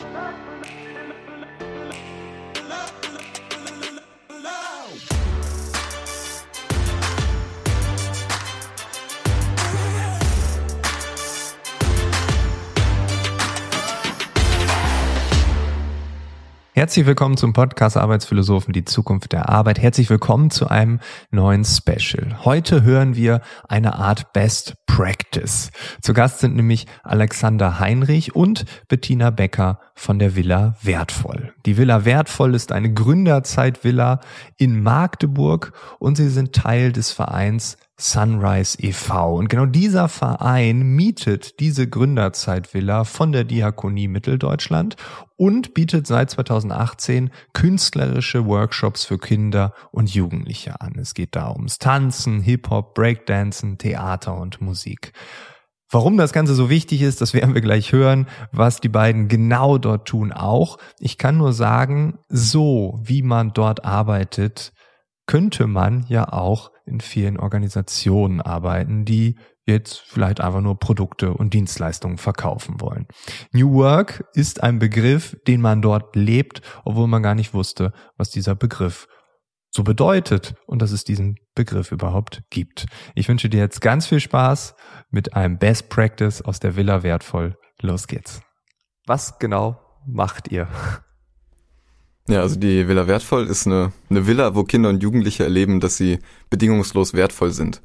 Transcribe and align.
Bye. 0.00 0.31
Herzlich 16.92 17.06
willkommen 17.06 17.38
zum 17.38 17.54
Podcast 17.54 17.96
Arbeitsphilosophen, 17.96 18.74
die 18.74 18.84
Zukunft 18.84 19.32
der 19.32 19.48
Arbeit. 19.48 19.80
Herzlich 19.80 20.10
willkommen 20.10 20.50
zu 20.50 20.68
einem 20.68 21.00
neuen 21.30 21.64
Special. 21.64 22.44
Heute 22.44 22.82
hören 22.82 23.16
wir 23.16 23.40
eine 23.66 23.94
Art 23.94 24.34
Best 24.34 24.74
Practice. 24.84 25.70
Zu 26.02 26.12
Gast 26.12 26.40
sind 26.40 26.54
nämlich 26.54 26.86
Alexander 27.02 27.80
Heinrich 27.80 28.36
und 28.36 28.66
Bettina 28.88 29.30
Becker 29.30 29.80
von 29.94 30.18
der 30.18 30.36
Villa 30.36 30.76
Wertvoll. 30.82 31.54
Die 31.64 31.78
Villa 31.78 32.04
Wertvoll 32.04 32.54
ist 32.54 32.72
eine 32.72 32.92
Gründerzeit-Villa 32.92 34.20
in 34.58 34.82
Magdeburg 34.82 35.72
und 35.98 36.18
sie 36.18 36.28
sind 36.28 36.52
Teil 36.52 36.92
des 36.92 37.10
Vereins 37.10 37.78
Sunrise 38.02 38.76
e.V. 38.80 39.36
Und 39.36 39.48
genau 39.48 39.64
dieser 39.64 40.08
Verein 40.08 40.82
mietet 40.82 41.60
diese 41.60 41.88
Gründerzeitvilla 41.88 43.04
von 43.04 43.30
der 43.30 43.44
Diakonie 43.44 44.08
Mitteldeutschland 44.08 44.96
und 45.36 45.72
bietet 45.72 46.08
seit 46.08 46.30
2018 46.30 47.30
künstlerische 47.52 48.44
Workshops 48.46 49.04
für 49.04 49.18
Kinder 49.18 49.72
und 49.92 50.12
Jugendliche 50.12 50.80
an. 50.80 50.94
Es 50.98 51.14
geht 51.14 51.36
da 51.36 51.52
ums 51.52 51.78
Tanzen, 51.78 52.40
Hip-Hop, 52.40 52.94
Breakdancen, 52.94 53.78
Theater 53.78 54.36
und 54.36 54.60
Musik. 54.60 55.12
Warum 55.88 56.16
das 56.16 56.32
Ganze 56.32 56.54
so 56.54 56.68
wichtig 56.70 57.02
ist, 57.02 57.20
das 57.20 57.34
werden 57.34 57.54
wir 57.54 57.60
gleich 57.60 57.92
hören, 57.92 58.26
was 58.50 58.80
die 58.80 58.88
beiden 58.88 59.28
genau 59.28 59.78
dort 59.78 60.08
tun 60.08 60.32
auch. 60.32 60.78
Ich 60.98 61.18
kann 61.18 61.36
nur 61.36 61.52
sagen, 61.52 62.18
so 62.28 62.98
wie 63.00 63.22
man 63.22 63.52
dort 63.52 63.84
arbeitet, 63.84 64.72
könnte 65.32 65.66
man 65.66 66.04
ja 66.08 66.30
auch 66.30 66.72
in 66.84 67.00
vielen 67.00 67.38
Organisationen 67.38 68.42
arbeiten, 68.42 69.06
die 69.06 69.38
jetzt 69.64 70.02
vielleicht 70.06 70.42
einfach 70.42 70.60
nur 70.60 70.78
Produkte 70.78 71.32
und 71.32 71.54
Dienstleistungen 71.54 72.18
verkaufen 72.18 72.82
wollen. 72.82 73.06
New 73.50 73.72
Work 73.72 74.26
ist 74.34 74.62
ein 74.62 74.78
Begriff, 74.78 75.34
den 75.46 75.62
man 75.62 75.80
dort 75.80 76.16
lebt, 76.16 76.60
obwohl 76.84 77.06
man 77.06 77.22
gar 77.22 77.34
nicht 77.34 77.54
wusste, 77.54 77.94
was 78.18 78.28
dieser 78.28 78.54
Begriff 78.54 79.08
so 79.70 79.84
bedeutet 79.84 80.54
und 80.66 80.82
dass 80.82 80.92
es 80.92 81.02
diesen 81.02 81.36
Begriff 81.54 81.92
überhaupt 81.92 82.42
gibt. 82.50 82.84
Ich 83.14 83.26
wünsche 83.26 83.48
dir 83.48 83.60
jetzt 83.60 83.80
ganz 83.80 84.06
viel 84.06 84.20
Spaß 84.20 84.74
mit 85.08 85.34
einem 85.34 85.56
Best 85.56 85.88
Practice 85.88 86.42
aus 86.42 86.60
der 86.60 86.76
Villa 86.76 87.02
Wertvoll. 87.02 87.56
Los 87.80 88.06
geht's. 88.06 88.42
Was 89.06 89.38
genau 89.38 89.80
macht 90.06 90.52
ihr? 90.52 90.68
Ja, 92.28 92.40
also 92.40 92.56
die 92.56 92.86
Villa 92.86 93.06
Wertvoll 93.08 93.46
ist 93.46 93.66
eine, 93.66 93.92
eine 94.08 94.26
Villa, 94.26 94.54
wo 94.54 94.62
Kinder 94.62 94.90
und 94.90 95.02
Jugendliche 95.02 95.42
erleben, 95.42 95.80
dass 95.80 95.96
sie 95.96 96.20
bedingungslos 96.50 97.14
wertvoll 97.14 97.50
sind. 97.50 97.82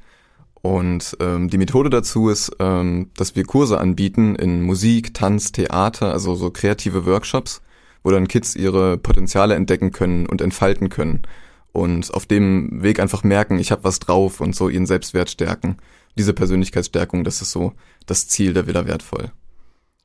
Und 0.61 1.17
ähm, 1.19 1.49
die 1.49 1.57
Methode 1.57 1.89
dazu 1.89 2.29
ist, 2.29 2.51
ähm, 2.59 3.09
dass 3.15 3.35
wir 3.35 3.43
Kurse 3.45 3.79
anbieten 3.79 4.35
in 4.35 4.61
Musik, 4.63 5.13
Tanz, 5.13 5.51
Theater, 5.51 6.11
also 6.13 6.35
so 6.35 6.51
kreative 6.51 7.05
Workshops, 7.05 7.61
wo 8.03 8.11
dann 8.11 8.27
Kids 8.27 8.55
ihre 8.55 8.97
Potenziale 8.97 9.55
entdecken 9.55 9.91
können 9.91 10.27
und 10.27 10.41
entfalten 10.41 10.89
können. 10.89 11.23
Und 11.71 12.13
auf 12.13 12.25
dem 12.25 12.81
Weg 12.83 12.99
einfach 12.99 13.23
merken, 13.23 13.59
ich 13.59 13.71
habe 13.71 13.83
was 13.83 13.99
drauf 13.99 14.41
und 14.41 14.55
so 14.55 14.69
ihren 14.69 14.87
Selbstwert 14.87 15.29
stärken. 15.29 15.77
Diese 16.17 16.33
Persönlichkeitsstärkung, 16.33 17.23
das 17.23 17.41
ist 17.41 17.51
so 17.51 17.73
das 18.05 18.27
Ziel 18.27 18.53
der 18.53 18.67
Villa 18.67 18.87
Wertvoll. 18.87 19.31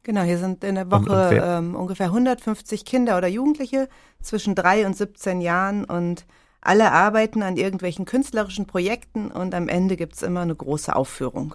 Genau, 0.05 0.23
hier 0.23 0.39
sind 0.39 0.65
in 0.65 0.75
der 0.75 0.91
Woche 0.91 1.41
ähm, 1.45 1.77
ungefähr 1.77 2.07
150 2.07 2.85
Kinder 2.85 3.17
oder 3.17 3.29
Jugendliche 3.29 3.89
zwischen 4.21 4.57
drei 4.57 4.85
und 4.85 4.97
17 4.97 5.41
Jahren 5.41 5.85
und 5.85 6.27
alle 6.61 6.91
arbeiten 6.91 7.43
an 7.43 7.57
irgendwelchen 7.57 8.05
künstlerischen 8.05 8.67
Projekten 8.67 9.31
und 9.31 9.55
am 9.55 9.69
Ende 9.69 9.97
gibt's 9.97 10.23
immer 10.23 10.41
eine 10.41 10.55
große 10.55 10.95
Aufführung. 10.95 11.55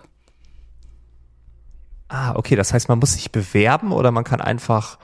Ah, 2.09 2.36
okay, 2.36 2.56
das 2.56 2.74
heißt, 2.74 2.88
man 2.88 3.00
muss 3.00 3.13
sich 3.13 3.34
bewerben 3.34 3.91
oder 3.91 4.12
man 4.12 4.24
kann 4.24 4.40
einfach 4.40 4.97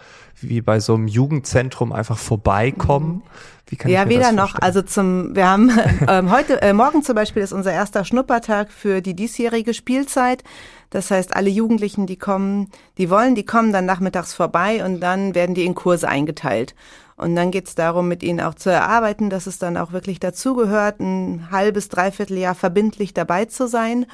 wie 0.50 0.62
bei 0.62 0.80
so 0.80 0.94
einem 0.94 1.08
Jugendzentrum 1.08 1.92
einfach 1.92 2.18
vorbeikommen? 2.18 3.16
Mhm. 3.16 3.22
Wie 3.68 3.76
kann 3.78 3.92
ja, 3.92 4.10
weder 4.10 4.32
noch. 4.32 4.56
Also 4.62 4.82
zum, 4.82 5.36
wir 5.36 5.50
haben 5.50 5.72
ähm, 6.08 6.32
heute, 6.32 6.62
äh, 6.62 6.74
morgen 6.74 7.02
zum 7.02 7.16
Beispiel 7.16 7.42
ist 7.42 7.54
unser 7.54 7.72
erster 7.72 8.06
Schnuppertag 8.06 8.72
für 8.72 9.02
die 9.02 9.16
diesjährige 9.16 9.74
Spielzeit. 9.74 10.44
Das 10.90 11.10
heißt, 11.10 11.36
alle 11.36 11.50
Jugendlichen, 11.50 12.06
die 12.06 12.18
kommen, 12.18 12.70
die 12.98 13.10
wollen, 13.10 13.36
die 13.36 13.46
kommen 13.46 13.74
dann 13.74 13.86
nachmittags 13.86 14.34
vorbei 14.34 14.86
und 14.86 15.00
dann 15.00 15.34
werden 15.34 15.56
die 15.56 15.66
in 15.66 15.76
Kurse 15.76 16.08
eingeteilt. 16.08 16.76
Und 17.16 17.36
dann 17.36 17.52
geht's 17.52 17.76
darum, 17.76 18.08
mit 18.08 18.22
ihnen 18.22 18.42
auch 18.42 18.56
zu 18.56 18.70
erarbeiten, 18.70 19.30
dass 19.30 19.48
es 19.48 19.60
dann 19.60 19.78
auch 19.78 19.92
wirklich 19.92 20.20
dazugehört, 20.20 21.00
ein 21.00 21.48
halbes, 21.52 21.90
dreiviertel 21.90 22.38
Jahr 22.38 22.56
verbindlich 22.56 23.14
dabei 23.14 23.46
zu 23.46 23.68
sein. 23.68 24.06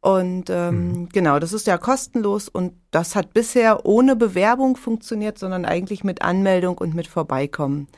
Und 0.00 0.50
ähm, 0.50 0.88
mhm. 0.88 1.08
genau, 1.08 1.38
das 1.38 1.52
ist 1.52 1.66
ja 1.66 1.78
kostenlos 1.78 2.48
und 2.48 2.74
das 2.90 3.16
hat 3.16 3.34
bisher 3.34 3.86
ohne 3.86 4.14
Bewerbung 4.14 4.76
funktioniert, 4.76 5.38
sondern 5.38 5.64
eigentlich 5.64 6.04
mit 6.04 6.22
Anmeldung 6.22 6.78
und 6.78 6.94
mit 6.94 7.08
Vorbeikommen. 7.08 7.88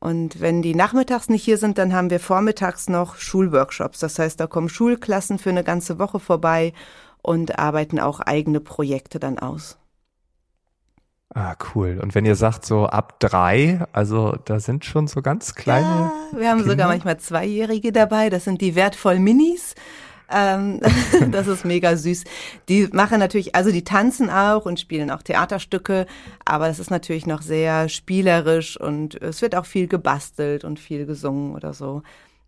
Und 0.00 0.40
wenn 0.40 0.62
die 0.62 0.74
nachmittags 0.74 1.28
nicht 1.28 1.44
hier 1.44 1.58
sind, 1.58 1.76
dann 1.76 1.92
haben 1.92 2.10
wir 2.10 2.20
vormittags 2.20 2.88
noch 2.88 3.16
Schulworkshops. 3.16 4.00
Das 4.00 4.18
heißt, 4.18 4.40
da 4.40 4.46
kommen 4.46 4.70
Schulklassen 4.70 5.38
für 5.38 5.50
eine 5.50 5.62
ganze 5.62 5.98
Woche 5.98 6.18
vorbei 6.18 6.72
und 7.22 7.58
arbeiten 7.58 8.00
auch 8.00 8.20
eigene 8.20 8.60
Projekte 8.60 9.20
dann 9.20 9.38
aus. 9.38 9.76
Ah, 11.32 11.54
cool. 11.74 12.00
Und 12.02 12.14
wenn 12.14 12.24
ihr 12.24 12.34
sagt 12.34 12.66
so 12.66 12.86
ab 12.86 13.20
drei, 13.20 13.86
also 13.92 14.36
da 14.46 14.58
sind 14.58 14.84
schon 14.84 15.06
so 15.06 15.22
ganz 15.22 15.54
kleine. 15.54 15.86
Ja, 16.32 16.38
wir 16.38 16.48
haben 16.50 16.58
Kinder. 16.58 16.72
sogar 16.72 16.88
manchmal 16.88 17.18
Zweijährige 17.18 17.92
dabei. 17.92 18.30
Das 18.30 18.44
sind 18.44 18.60
die 18.60 18.74
wertvoll 18.74 19.20
Minis. 19.20 19.74
Ähm, 20.30 20.80
das 21.32 21.46
ist 21.46 21.64
mega 21.64 21.96
süß. 21.96 22.24
Die 22.68 22.88
machen 22.92 23.18
natürlich, 23.18 23.54
also 23.54 23.70
die 23.70 23.84
tanzen 23.84 24.30
auch 24.30 24.66
und 24.66 24.80
spielen 24.80 25.10
auch 25.10 25.22
Theaterstücke, 25.22 26.06
aber 26.44 26.68
es 26.68 26.78
ist 26.78 26.90
natürlich 26.90 27.26
noch 27.26 27.42
sehr 27.42 27.88
spielerisch 27.88 28.80
und 28.80 29.20
es 29.20 29.42
wird 29.42 29.54
auch 29.54 29.66
viel 29.66 29.88
gebastelt 29.88 30.64
und 30.64 30.78
viel 30.78 31.06
gesungen 31.06 31.54
oder 31.54 31.74
so. 31.74 32.02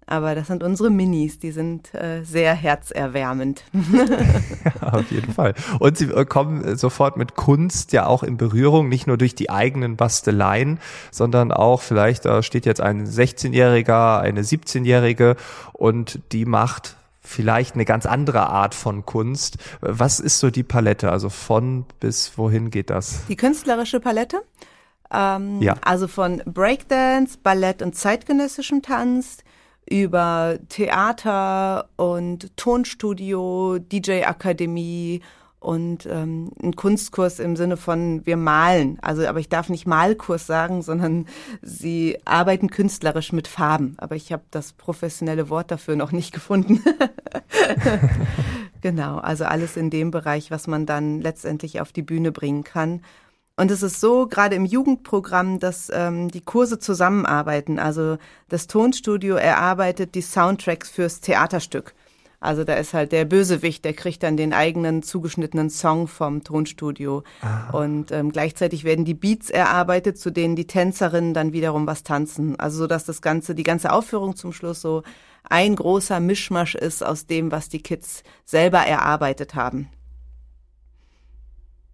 Aber 0.07 0.35
das 0.35 0.49
sind 0.49 0.65
unsere 0.65 0.91
Minis, 0.91 1.39
die 1.39 1.53
sind 1.53 1.95
äh, 1.95 2.25
sehr 2.25 2.55
herzerwärmend. 2.55 3.63
ja, 3.73 4.93
auf 4.93 5.11
jeden 5.11 5.33
Fall. 5.33 5.55
Und 5.79 5.97
sie 5.97 6.07
äh, 6.07 6.25
kommen 6.25 6.77
sofort 6.77 7.17
mit 7.17 7.37
Kunst 7.37 7.93
ja 7.93 8.07
auch 8.07 8.23
in 8.23 8.37
Berührung, 8.37 8.89
nicht 8.89 9.07
nur 9.07 9.17
durch 9.17 9.35
die 9.35 9.49
eigenen 9.49 9.97
Basteleien, 9.97 10.81
sondern 11.13 11.53
auch 11.53 11.83
vielleicht, 11.83 12.25
da 12.25 12.43
steht 12.43 12.67
jetzt 12.67 12.81
ein 12.81 13.07
16-Jähriger, 13.07 14.19
eine 14.19 14.43
17-Jährige 14.43 15.37
und 15.73 16.21
die 16.33 16.47
macht 16.47 16.97
vielleicht 17.23 17.75
eine 17.75 17.85
ganz 17.85 18.05
andere 18.05 18.49
Art 18.49 18.75
von 18.75 19.07
Kunst. 19.07 19.59
Was 19.81 20.21
ist 20.21 20.39
so 20.41 20.51
die 20.51 20.63
Palette? 20.63 21.11
Also 21.11 21.31
von 21.31 21.87
bis 22.01 22.37
wohin 22.37 22.71
geht 22.71 22.91
das? 22.91 23.25
Die 23.29 23.37
künstlerische 23.37 24.01
Palette? 24.01 24.43
Ähm, 25.13 25.61
ja. 25.63 25.75
Also 25.83 26.09
von 26.09 26.43
Breakdance, 26.45 27.39
Ballett 27.43 27.83
und 27.83 27.95
zeitgenössischem 27.95 28.83
Tanz 28.83 29.39
über 29.89 30.59
Theater 30.69 31.89
und 31.97 32.57
Tonstudio, 32.57 33.79
DJ-Akademie 33.79 35.21
und 35.63 36.07
ähm, 36.07 36.51
ein 36.63 36.75
Kunstkurs 36.75 37.39
im 37.39 37.55
Sinne 37.57 37.77
von 37.77 38.27
wir 38.27 38.37
malen. 38.37 38.99
Also, 39.01 39.27
aber 39.27 39.39
ich 39.39 39.49
darf 39.49 39.69
nicht 39.69 39.87
Malkurs 39.87 40.47
sagen, 40.47 40.83
sondern 40.83 41.27
sie 41.63 42.19
arbeiten 42.25 42.69
künstlerisch 42.69 43.33
mit 43.33 43.49
Farben. 43.49 43.95
Aber 43.99 44.17
ich 44.17 44.33
habe 44.33 44.43
das 44.51 44.73
professionelle 44.73 45.49
Wort 45.49 45.71
dafür 45.71 45.95
noch 45.95 46.11
nicht 46.11 46.33
gefunden. 46.33 46.83
genau, 48.81 49.19
also 49.19 49.45
alles 49.45 49.77
in 49.77 49.91
dem 49.91 50.11
Bereich, 50.11 50.51
was 50.51 50.67
man 50.67 50.85
dann 50.85 51.21
letztendlich 51.21 51.81
auf 51.81 51.93
die 51.93 52.03
Bühne 52.03 52.33
bringen 52.33 52.65
kann. 52.65 53.01
Und 53.57 53.71
es 53.71 53.83
ist 53.83 54.01
so, 54.01 54.27
gerade 54.27 54.57
im 54.57 54.65
Jugendprogramm, 54.65 55.61
dass 55.61 55.91
ähm, 55.95 56.29
die 56.29 56.41
Kurse 56.41 56.79
zusammenarbeiten. 56.79 57.79
Also 57.79 58.19
das 58.49 58.67
Tonstudio 58.67 59.37
erarbeitet 59.37 60.15
die 60.15 60.23
Soundtracks 60.23 60.91
fürs 60.91 61.21
Theaterstück. 61.21 61.95
Also 62.43 62.65
da 62.65 62.75
ist 62.75 62.93
halt 62.93 63.13
der 63.13 63.25
Bösewicht, 63.25 63.85
der 63.85 63.93
kriegt 63.93 64.25
dann 64.25 64.37
den 64.37 64.53
eigenen 64.53 65.05
zugeschnittenen 65.05 65.71
Song 65.71 66.09
vom 66.09 66.43
Tonstudio. 66.43 67.23
Aha. 67.41 67.71
Und 67.71 68.11
ähm, 68.11 68.33
gleichzeitig 68.33 68.83
werden 68.83 69.05
die 69.05 69.15
Beats 69.15 69.49
erarbeitet, 69.49 70.19
zu 70.19 70.33
denen 70.33 70.57
die 70.57 70.67
Tänzerinnen 70.67 71.35
dann 71.35 71.53
wiederum 71.53 71.87
was 71.87 72.03
tanzen. 72.03 72.59
Also 72.59 72.79
so, 72.79 72.87
dass 72.89 73.05
das 73.05 73.23
Ganze, 73.23 73.55
die 73.55 73.63
ganze 73.63 73.93
Aufführung 73.93 74.35
zum 74.35 74.53
Schluss 74.53 74.81
so 74.81 75.05
ein 75.49 75.77
großer 75.77 76.19
Mischmasch 76.19 76.75
ist 76.75 77.05
aus 77.07 77.27
dem, 77.27 77.53
was 77.53 77.69
die 77.69 77.81
Kids 77.81 78.25
selber 78.45 78.81
erarbeitet 78.81 79.55
haben. 79.55 79.89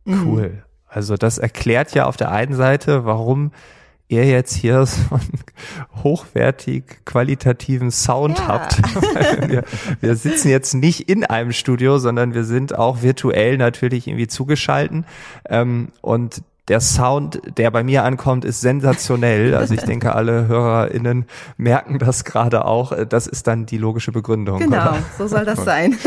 Cool. 0.07 0.49
Mhm. 0.49 0.63
Also 0.87 1.19
das 1.19 1.37
erklärt 1.37 1.95
ja 1.95 2.07
auf 2.07 2.17
der 2.17 2.31
einen 2.31 2.55
Seite, 2.55 3.05
warum 3.05 3.53
ihr 4.09 4.25
jetzt 4.25 4.55
hier 4.55 4.85
so 4.87 5.15
einen 5.15 6.03
hochwertig 6.03 7.05
qualitativen 7.05 7.91
Sound 7.91 8.39
ja. 8.39 8.49
habt. 8.49 8.79
wir, 9.49 9.65
wir 10.01 10.17
sitzen 10.17 10.49
jetzt 10.49 10.75
nicht 10.75 11.09
in 11.09 11.25
einem 11.25 11.53
Studio, 11.53 11.99
sondern 11.99 12.35
wir 12.35 12.45
sind 12.45 12.77
auch 12.77 13.03
virtuell 13.03 13.59
natürlich 13.59 14.09
irgendwie 14.09 14.27
zugeschalten. 14.27 15.05
Ähm, 15.49 15.89
und 16.01 16.43
der 16.69 16.81
Sound, 16.81 17.41
der 17.57 17.71
bei 17.71 17.83
mir 17.83 18.05
ankommt, 18.05 18.45
ist 18.45 18.61
sensationell. 18.61 19.55
Also 19.55 19.75
ich 19.75 19.83
denke, 19.83 20.15
alle 20.15 20.49
HörerInnen 20.49 21.25
merken 21.57 21.99
das 21.99 22.25
gerade 22.25 22.67
auch. 22.67 22.93
Das 23.07 23.27
ist 23.27 23.47
dann 23.47 23.67
die 23.67 23.79
logische 23.79 24.13
Begründung. 24.13 24.59
Genau, 24.59 24.77
oder? 24.77 24.99
so 25.17 25.27
soll 25.27 25.45
das 25.45 25.65
sein. 25.65 25.97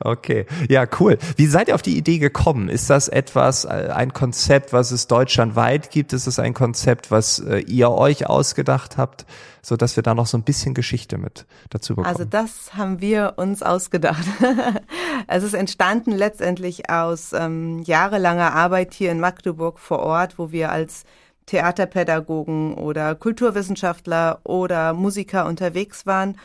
Okay, 0.00 0.46
ja, 0.68 0.86
cool. 0.98 1.18
Wie 1.36 1.46
seid 1.46 1.68
ihr 1.68 1.74
auf 1.74 1.82
die 1.82 1.96
Idee 1.96 2.18
gekommen? 2.18 2.68
Ist 2.68 2.90
das 2.90 3.08
etwas, 3.08 3.64
äh, 3.64 3.90
ein 3.94 4.12
Konzept, 4.12 4.72
was 4.72 4.90
es 4.90 5.06
deutschlandweit 5.06 5.90
gibt? 5.90 6.12
Ist 6.12 6.26
es 6.26 6.38
ein 6.38 6.54
Konzept, 6.54 7.10
was 7.10 7.38
äh, 7.38 7.58
ihr 7.58 7.90
euch 7.90 8.26
ausgedacht 8.26 8.96
habt, 8.96 9.26
so 9.62 9.76
dass 9.76 9.96
wir 9.96 10.02
da 10.02 10.14
noch 10.14 10.26
so 10.26 10.38
ein 10.38 10.42
bisschen 10.42 10.74
Geschichte 10.74 11.18
mit 11.18 11.46
dazu 11.70 11.94
bekommen? 11.94 12.14
Also 12.14 12.24
das 12.24 12.74
haben 12.74 13.00
wir 13.00 13.34
uns 13.36 13.62
ausgedacht. 13.62 14.24
es 15.26 15.42
ist 15.42 15.54
entstanden 15.54 16.12
letztendlich 16.12 16.90
aus 16.90 17.32
ähm, 17.32 17.82
jahrelanger 17.82 18.54
Arbeit 18.54 18.94
hier 18.94 19.12
in 19.12 19.20
Magdeburg 19.20 19.78
vor 19.78 20.00
Ort, 20.00 20.38
wo 20.38 20.52
wir 20.52 20.70
als 20.72 21.04
Theaterpädagogen 21.46 22.74
oder 22.74 23.14
Kulturwissenschaftler 23.14 24.40
oder 24.44 24.92
Musiker 24.92 25.46
unterwegs 25.46 26.06
waren 26.06 26.36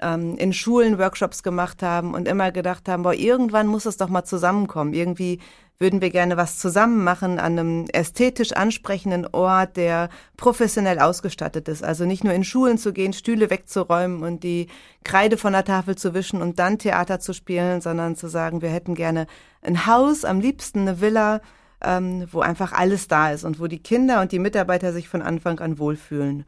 ähm, 0.00 0.36
in 0.36 0.52
Schulen 0.52 0.98
Workshops 0.98 1.42
gemacht 1.42 1.82
haben 1.82 2.14
und 2.14 2.28
immer 2.28 2.52
gedacht 2.52 2.88
haben, 2.88 3.02
boah, 3.02 3.14
irgendwann 3.14 3.66
muss 3.66 3.86
es 3.86 3.96
doch 3.96 4.08
mal 4.08 4.24
zusammenkommen. 4.24 4.92
Irgendwie 4.92 5.40
würden 5.78 6.00
wir 6.00 6.10
gerne 6.10 6.36
was 6.36 6.58
zusammen 6.58 7.04
machen 7.04 7.38
an 7.38 7.58
einem 7.58 7.84
ästhetisch 7.92 8.52
ansprechenden 8.52 9.26
Ort, 9.26 9.76
der 9.76 10.08
professionell 10.36 10.98
ausgestattet 10.98 11.68
ist. 11.68 11.84
Also 11.84 12.06
nicht 12.06 12.24
nur 12.24 12.32
in 12.32 12.44
Schulen 12.44 12.78
zu 12.78 12.92
gehen, 12.92 13.12
Stühle 13.12 13.50
wegzuräumen 13.50 14.22
und 14.22 14.42
die 14.42 14.68
Kreide 15.04 15.36
von 15.36 15.52
der 15.52 15.64
Tafel 15.64 15.96
zu 15.96 16.14
wischen 16.14 16.40
und 16.40 16.58
dann 16.58 16.78
Theater 16.78 17.20
zu 17.20 17.34
spielen, 17.34 17.80
sondern 17.80 18.16
zu 18.16 18.28
sagen, 18.28 18.62
wir 18.62 18.70
hätten 18.70 18.94
gerne 18.94 19.26
ein 19.62 19.86
Haus, 19.86 20.24
am 20.24 20.40
liebsten 20.40 20.80
eine 20.80 21.00
Villa, 21.00 21.42
ähm, 21.82 22.26
wo 22.32 22.40
einfach 22.40 22.72
alles 22.72 23.08
da 23.08 23.30
ist 23.32 23.44
und 23.44 23.60
wo 23.60 23.66
die 23.66 23.82
Kinder 23.82 24.22
und 24.22 24.32
die 24.32 24.38
Mitarbeiter 24.38 24.94
sich 24.94 25.08
von 25.08 25.20
Anfang 25.20 25.58
an 25.60 25.78
wohlfühlen. 25.78 26.46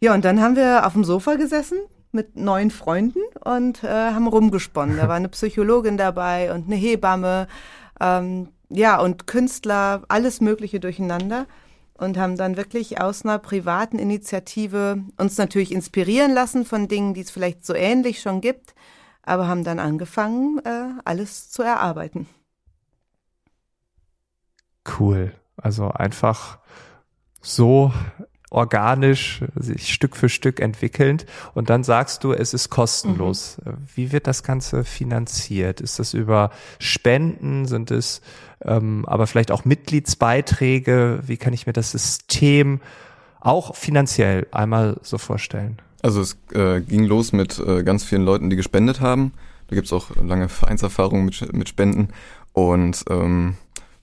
Ja, 0.00 0.12
und 0.12 0.24
dann 0.24 0.40
haben 0.40 0.56
wir 0.56 0.86
auf 0.86 0.92
dem 0.92 1.04
Sofa 1.04 1.36
gesessen, 1.36 1.78
mit 2.12 2.36
neun 2.36 2.70
Freunden 2.70 3.20
und 3.44 3.84
äh, 3.84 3.88
haben 3.88 4.26
rumgesponnen. 4.26 4.96
Da 4.96 5.08
war 5.08 5.16
eine 5.16 5.28
Psychologin 5.28 5.96
dabei 5.96 6.52
und 6.52 6.66
eine 6.66 6.76
Hebamme, 6.76 7.46
ähm, 8.00 8.48
ja, 8.68 9.00
und 9.00 9.26
Künstler, 9.26 10.02
alles 10.08 10.40
Mögliche 10.40 10.80
durcheinander 10.80 11.46
und 11.94 12.16
haben 12.16 12.36
dann 12.36 12.56
wirklich 12.56 13.00
aus 13.00 13.24
einer 13.24 13.38
privaten 13.38 13.98
Initiative 13.98 15.04
uns 15.18 15.36
natürlich 15.36 15.72
inspirieren 15.72 16.32
lassen 16.32 16.64
von 16.64 16.88
Dingen, 16.88 17.14
die 17.14 17.20
es 17.20 17.30
vielleicht 17.30 17.66
so 17.66 17.74
ähnlich 17.74 18.20
schon 18.20 18.40
gibt, 18.40 18.74
aber 19.22 19.48
haben 19.48 19.64
dann 19.64 19.78
angefangen, 19.78 20.60
äh, 20.64 21.00
alles 21.04 21.50
zu 21.50 21.62
erarbeiten. 21.62 22.26
Cool. 24.98 25.32
Also 25.56 25.88
einfach 25.88 26.58
so 27.42 27.92
organisch 28.50 29.42
sich 29.54 29.94
Stück 29.94 30.16
für 30.16 30.28
Stück 30.28 30.60
entwickelnd 30.60 31.24
und 31.54 31.70
dann 31.70 31.84
sagst 31.84 32.24
du, 32.24 32.32
es 32.32 32.52
ist 32.52 32.68
kostenlos. 32.68 33.58
Mhm. 33.64 33.72
Wie 33.94 34.12
wird 34.12 34.26
das 34.26 34.42
Ganze 34.42 34.84
finanziert? 34.84 35.80
Ist 35.80 35.98
das 36.00 36.14
über 36.14 36.50
Spenden? 36.80 37.66
Sind 37.66 37.90
es 37.90 38.20
ähm, 38.62 39.04
aber 39.06 39.26
vielleicht 39.26 39.52
auch 39.52 39.64
Mitgliedsbeiträge? 39.64 41.20
Wie 41.26 41.36
kann 41.36 41.52
ich 41.52 41.66
mir 41.66 41.72
das 41.72 41.92
System 41.92 42.80
auch 43.40 43.76
finanziell 43.76 44.46
einmal 44.50 44.98
so 45.02 45.16
vorstellen? 45.16 45.78
Also 46.02 46.20
es 46.20 46.36
äh, 46.52 46.80
ging 46.80 47.04
los 47.04 47.32
mit 47.32 47.58
äh, 47.58 47.84
ganz 47.84 48.04
vielen 48.04 48.24
Leuten, 48.24 48.50
die 48.50 48.56
gespendet 48.56 49.00
haben. 49.00 49.32
Da 49.68 49.76
gibt's 49.76 49.92
auch 49.92 50.16
lange 50.16 50.48
Vereinserfahrungen 50.48 51.24
mit, 51.24 51.52
mit 51.52 51.68
Spenden 51.68 52.08
und 52.52 53.04
ähm, 53.08 53.54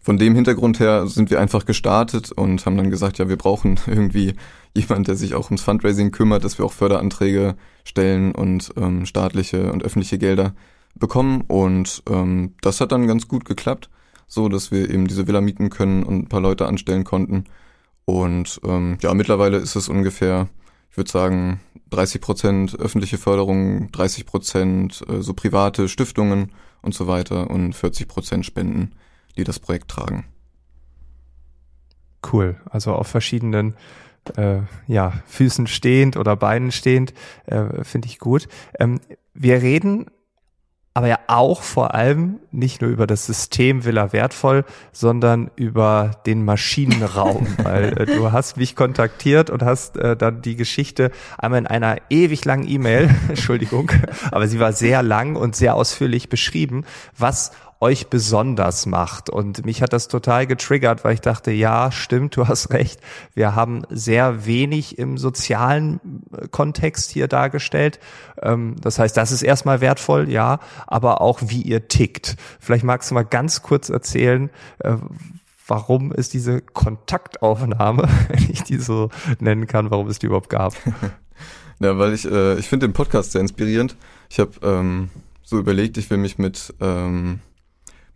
von 0.07 0.18
dem 0.18 0.36
Hintergrund 0.36 0.80
her 0.80 1.06
sind 1.07 1.31
wir 1.31 1.42
einfach 1.42 1.65
gestartet 1.65 2.31
und 2.31 2.65
haben 2.65 2.77
dann 2.77 2.89
gesagt, 2.89 3.18
ja, 3.18 3.27
wir 3.27 3.36
brauchen 3.36 3.77
irgendwie 3.88 4.36
jemand, 4.74 5.09
der 5.09 5.18
sich 5.18 5.36
auch 5.36 5.48
ums 5.48 5.63
Fundraising 5.63 6.12
kümmert, 6.12 6.45
dass 6.45 6.57
wir 6.57 6.63
auch 6.63 6.71
Förderanträge 6.71 7.57
stellen 7.83 8.33
und 8.33 8.71
ähm, 8.77 9.06
staatliche 9.06 9.69
und 9.69 9.83
öffentliche 9.83 10.18
Gelder 10.18 10.56
bekommen. 10.95 11.42
Und 11.50 12.04
ähm, 12.09 12.54
das 12.62 12.80
hat 12.80 12.94
dann 12.94 13.06
ganz 13.06 13.27
gut 13.27 13.44
geklappt, 13.44 13.89
so 14.27 14.48
dass 14.48 14.71
wir 14.71 14.89
eben 14.89 15.09
diese 15.09 15.27
Villa 15.27 15.42
mieten 15.42 15.69
können 15.69 16.04
und 16.04 16.19
ein 16.19 16.30
paar 16.30 16.39
Leute 16.39 16.68
anstellen 16.68 17.04
konnten. 17.04 17.44
Und 18.06 18.62
ähm, 18.63 18.98
ja, 19.01 19.13
mittlerweile 19.13 19.57
ist 19.57 19.75
es 19.75 19.89
ungefähr, 19.89 20.48
ich 20.89 20.95
würde 20.95 21.12
sagen, 21.12 21.59
30 21.89 22.21
Prozent 22.21 22.80
öffentliche 22.80 23.18
Förderung, 23.18 23.92
30 23.92 24.25
Prozent 24.25 25.04
äh, 25.09 25.21
so 25.21 25.33
private 25.33 25.89
Stiftungen 25.89 26.54
und 26.81 26.94
so 26.94 27.07
weiter 27.07 27.50
und 27.50 27.74
40 27.74 28.07
Prozent 28.07 28.45
Spenden 28.45 28.94
die 29.37 29.43
das 29.43 29.59
Projekt 29.59 29.89
tragen. 29.89 30.25
Cool. 32.31 32.59
Also 32.69 32.93
auf 32.93 33.07
verschiedenen 33.07 33.75
äh, 34.35 34.59
ja, 34.87 35.13
Füßen 35.27 35.67
stehend 35.67 36.17
oder 36.17 36.35
Beinen 36.35 36.71
stehend, 36.71 37.13
äh, 37.45 37.83
finde 37.83 38.07
ich 38.07 38.19
gut. 38.19 38.47
Ähm, 38.79 38.99
wir 39.33 39.61
reden 39.61 40.07
aber 40.97 41.07
ja 41.07 41.19
auch 41.27 41.61
vor 41.61 41.93
allem 41.93 42.39
nicht 42.49 42.81
nur 42.81 42.89
über 42.89 43.05
das 43.05 43.27
System 43.27 43.85
Villa 43.85 44.13
Wertvoll, 44.13 44.65
sondern 44.91 45.51
über 45.55 46.09
den 46.25 46.43
Maschinenraum, 46.43 47.45
weil 47.63 47.95
äh, 47.99 48.05
du 48.07 48.31
hast 48.31 48.57
mich 48.57 48.75
kontaktiert 48.75 49.51
und 49.51 49.61
hast 49.61 49.95
äh, 49.97 50.17
dann 50.17 50.41
die 50.41 50.55
Geschichte 50.55 51.11
einmal 51.37 51.59
in 51.59 51.67
einer 51.67 51.97
ewig 52.09 52.43
langen 52.45 52.67
E-Mail, 52.67 53.11
Entschuldigung, 53.29 53.91
aber 54.31 54.47
sie 54.47 54.59
war 54.59 54.73
sehr 54.73 55.03
lang 55.03 55.35
und 55.35 55.55
sehr 55.55 55.75
ausführlich 55.75 56.29
beschrieben, 56.29 56.83
was 57.15 57.51
euch 57.79 58.07
besonders 58.07 58.85
macht. 58.85 59.29
Und 59.29 59.65
mich 59.65 59.81
hat 59.81 59.94
das 59.94 60.07
total 60.07 60.47
getriggert, 60.47 61.03
weil 61.03 61.13
ich 61.13 61.21
dachte, 61.21 61.51
ja, 61.51 61.91
stimmt, 61.91 62.35
du 62.35 62.47
hast 62.47 62.71
recht. 62.71 63.00
Wir 63.33 63.56
haben 63.56 63.83
sehr 63.89 64.45
wenig 64.45 64.97
im 64.97 65.18
sozialen 65.18 66.00
äh, 66.31 66.47
Kontext 66.47 67.12
hier 67.12 67.27
dargestellt. 67.27 68.00
Ähm, 68.41 68.75
das 68.81 69.00
heißt, 69.00 69.15
das 69.15 69.31
ist 69.31 69.44
erstmal 69.44 69.81
wertvoll, 69.81 70.29
ja, 70.29 70.59
aber 70.88 71.21
auch 71.21 71.39
wie 71.44 71.62
ihr 71.62 71.88
tickt. 71.88 72.35
Vielleicht 72.59 72.83
magst 72.83 73.12
du 73.12 73.15
mal 73.15 73.24
ganz 73.24 73.62
kurz 73.62 73.89
erzählen, 73.89 74.50
äh, 74.80 74.95
warum 75.68 76.12
es 76.12 76.30
diese 76.30 76.62
Kontaktaufnahme, 76.62 78.07
wenn 78.30 78.50
ich 78.50 78.63
die 78.63 78.77
so 78.77 79.09
nennen 79.39 79.68
kann, 79.68 79.91
warum 79.91 80.07
es 80.07 80.19
die 80.19 80.27
überhaupt 80.27 80.50
gab. 80.50 80.73
Ja, 81.80 81.95
weil 82.00 82.13
ich, 82.13 82.25
äh, 82.25 82.57
ich 82.57 82.68
finde 82.68 82.88
den 82.88 82.94
Podcast 82.94 83.33
sehr 83.33 83.41
inspirierend. 83.41 83.95
Ich 84.30 84.39
habe 84.39 84.51
ähm, 84.63 85.09
so 85.44 85.59
überlegt, 85.59 85.97
ich 85.97 86.09
will 86.09 86.18
mich 86.18 86.39
mit 86.39 86.73
ähm, 86.81 87.39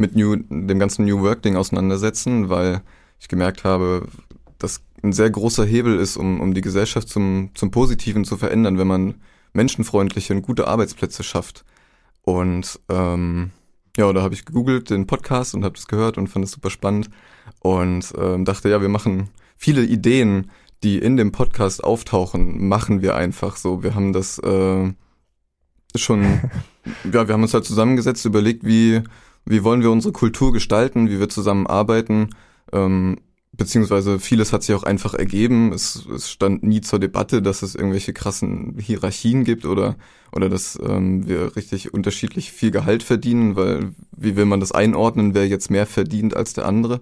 mit 0.01 0.15
New, 0.15 0.36
dem 0.36 0.80
ganzen 0.80 1.06
New 1.06 1.21
Work 1.21 1.44
Ding 1.44 1.56
auseinandersetzen, 1.56 2.50
weil 2.50 2.81
ich 3.19 3.30
gemerkt 3.30 3.63
habe, 3.63 4.07
dass 4.57 4.81
ein 5.04 5.14
sehr 5.14 5.30
großer 5.30 5.66
Hebel 5.66 5.97
ist, 5.97 6.18
um, 6.18 6.42
um 6.42 6.54
die 6.54 6.61
Gesellschaft 6.61 7.07
zum, 7.07 7.52
zum 7.54 7.71
Positiven 7.71 8.26
zu 8.26 8.37
verändern, 8.37 8.78
wenn 8.78 8.87
man 8.87 9.16
menschenfreundliche 9.54 10.33
und 10.33 10.42
gute 10.42 10.68
Arbeitsplätze 10.68 11.23
schafft. 11.23 11.64
Und 12.23 12.80
ähm, 12.90 13.52
ja, 13.97 14.11
da 14.14 14.21
habe 14.21 14.33
ich 14.33 14.45
gegoogelt 14.45 14.90
den 14.90 15.07
Podcast 15.07 15.56
und 15.56 15.64
habe 15.64 15.76
das 15.76 15.87
gehört 15.87 16.18
und 16.18 16.28
fand 16.28 16.45
es 16.45 16.52
super 16.52 16.69
spannend 16.69 17.09
und 17.59 18.14
ähm, 18.18 18.45
dachte, 18.45 18.69
ja, 18.69 18.81
wir 18.81 18.90
machen 18.90 19.30
viele 19.56 19.83
Ideen, 19.83 20.52
die 20.83 20.97
in 20.97 21.18
dem 21.18 21.31
Podcast 21.31 21.83
auftauchen, 21.83 22.68
machen 22.68 23.02
wir 23.02 23.16
einfach 23.16 23.56
so. 23.56 23.83
Wir 23.83 23.94
haben 23.95 24.14
das 24.14 24.40
äh, 24.40 24.94
schon, 25.95 26.23
ja, 27.11 27.28
wir 27.28 27.33
haben 27.33 27.44
uns 27.44 27.54
halt 27.54 27.66
zusammengesetzt, 27.66 28.26
überlegt, 28.26 28.66
wie 28.66 29.02
wie 29.45 29.64
wollen 29.64 29.81
wir 29.81 29.92
unsere 29.92 30.14
Kultur 30.14 30.54
gestalten, 30.54 31.10
wie 31.10 31.19
wir 31.19 31.30
zusammenarbeiten, 31.30 32.30
ähm, 32.71 33.18
beziehungsweise 33.54 34.19
vieles 34.19 34.54
hat 34.54 34.64
sich 34.64 34.76
auch 34.76 34.83
einfach 34.83 35.14
ergeben. 35.14 35.74
Es, 35.74 36.06
es 36.06 36.31
stand 36.31 36.64
nie 36.64 36.81
zur 36.81 37.00
Debatte, 37.00 37.42
dass 37.42 37.62
es 37.62 37.76
irgendwelche 37.76 38.14
krassen 38.14 38.78
Hierarchien 38.80 39.44
gibt 39.44 39.66
oder 39.66 39.95
oder 40.33 40.50
dass 40.50 40.80
ähm, 40.81 41.28
wir 41.28 41.56
richtig 41.57 41.94
unterschiedlich 41.94 42.52
viel 42.54 42.71
Gehalt 42.71 43.04
verdienen, 43.04 43.57
weil 43.57 43.94
wie 44.16 44.38
will 44.38 44.45
man 44.45 44.62
das 44.62 44.71
einordnen, 44.71 45.33
wer 45.33 45.48
jetzt 45.48 45.69
mehr 45.69 45.86
verdient 45.86 46.36
als 46.36 46.54
der 46.54 46.66
andere? 46.66 47.02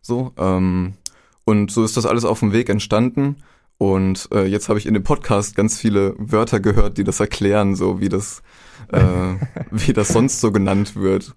So 0.00 0.32
ähm, 0.38 0.94
und 1.44 1.70
so 1.70 1.84
ist 1.84 1.96
das 1.96 2.06
alles 2.06 2.24
auf 2.24 2.40
dem 2.40 2.52
Weg 2.52 2.68
entstanden. 2.68 3.36
Und 3.78 4.28
äh, 4.32 4.46
jetzt 4.46 4.68
habe 4.68 4.78
ich 4.78 4.86
in 4.86 4.94
dem 4.94 5.02
Podcast 5.02 5.56
ganz 5.56 5.78
viele 5.78 6.14
Wörter 6.16 6.60
gehört, 6.60 6.98
die 6.98 7.04
das 7.04 7.18
erklären, 7.18 7.74
so 7.74 8.00
wie 8.00 8.08
das, 8.08 8.42
äh, 8.90 9.34
wie 9.70 9.92
das 9.92 10.08
sonst 10.08 10.40
so 10.40 10.52
genannt 10.52 10.96
wird 10.96 11.34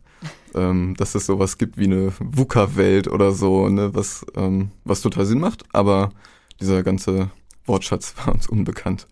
ähm, 0.56 0.96
dass 0.98 1.16
es 1.16 1.26
sowas 1.26 1.58
gibt 1.58 1.78
wie 1.78 1.86
eine 1.86 2.12
VUCA-Welt 2.20 3.08
oder 3.08 3.32
so, 3.32 3.70
ne, 3.70 3.94
was, 3.94 4.26
ähm, 4.36 4.72
was 4.84 5.02
total 5.02 5.26
Sinn 5.26 5.40
macht, 5.40 5.64
aber 5.74 6.12
dieser 6.60 6.82
ganze 6.84 7.30
Wortschatz 7.66 8.16
war 8.18 8.34
uns 8.34 8.48
unbekannt. 8.48 9.08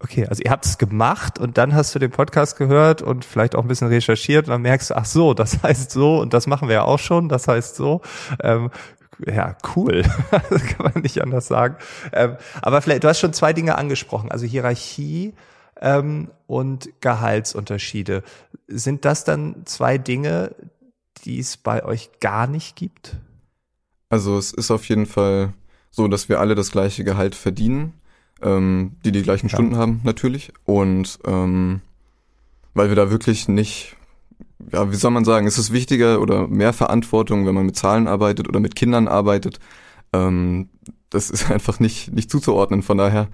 Okay, 0.00 0.26
also 0.26 0.42
ihr 0.42 0.50
habt 0.50 0.66
es 0.66 0.76
gemacht 0.76 1.38
und 1.38 1.56
dann 1.56 1.74
hast 1.74 1.94
du 1.94 1.98
den 1.98 2.10
Podcast 2.10 2.58
gehört 2.58 3.00
und 3.00 3.24
vielleicht 3.24 3.54
auch 3.54 3.62
ein 3.62 3.68
bisschen 3.68 3.88
recherchiert 3.88 4.46
und 4.46 4.50
dann 4.50 4.62
merkst 4.62 4.90
du, 4.90 4.96
ach 4.96 5.06
so, 5.06 5.34
das 5.34 5.62
heißt 5.62 5.90
so 5.90 6.18
und 6.18 6.34
das 6.34 6.46
machen 6.46 6.68
wir 6.68 6.74
ja 6.74 6.84
auch 6.84 6.98
schon, 6.98 7.28
das 7.28 7.48
heißt 7.48 7.76
so. 7.76 8.00
Ähm, 8.42 8.70
ja, 9.24 9.56
cool. 9.76 10.02
das 10.50 10.66
kann 10.66 10.90
man 10.92 11.02
nicht 11.02 11.22
anders 11.22 11.46
sagen. 11.46 11.76
Ähm, 12.12 12.36
aber 12.60 12.82
vielleicht, 12.82 13.04
du 13.04 13.08
hast 13.08 13.20
schon 13.20 13.32
zwei 13.32 13.52
Dinge 13.52 13.78
angesprochen, 13.78 14.30
also 14.30 14.44
Hierarchie 14.44 15.34
ähm, 15.80 16.30
und 16.46 16.90
Gehaltsunterschiede. 17.00 18.22
Sind 18.68 19.04
das 19.04 19.24
dann 19.24 19.66
zwei 19.66 19.98
Dinge, 19.98 20.54
die 21.24 21.38
es 21.38 21.56
bei 21.56 21.84
euch 21.84 22.10
gar 22.20 22.46
nicht 22.46 22.76
gibt? 22.76 23.16
Also 24.08 24.38
es 24.38 24.52
ist 24.52 24.70
auf 24.70 24.88
jeden 24.88 25.06
Fall 25.06 25.52
so, 25.90 26.08
dass 26.08 26.28
wir 26.28 26.40
alle 26.40 26.54
das 26.54 26.70
gleiche 26.70 27.04
Gehalt 27.04 27.34
verdienen, 27.34 27.94
ähm, 28.42 28.96
die 29.04 29.12
die 29.12 29.22
gleichen 29.22 29.48
ja. 29.48 29.54
Stunden 29.54 29.76
haben 29.76 30.00
natürlich 30.04 30.52
und 30.64 31.18
ähm, 31.24 31.80
weil 32.74 32.88
wir 32.88 32.96
da 32.96 33.10
wirklich 33.10 33.48
nicht, 33.48 33.96
ja, 34.72 34.90
wie 34.90 34.96
soll 34.96 35.12
man 35.12 35.24
sagen, 35.24 35.46
es 35.46 35.58
ist 35.58 35.72
wichtiger 35.72 36.20
oder 36.20 36.48
mehr 36.48 36.72
Verantwortung, 36.72 37.46
wenn 37.46 37.54
man 37.54 37.66
mit 37.66 37.76
Zahlen 37.76 38.08
arbeitet 38.08 38.48
oder 38.48 38.60
mit 38.60 38.74
Kindern 38.74 39.08
arbeitet. 39.08 39.60
Ähm, 40.12 40.68
das 41.10 41.30
ist 41.30 41.50
einfach 41.50 41.80
nicht, 41.80 42.12
nicht 42.12 42.30
zuzuordnen. 42.30 42.82
Von 42.82 42.98
daher 42.98 43.28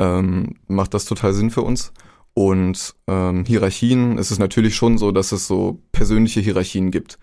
ähm, 0.00 0.54
macht 0.66 0.94
das 0.94 1.04
total 1.04 1.32
Sinn 1.34 1.50
für 1.50 1.62
uns. 1.62 1.92
Und 2.32 2.94
ähm, 3.06 3.44
Hierarchien, 3.44 4.18
es 4.18 4.30
ist 4.30 4.38
natürlich 4.38 4.74
schon 4.74 4.98
so, 4.98 5.12
dass 5.12 5.30
es 5.30 5.46
so 5.46 5.82
persönliche 5.92 6.40
Hierarchien 6.40 6.90
gibt 6.90 7.18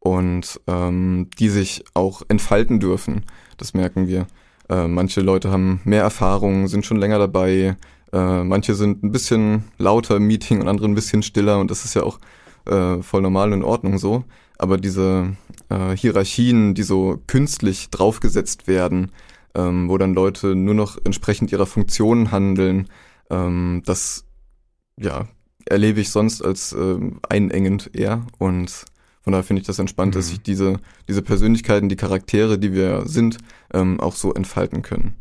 und 0.00 0.60
ähm, 0.66 1.30
die 1.38 1.48
sich 1.48 1.84
auch 1.94 2.22
entfalten 2.28 2.80
dürfen. 2.80 3.24
Das 3.58 3.74
merken 3.74 4.08
wir. 4.08 4.26
Äh, 4.68 4.88
manche 4.88 5.20
Leute 5.20 5.50
haben 5.50 5.80
mehr 5.84 6.02
Erfahrung, 6.02 6.66
sind 6.66 6.84
schon 6.84 6.96
länger 6.96 7.18
dabei. 7.18 7.76
Äh, 8.12 8.44
manche 8.44 8.74
sind 8.74 9.04
ein 9.04 9.12
bisschen 9.12 9.64
lauter 9.78 10.16
im 10.16 10.26
Meeting 10.26 10.60
und 10.60 10.68
andere 10.68 10.88
ein 10.88 10.94
bisschen 10.94 11.22
stiller 11.22 11.60
und 11.60 11.70
das 11.70 11.84
ist 11.84 11.94
ja 11.94 12.02
auch 12.02 12.18
äh, 12.66 13.02
voll 13.02 13.22
normal 13.22 13.52
und 13.52 13.60
in 13.60 13.64
Ordnung 13.64 13.98
so. 13.98 14.24
Aber 14.58 14.78
diese 14.78 15.36
äh, 15.68 15.96
Hierarchien, 15.96 16.74
die 16.74 16.82
so 16.82 17.20
künstlich 17.26 17.90
draufgesetzt 17.90 18.66
werden, 18.66 19.12
ähm, 19.56 19.88
wo 19.88 19.98
dann 19.98 20.14
Leute 20.14 20.54
nur 20.54 20.74
noch 20.74 20.98
entsprechend 21.04 21.50
ihrer 21.50 21.66
Funktionen 21.66 22.30
handeln, 22.30 22.88
ähm, 23.30 23.82
das 23.84 24.24
ja 25.00 25.26
erlebe 25.68 26.00
ich 26.00 26.10
sonst 26.10 26.42
als 26.42 26.72
äh, 26.72 26.98
einengend 27.28 27.90
eher 27.92 28.24
und 28.38 28.86
von 29.22 29.32
daher 29.32 29.42
finde 29.42 29.60
ich 29.60 29.66
das 29.66 29.80
entspannt, 29.80 30.14
mhm. 30.14 30.18
dass 30.18 30.28
sich 30.28 30.40
diese, 30.40 30.78
diese 31.08 31.22
Persönlichkeiten, 31.22 31.88
die 31.88 31.96
Charaktere, 31.96 32.60
die 32.60 32.72
wir 32.72 33.06
sind, 33.06 33.38
ähm, 33.74 33.98
auch 33.98 34.14
so 34.14 34.32
entfalten 34.32 34.82
können. 34.82 35.16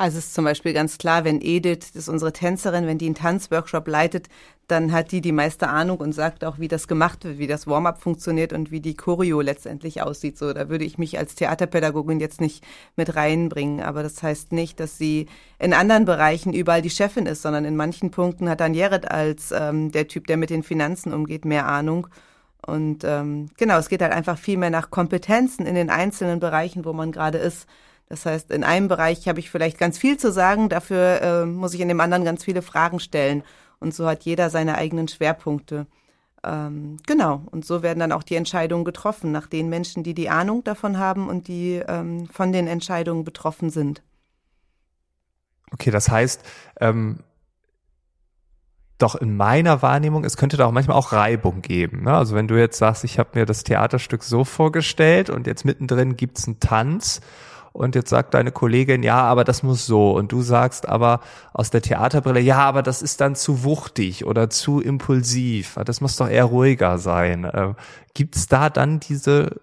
Also 0.00 0.16
es 0.16 0.28
ist 0.28 0.34
zum 0.34 0.46
Beispiel 0.46 0.72
ganz 0.72 0.96
klar, 0.96 1.24
wenn 1.24 1.42
Edith, 1.42 1.92
das 1.92 2.04
ist 2.04 2.08
unsere 2.08 2.32
Tänzerin, 2.32 2.86
wenn 2.86 2.96
die 2.96 3.04
einen 3.04 3.14
Tanzworkshop 3.14 3.86
leitet, 3.86 4.30
dann 4.66 4.92
hat 4.92 5.12
die 5.12 5.20
die 5.20 5.30
meiste 5.30 5.68
Ahnung 5.68 5.98
und 5.98 6.14
sagt 6.14 6.42
auch, 6.42 6.58
wie 6.58 6.68
das 6.68 6.88
gemacht 6.88 7.22
wird, 7.24 7.36
wie 7.36 7.46
das 7.46 7.66
Warm-up 7.66 8.00
funktioniert 8.00 8.54
und 8.54 8.70
wie 8.70 8.80
die 8.80 8.96
Choreo 8.96 9.42
letztendlich 9.42 10.00
aussieht. 10.00 10.38
So, 10.38 10.54
da 10.54 10.70
würde 10.70 10.86
ich 10.86 10.96
mich 10.96 11.18
als 11.18 11.34
Theaterpädagogin 11.34 12.18
jetzt 12.18 12.40
nicht 12.40 12.64
mit 12.96 13.14
reinbringen. 13.14 13.82
Aber 13.82 14.02
das 14.02 14.22
heißt 14.22 14.52
nicht, 14.52 14.80
dass 14.80 14.96
sie 14.96 15.26
in 15.58 15.74
anderen 15.74 16.06
Bereichen 16.06 16.54
überall 16.54 16.80
die 16.80 16.88
Chefin 16.88 17.26
ist, 17.26 17.42
sondern 17.42 17.66
in 17.66 17.76
manchen 17.76 18.10
Punkten 18.10 18.48
hat 18.48 18.60
dann 18.60 18.72
Jared 18.72 19.10
als 19.10 19.52
ähm, 19.52 19.92
der 19.92 20.08
Typ, 20.08 20.26
der 20.28 20.38
mit 20.38 20.48
den 20.48 20.62
Finanzen 20.62 21.12
umgeht, 21.12 21.44
mehr 21.44 21.66
Ahnung. 21.66 22.06
Und 22.64 23.04
ähm, 23.04 23.50
genau, 23.58 23.76
es 23.76 23.90
geht 23.90 24.00
halt 24.00 24.14
einfach 24.14 24.38
viel 24.38 24.56
mehr 24.56 24.70
nach 24.70 24.88
Kompetenzen 24.88 25.66
in 25.66 25.74
den 25.74 25.90
einzelnen 25.90 26.40
Bereichen, 26.40 26.86
wo 26.86 26.94
man 26.94 27.12
gerade 27.12 27.36
ist. 27.36 27.66
Das 28.10 28.26
heißt, 28.26 28.50
in 28.50 28.64
einem 28.64 28.88
Bereich 28.88 29.28
habe 29.28 29.38
ich 29.38 29.50
vielleicht 29.50 29.78
ganz 29.78 29.96
viel 29.96 30.18
zu 30.18 30.32
sagen, 30.32 30.68
dafür 30.68 31.22
äh, 31.22 31.46
muss 31.46 31.74
ich 31.74 31.80
in 31.80 31.86
dem 31.86 32.00
anderen 32.00 32.24
ganz 32.24 32.44
viele 32.44 32.60
Fragen 32.60 32.98
stellen. 32.98 33.44
Und 33.78 33.94
so 33.94 34.06
hat 34.06 34.24
jeder 34.24 34.50
seine 34.50 34.74
eigenen 34.74 35.06
Schwerpunkte. 35.06 35.86
Ähm, 36.42 36.96
genau, 37.06 37.42
und 37.52 37.64
so 37.64 37.82
werden 37.84 38.00
dann 38.00 38.10
auch 38.10 38.24
die 38.24 38.34
Entscheidungen 38.34 38.84
getroffen 38.84 39.30
nach 39.30 39.46
den 39.46 39.68
Menschen, 39.68 40.02
die 40.02 40.14
die 40.14 40.28
Ahnung 40.28 40.64
davon 40.64 40.98
haben 40.98 41.28
und 41.28 41.46
die 41.46 41.80
ähm, 41.86 42.26
von 42.26 42.52
den 42.52 42.66
Entscheidungen 42.66 43.22
betroffen 43.22 43.70
sind. 43.70 44.02
Okay, 45.72 45.92
das 45.92 46.08
heißt, 46.08 46.42
ähm, 46.80 47.20
doch 48.98 49.14
in 49.14 49.36
meiner 49.36 49.82
Wahrnehmung, 49.82 50.24
es 50.24 50.36
könnte 50.36 50.56
da 50.56 50.66
auch 50.66 50.72
manchmal 50.72 50.96
auch 50.96 51.12
Reibung 51.12 51.62
geben. 51.62 52.02
Ne? 52.02 52.12
Also 52.12 52.34
wenn 52.34 52.48
du 52.48 52.58
jetzt 52.58 52.78
sagst, 52.78 53.04
ich 53.04 53.20
habe 53.20 53.38
mir 53.38 53.46
das 53.46 53.62
Theaterstück 53.62 54.24
so 54.24 54.44
vorgestellt 54.44 55.30
und 55.30 55.46
jetzt 55.46 55.64
mittendrin 55.64 56.16
gibt's 56.16 56.48
einen 56.48 56.58
Tanz 56.58 57.20
und 57.72 57.94
jetzt 57.94 58.10
sagt 58.10 58.34
deine 58.34 58.52
Kollegin, 58.52 59.02
ja, 59.02 59.22
aber 59.22 59.44
das 59.44 59.62
muss 59.62 59.86
so. 59.86 60.12
Und 60.12 60.32
du 60.32 60.42
sagst 60.42 60.88
aber 60.88 61.20
aus 61.52 61.70
der 61.70 61.82
Theaterbrille, 61.82 62.40
ja, 62.40 62.58
aber 62.58 62.82
das 62.82 63.02
ist 63.02 63.20
dann 63.20 63.36
zu 63.36 63.62
wuchtig 63.62 64.24
oder 64.26 64.50
zu 64.50 64.80
impulsiv. 64.80 65.78
Das 65.84 66.00
muss 66.00 66.16
doch 66.16 66.28
eher 66.28 66.46
ruhiger 66.46 66.98
sein. 66.98 67.44
Äh, 67.44 67.74
Gibt 68.14 68.52
da 68.52 68.70
dann 68.70 68.98
diese 69.00 69.60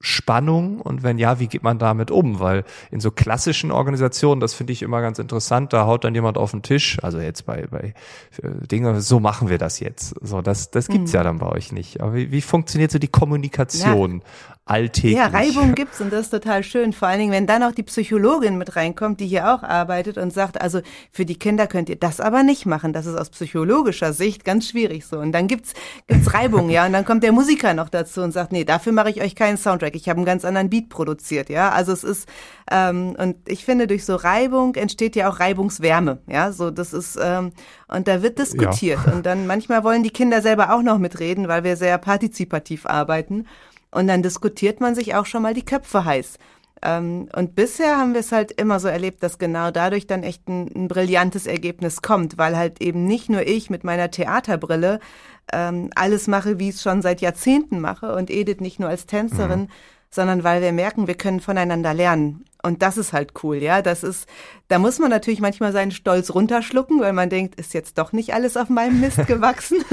Spannung 0.00 0.80
und 0.80 1.02
wenn 1.02 1.18
ja, 1.18 1.40
wie 1.40 1.46
geht 1.46 1.62
man 1.62 1.78
damit 1.78 2.10
um? 2.10 2.38
Weil 2.38 2.64
in 2.90 3.00
so 3.00 3.10
klassischen 3.10 3.70
Organisationen, 3.70 4.40
das 4.40 4.54
finde 4.54 4.72
ich 4.72 4.82
immer 4.82 5.00
ganz 5.00 5.18
interessant, 5.18 5.72
da 5.72 5.86
haut 5.86 6.04
dann 6.04 6.14
jemand 6.14 6.36
auf 6.38 6.50
den 6.50 6.62
Tisch, 6.62 6.98
also 7.02 7.18
jetzt 7.18 7.46
bei, 7.46 7.66
bei 7.70 7.94
äh, 8.42 8.66
Dinge, 8.66 9.00
so 9.00 9.20
machen 9.20 9.48
wir 9.48 9.58
das 9.58 9.80
jetzt. 9.80 10.14
So, 10.20 10.42
das, 10.42 10.70
das 10.70 10.88
gibt's 10.88 11.12
mhm. 11.12 11.16
ja 11.16 11.24
dann 11.24 11.38
bei 11.38 11.46
euch 11.46 11.72
nicht. 11.72 12.00
Aber 12.00 12.14
wie, 12.14 12.30
wie 12.30 12.42
funktioniert 12.42 12.90
so 12.90 12.98
die 12.98 13.08
Kommunikation 13.08 14.22
alltäglich. 14.66 15.16
Ja, 15.16 15.28
Reibung 15.28 15.74
gibt's 15.76 16.00
und 16.00 16.12
das 16.12 16.22
ist 16.22 16.30
total 16.30 16.64
schön. 16.64 16.92
Vor 16.92 17.06
allen 17.06 17.20
Dingen, 17.20 17.32
wenn 17.32 17.46
dann 17.46 17.62
auch 17.62 17.70
die 17.70 17.84
Psychologin 17.84 18.58
mit 18.58 18.74
reinkommt, 18.74 19.20
die 19.20 19.26
hier 19.26 19.54
auch 19.54 19.62
arbeitet 19.62 20.18
und 20.18 20.32
sagt, 20.32 20.60
also 20.60 20.80
für 21.12 21.24
die 21.24 21.38
Kinder 21.38 21.68
könnt 21.68 21.88
ihr 21.88 21.96
das 21.96 22.20
aber 22.20 22.42
nicht 22.42 22.66
machen. 22.66 22.92
Das 22.92 23.06
ist 23.06 23.16
aus 23.16 23.30
psychologischer 23.30 24.12
Sicht 24.12 24.44
ganz 24.44 24.68
schwierig 24.68 25.06
so. 25.06 25.18
Und 25.20 25.30
dann 25.30 25.46
gibt's 25.46 25.74
gibt's 26.08 26.34
Reibung, 26.34 26.68
ja. 26.68 26.84
Und 26.84 26.92
dann 26.92 27.04
kommt 27.04 27.22
der 27.22 27.30
Musiker 27.30 27.74
noch 27.74 27.88
dazu 27.88 28.22
und 28.22 28.32
sagt, 28.32 28.50
nee, 28.50 28.64
dafür 28.64 28.92
mache 28.92 29.10
ich 29.10 29.22
euch 29.22 29.36
keinen 29.36 29.56
Soundtrack. 29.56 29.85
Ich 29.94 30.08
habe 30.08 30.18
einen 30.18 30.26
ganz 30.26 30.44
anderen 30.44 30.70
Beat 30.70 30.88
produziert, 30.88 31.48
ja. 31.48 31.70
Also 31.70 31.92
es 31.92 32.02
ist 32.02 32.28
ähm, 32.70 33.14
und 33.18 33.36
ich 33.46 33.64
finde, 33.64 33.86
durch 33.86 34.04
so 34.04 34.16
Reibung 34.16 34.74
entsteht 34.74 35.14
ja 35.14 35.28
auch 35.30 35.38
Reibungswärme, 35.38 36.18
ja. 36.26 36.50
So 36.52 36.70
das 36.70 36.92
ist 36.92 37.18
ähm, 37.22 37.52
und 37.88 38.08
da 38.08 38.22
wird 38.22 38.38
diskutiert 38.38 39.00
ja. 39.06 39.12
und 39.12 39.26
dann 39.26 39.46
manchmal 39.46 39.84
wollen 39.84 40.02
die 40.02 40.10
Kinder 40.10 40.42
selber 40.42 40.74
auch 40.74 40.82
noch 40.82 40.98
mitreden, 40.98 41.46
weil 41.46 41.62
wir 41.62 41.76
sehr 41.76 41.98
partizipativ 41.98 42.86
arbeiten. 42.86 43.46
Und 43.92 44.08
dann 44.08 44.22
diskutiert 44.22 44.80
man 44.80 44.94
sich 44.94 45.14
auch 45.14 45.26
schon 45.26 45.42
mal 45.42 45.54
die 45.54 45.64
Köpfe 45.64 46.04
heiß. 46.04 46.38
Ähm, 46.82 47.28
und 47.34 47.54
bisher 47.54 47.96
haben 47.96 48.12
wir 48.12 48.20
es 48.20 48.32
halt 48.32 48.52
immer 48.52 48.80
so 48.80 48.88
erlebt, 48.88 49.22
dass 49.22 49.38
genau 49.38 49.70
dadurch 49.70 50.06
dann 50.06 50.22
echt 50.22 50.46
ein, 50.48 50.70
ein 50.74 50.88
brillantes 50.88 51.46
Ergebnis 51.46 52.02
kommt, 52.02 52.38
weil 52.38 52.56
halt 52.56 52.82
eben 52.82 53.06
nicht 53.06 53.30
nur 53.30 53.46
ich 53.46 53.70
mit 53.70 53.84
meiner 53.84 54.10
Theaterbrille 54.10 55.00
ähm, 55.52 55.90
alles 55.94 56.26
mache, 56.26 56.58
wie 56.58 56.68
ich 56.68 56.76
es 56.76 56.82
schon 56.82 57.02
seit 57.02 57.20
Jahrzehnten 57.20 57.80
mache 57.80 58.14
und 58.14 58.30
Edith 58.30 58.60
nicht 58.60 58.80
nur 58.80 58.88
als 58.88 59.06
Tänzerin, 59.06 59.60
mhm. 59.60 59.68
sondern 60.10 60.44
weil 60.44 60.62
wir 60.62 60.72
merken, 60.72 61.06
wir 61.06 61.14
können 61.14 61.40
voneinander 61.40 61.94
lernen. 61.94 62.44
Und 62.62 62.82
das 62.82 62.96
ist 62.96 63.12
halt 63.12 63.32
cool, 63.44 63.56
ja. 63.56 63.80
Das 63.80 64.02
ist, 64.02 64.28
da 64.68 64.78
muss 64.78 64.98
man 64.98 65.10
natürlich 65.10 65.40
manchmal 65.40 65.72
seinen 65.72 65.92
Stolz 65.92 66.34
runterschlucken, 66.34 67.00
weil 67.00 67.12
man 67.12 67.30
denkt, 67.30 67.60
ist 67.60 67.74
jetzt 67.74 67.96
doch 67.96 68.12
nicht 68.12 68.34
alles 68.34 68.56
auf 68.56 68.68
meinem 68.68 69.00
Mist 69.00 69.24
gewachsen. 69.26 69.84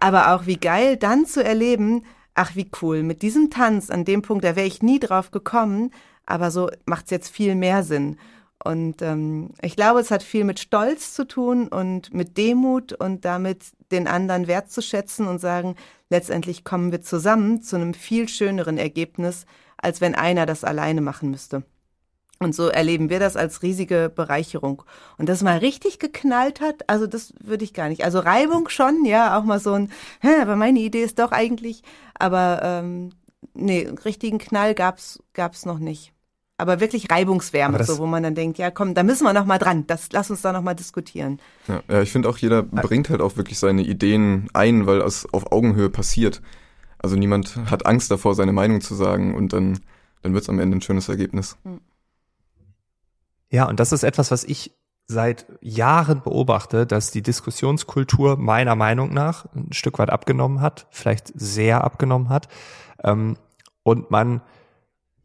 Aber 0.00 0.34
auch 0.34 0.46
wie 0.46 0.56
geil, 0.56 0.96
dann 0.96 1.26
zu 1.26 1.44
erleben, 1.44 2.04
ach 2.34 2.56
wie 2.56 2.70
cool, 2.82 3.02
mit 3.02 3.22
diesem 3.22 3.50
Tanz 3.50 3.90
an 3.90 4.04
dem 4.04 4.22
Punkt, 4.22 4.44
da 4.44 4.56
wäre 4.56 4.66
ich 4.66 4.82
nie 4.82 4.98
drauf 4.98 5.30
gekommen, 5.30 5.92
aber 6.26 6.50
so 6.50 6.70
macht 6.84 7.04
es 7.06 7.10
jetzt 7.10 7.28
viel 7.28 7.54
mehr 7.54 7.82
Sinn. 7.82 8.16
Und 8.62 9.00
ähm, 9.00 9.50
ich 9.62 9.74
glaube, 9.74 10.00
es 10.00 10.10
hat 10.10 10.22
viel 10.22 10.44
mit 10.44 10.60
Stolz 10.60 11.14
zu 11.14 11.26
tun 11.26 11.68
und 11.68 12.12
mit 12.12 12.36
Demut 12.36 12.92
und 12.92 13.24
damit 13.24 13.64
den 13.90 14.06
anderen 14.06 14.46
wertzuschätzen 14.46 15.26
und 15.26 15.40
sagen, 15.40 15.76
letztendlich 16.10 16.64
kommen 16.64 16.92
wir 16.92 17.00
zusammen 17.00 17.62
zu 17.62 17.76
einem 17.76 17.94
viel 17.94 18.28
schöneren 18.28 18.76
Ergebnis, 18.76 19.46
als 19.78 20.00
wenn 20.00 20.14
einer 20.14 20.44
das 20.44 20.64
alleine 20.64 21.00
machen 21.00 21.30
müsste. 21.30 21.62
Und 22.42 22.54
so 22.54 22.68
erleben 22.68 23.10
wir 23.10 23.18
das 23.18 23.36
als 23.36 23.62
riesige 23.62 24.10
Bereicherung. 24.14 24.82
Und 25.18 25.28
dass 25.28 25.42
mal 25.42 25.58
richtig 25.58 25.98
geknallt 25.98 26.60
hat, 26.60 26.88
also 26.88 27.06
das 27.06 27.34
würde 27.38 27.64
ich 27.64 27.74
gar 27.74 27.88
nicht. 27.90 28.02
Also 28.02 28.18
Reibung 28.18 28.68
schon, 28.70 29.04
ja, 29.04 29.38
auch 29.38 29.44
mal 29.44 29.60
so 29.60 29.74
ein, 29.74 29.92
hä, 30.20 30.40
aber 30.40 30.56
meine 30.56 30.80
Idee 30.80 31.02
ist 31.02 31.18
doch 31.18 31.32
eigentlich, 31.32 31.82
aber 32.18 32.60
ähm, 32.62 33.10
nee, 33.52 33.86
richtigen 34.04 34.38
Knall 34.38 34.74
gab's 34.74 35.22
gab's 35.34 35.66
noch 35.66 35.78
nicht. 35.78 36.14
Aber 36.60 36.80
wirklich 36.80 37.10
Reibungswärme, 37.10 37.82
so 37.84 37.98
wo 37.98 38.06
man 38.06 38.22
dann 38.22 38.34
denkt, 38.34 38.58
ja, 38.58 38.70
komm, 38.70 38.94
da 38.94 39.02
müssen 39.02 39.24
wir 39.24 39.32
noch 39.32 39.46
mal 39.46 39.58
dran. 39.58 39.86
Das 39.86 40.08
lass 40.12 40.30
uns 40.30 40.42
da 40.42 40.52
noch 40.52 40.62
mal 40.62 40.74
diskutieren. 40.74 41.40
Ja, 41.68 41.82
ja 41.88 42.02
ich 42.02 42.12
finde 42.12 42.28
auch 42.28 42.38
jeder 42.38 42.62
bringt 42.62 43.10
halt 43.10 43.20
auch 43.20 43.36
wirklich 43.36 43.58
seine 43.58 43.82
Ideen 43.82 44.48
ein, 44.52 44.86
weil 44.86 45.00
es 45.00 45.26
auf 45.32 45.52
Augenhöhe 45.52 45.90
passiert. 45.90 46.42
Also 46.98 47.16
niemand 47.16 47.56
hat 47.70 47.86
Angst 47.86 48.10
davor, 48.10 48.34
seine 48.34 48.52
Meinung 48.52 48.80
zu 48.80 48.94
sagen 48.94 49.34
und 49.34 49.52
dann 49.52 49.80
dann 50.22 50.34
wird's 50.34 50.48
am 50.48 50.58
Ende 50.58 50.78
ein 50.78 50.82
schönes 50.82 51.08
Ergebnis. 51.08 51.56
Mhm. 51.64 51.80
Ja, 53.50 53.68
und 53.68 53.80
das 53.80 53.92
ist 53.92 54.04
etwas, 54.04 54.30
was 54.30 54.44
ich 54.44 54.72
seit 55.06 55.46
Jahren 55.60 56.22
beobachte, 56.22 56.86
dass 56.86 57.10
die 57.10 57.22
Diskussionskultur 57.22 58.36
meiner 58.36 58.76
Meinung 58.76 59.12
nach 59.12 59.46
ein 59.54 59.72
Stück 59.72 59.98
weit 59.98 60.10
abgenommen 60.10 60.60
hat, 60.60 60.86
vielleicht 60.90 61.32
sehr 61.34 61.82
abgenommen 61.82 62.28
hat. 62.28 62.48
Ähm, 63.02 63.36
und 63.82 64.10
man 64.12 64.40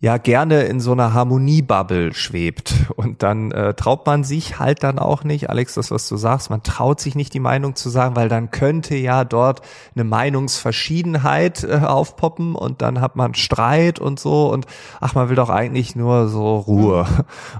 ja 0.01 0.17
gerne 0.17 0.63
in 0.63 0.79
so 0.79 0.91
einer 0.91 1.13
Harmoniebubble 1.13 2.13
schwebt. 2.13 2.73
Und 2.95 3.23
dann 3.23 3.51
äh, 3.51 3.73
traut 3.73 4.05
man 4.05 4.23
sich 4.23 4.59
halt 4.59 4.83
dann 4.83 4.99
auch 4.99 5.23
nicht, 5.23 5.49
Alex, 5.49 5.75
das, 5.75 5.89
was 5.89 6.07
du 6.09 6.17
sagst, 6.17 6.49
man 6.49 6.63
traut 6.63 6.99
sich 6.99 7.15
nicht 7.15 7.33
die 7.33 7.39
Meinung 7.39 7.75
zu 7.75 7.89
sagen, 7.89 8.15
weil 8.15 8.29
dann 8.29 8.51
könnte 8.51 8.95
ja 8.95 9.23
dort 9.23 9.61
eine 9.95 10.03
Meinungsverschiedenheit 10.03 11.63
äh, 11.63 11.77
aufpoppen 11.77 12.55
und 12.55 12.81
dann 12.81 12.99
hat 13.01 13.15
man 13.15 13.33
Streit 13.35 13.99
und 13.99 14.19
so 14.19 14.51
und 14.51 14.65
ach, 14.99 15.15
man 15.15 15.29
will 15.29 15.35
doch 15.35 15.49
eigentlich 15.49 15.95
nur 15.95 16.27
so 16.27 16.57
Ruhe. 16.57 17.05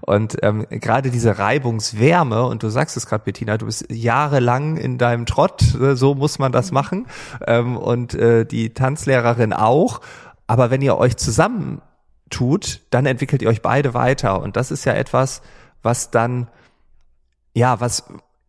Und 0.02 0.38
ähm, 0.44 0.66
gerade 0.70 1.10
diese 1.10 1.40
Reibungswärme, 1.40 2.46
und 2.46 2.64
du 2.64 2.70
sagst 2.70 2.98
es 2.98 3.08
gerade, 3.08 3.24
Bettina, 3.24 3.58
du 3.58 3.66
bist 3.66 3.86
jahrelang 3.90 4.78
in 4.78 4.98
deinem 4.98 5.26
Trott, 5.26 5.76
äh, 5.76 5.96
so 5.96 6.16
muss 6.16 6.38
man 6.38 6.52
das 6.52 6.72
machen. 6.72 7.08
Ähm, 7.48 7.78
und 7.78 8.14
äh, 8.14 8.46
die 8.46 8.74
Tanzlehrerin 8.74 9.54
auch. 9.54 10.02
Aber 10.48 10.70
wenn 10.70 10.82
ihr 10.82 10.98
euch 10.98 11.18
zusammen 11.18 11.82
tut, 12.30 12.82
dann 12.90 13.06
entwickelt 13.06 13.42
ihr 13.42 13.50
euch 13.50 13.62
beide 13.62 13.94
weiter. 13.94 14.42
Und 14.42 14.56
das 14.58 14.72
ist 14.72 14.86
ja 14.86 14.94
etwas, 14.94 15.42
was 15.84 16.12
dann, 16.12 16.50
ja, 17.54 17.80
was 17.80 18.06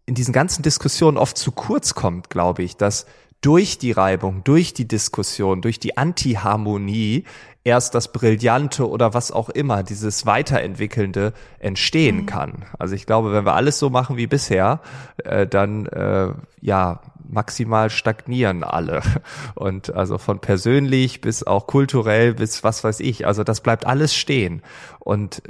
in 0.06 0.14
diesen 0.14 0.33
ganzen 0.33 0.62
Diskussionen 0.62 1.18
oft 1.18 1.37
zu 1.37 1.52
kurz 1.52 1.95
kommt, 1.95 2.30
glaube 2.30 2.62
ich, 2.62 2.76
dass 2.76 3.06
durch 3.40 3.78
die 3.78 3.92
Reibung, 3.92 4.42
durch 4.45 4.73
die 4.73 4.88
Diskussion, 4.88 5.61
durch 5.61 5.78
die 5.78 5.97
Antiharmonie 5.97 7.25
erst 7.64 7.95
das 7.95 8.12
Brillante 8.12 8.88
oder 8.88 9.12
was 9.12 9.33
auch 9.33 9.49
immer, 9.50 9.83
dieses 9.83 10.25
Weiterentwickelnde 10.25 11.33
entstehen 11.59 12.18
mhm. 12.18 12.26
kann. 12.26 12.64
Also 12.78 12.95
ich 12.95 13.06
glaube, 13.06 13.33
wenn 13.33 13.45
wir 13.45 13.54
alles 13.54 13.78
so 13.78 13.90
machen 13.90 14.16
wie 14.16 14.28
bisher, 14.28 14.80
äh, 15.25 15.47
dann 15.47 15.87
äh, 15.87 16.33
ja 16.61 17.00
maximal 17.28 17.90
stagnieren 17.90 18.64
alle. 18.64 19.02
Und 19.54 19.95
also 19.95 20.18
von 20.18 20.40
persönlich 20.40 21.21
bis 21.21 21.42
auch 21.42 21.66
kulturell 21.66 22.35
bis 22.35 22.64
was 22.64 22.85
weiß 22.85 23.00
ich. 23.00 23.26
Also 23.26 23.45
das 23.45 23.61
bleibt 23.61 23.87
alles 23.87 24.14
stehen. 24.14 24.62
Und 24.99 25.42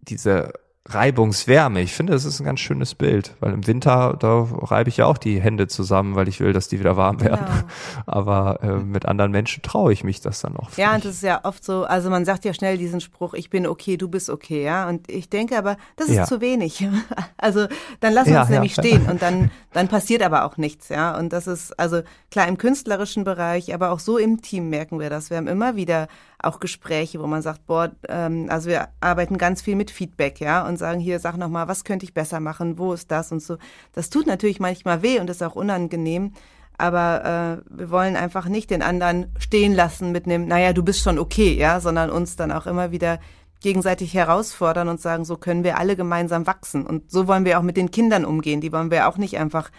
diese 0.00 0.52
Reibungswärme. 0.86 1.80
Ich 1.80 1.94
finde, 1.94 2.12
das 2.12 2.26
ist 2.26 2.40
ein 2.40 2.44
ganz 2.44 2.60
schönes 2.60 2.94
Bild, 2.94 3.34
weil 3.40 3.54
im 3.54 3.66
Winter, 3.66 4.16
da 4.18 4.42
reibe 4.42 4.90
ich 4.90 4.98
ja 4.98 5.06
auch 5.06 5.16
die 5.16 5.40
Hände 5.40 5.66
zusammen, 5.66 6.14
weil 6.14 6.28
ich 6.28 6.40
will, 6.40 6.52
dass 6.52 6.68
die 6.68 6.78
wieder 6.78 6.98
warm 6.98 7.22
werden. 7.22 7.46
Genau. 7.46 7.64
Aber 8.06 8.62
äh, 8.62 8.76
mit 8.76 9.06
anderen 9.06 9.30
Menschen 9.30 9.62
traue 9.62 9.94
ich 9.94 10.04
mich 10.04 10.20
das 10.20 10.42
dann 10.42 10.58
auch. 10.58 10.76
Ja, 10.76 10.94
und 10.94 11.04
das 11.06 11.14
ist 11.14 11.22
ja 11.22 11.40
oft 11.44 11.64
so, 11.64 11.84
also 11.84 12.10
man 12.10 12.26
sagt 12.26 12.44
ja 12.44 12.52
schnell 12.52 12.76
diesen 12.76 13.00
Spruch, 13.00 13.32
ich 13.32 13.48
bin 13.48 13.66
okay, 13.66 13.96
du 13.96 14.08
bist 14.08 14.28
okay, 14.28 14.62
ja. 14.62 14.86
Und 14.86 15.10
ich 15.10 15.30
denke 15.30 15.56
aber, 15.56 15.78
das 15.96 16.08
ist 16.08 16.16
ja. 16.16 16.24
zu 16.24 16.40
wenig. 16.40 16.86
Also 17.36 17.66
dann 18.00 18.14
lass 18.14 18.26
uns 18.26 18.34
ja, 18.34 18.48
nämlich 18.48 18.76
ja. 18.76 18.82
stehen 18.82 19.06
und 19.06 19.20
dann, 19.20 19.50
dann 19.72 19.88
passiert 19.88 20.22
aber 20.22 20.46
auch 20.46 20.56
nichts, 20.56 20.88
ja. 20.88 21.16
Und 21.16 21.32
das 21.32 21.46
ist, 21.46 21.78
also 21.78 22.00
klar, 22.30 22.48
im 22.48 22.56
künstlerischen 22.56 23.22
Bereich, 23.24 23.74
aber 23.74 23.90
auch 23.90 23.98
so 23.98 24.16
im 24.16 24.40
Team 24.40 24.70
merken 24.70 24.98
wir 24.98 25.10
das. 25.10 25.28
Wir 25.28 25.36
haben 25.36 25.46
immer 25.46 25.76
wieder 25.76 26.08
auch 26.46 26.60
Gespräche, 26.60 27.20
wo 27.20 27.26
man 27.26 27.42
sagt, 27.42 27.66
boah, 27.66 27.92
ähm, 28.08 28.46
also 28.48 28.68
wir 28.68 28.88
arbeiten 29.00 29.38
ganz 29.38 29.62
viel 29.62 29.76
mit 29.76 29.90
Feedback, 29.90 30.40
ja, 30.40 30.66
und 30.66 30.78
sagen 30.78 31.00
hier, 31.00 31.18
sag 31.18 31.36
nochmal, 31.36 31.68
was 31.68 31.84
könnte 31.84 32.04
ich 32.04 32.14
besser 32.14 32.40
machen, 32.40 32.78
wo 32.78 32.92
ist 32.92 33.10
das 33.10 33.32
und 33.32 33.42
so. 33.42 33.58
Das 33.92 34.10
tut 34.10 34.26
natürlich 34.26 34.60
manchmal 34.60 35.02
weh 35.02 35.20
und 35.20 35.30
ist 35.30 35.42
auch 35.42 35.54
unangenehm, 35.54 36.32
aber 36.76 37.62
äh, 37.68 37.78
wir 37.78 37.90
wollen 37.90 38.16
einfach 38.16 38.48
nicht 38.48 38.70
den 38.70 38.82
anderen 38.82 39.32
stehen 39.38 39.74
lassen 39.74 40.12
mit 40.12 40.26
einem, 40.26 40.46
naja, 40.46 40.72
du 40.72 40.82
bist 40.82 41.02
schon 41.02 41.18
okay, 41.18 41.54
ja, 41.54 41.80
sondern 41.80 42.10
uns 42.10 42.36
dann 42.36 42.52
auch 42.52 42.66
immer 42.66 42.90
wieder 42.90 43.20
gegenseitig 43.60 44.12
herausfordern 44.12 44.88
und 44.88 45.00
sagen, 45.00 45.24
so 45.24 45.36
können 45.36 45.64
wir 45.64 45.78
alle 45.78 45.96
gemeinsam 45.96 46.46
wachsen. 46.46 46.86
Und 46.86 47.10
so 47.10 47.26
wollen 47.26 47.46
wir 47.46 47.58
auch 47.58 47.62
mit 47.62 47.78
den 47.78 47.90
Kindern 47.90 48.26
umgehen. 48.26 48.60
Die 48.60 48.72
wollen 48.72 48.90
wir 48.90 49.08
auch 49.08 49.16
nicht 49.16 49.38
einfach 49.38 49.70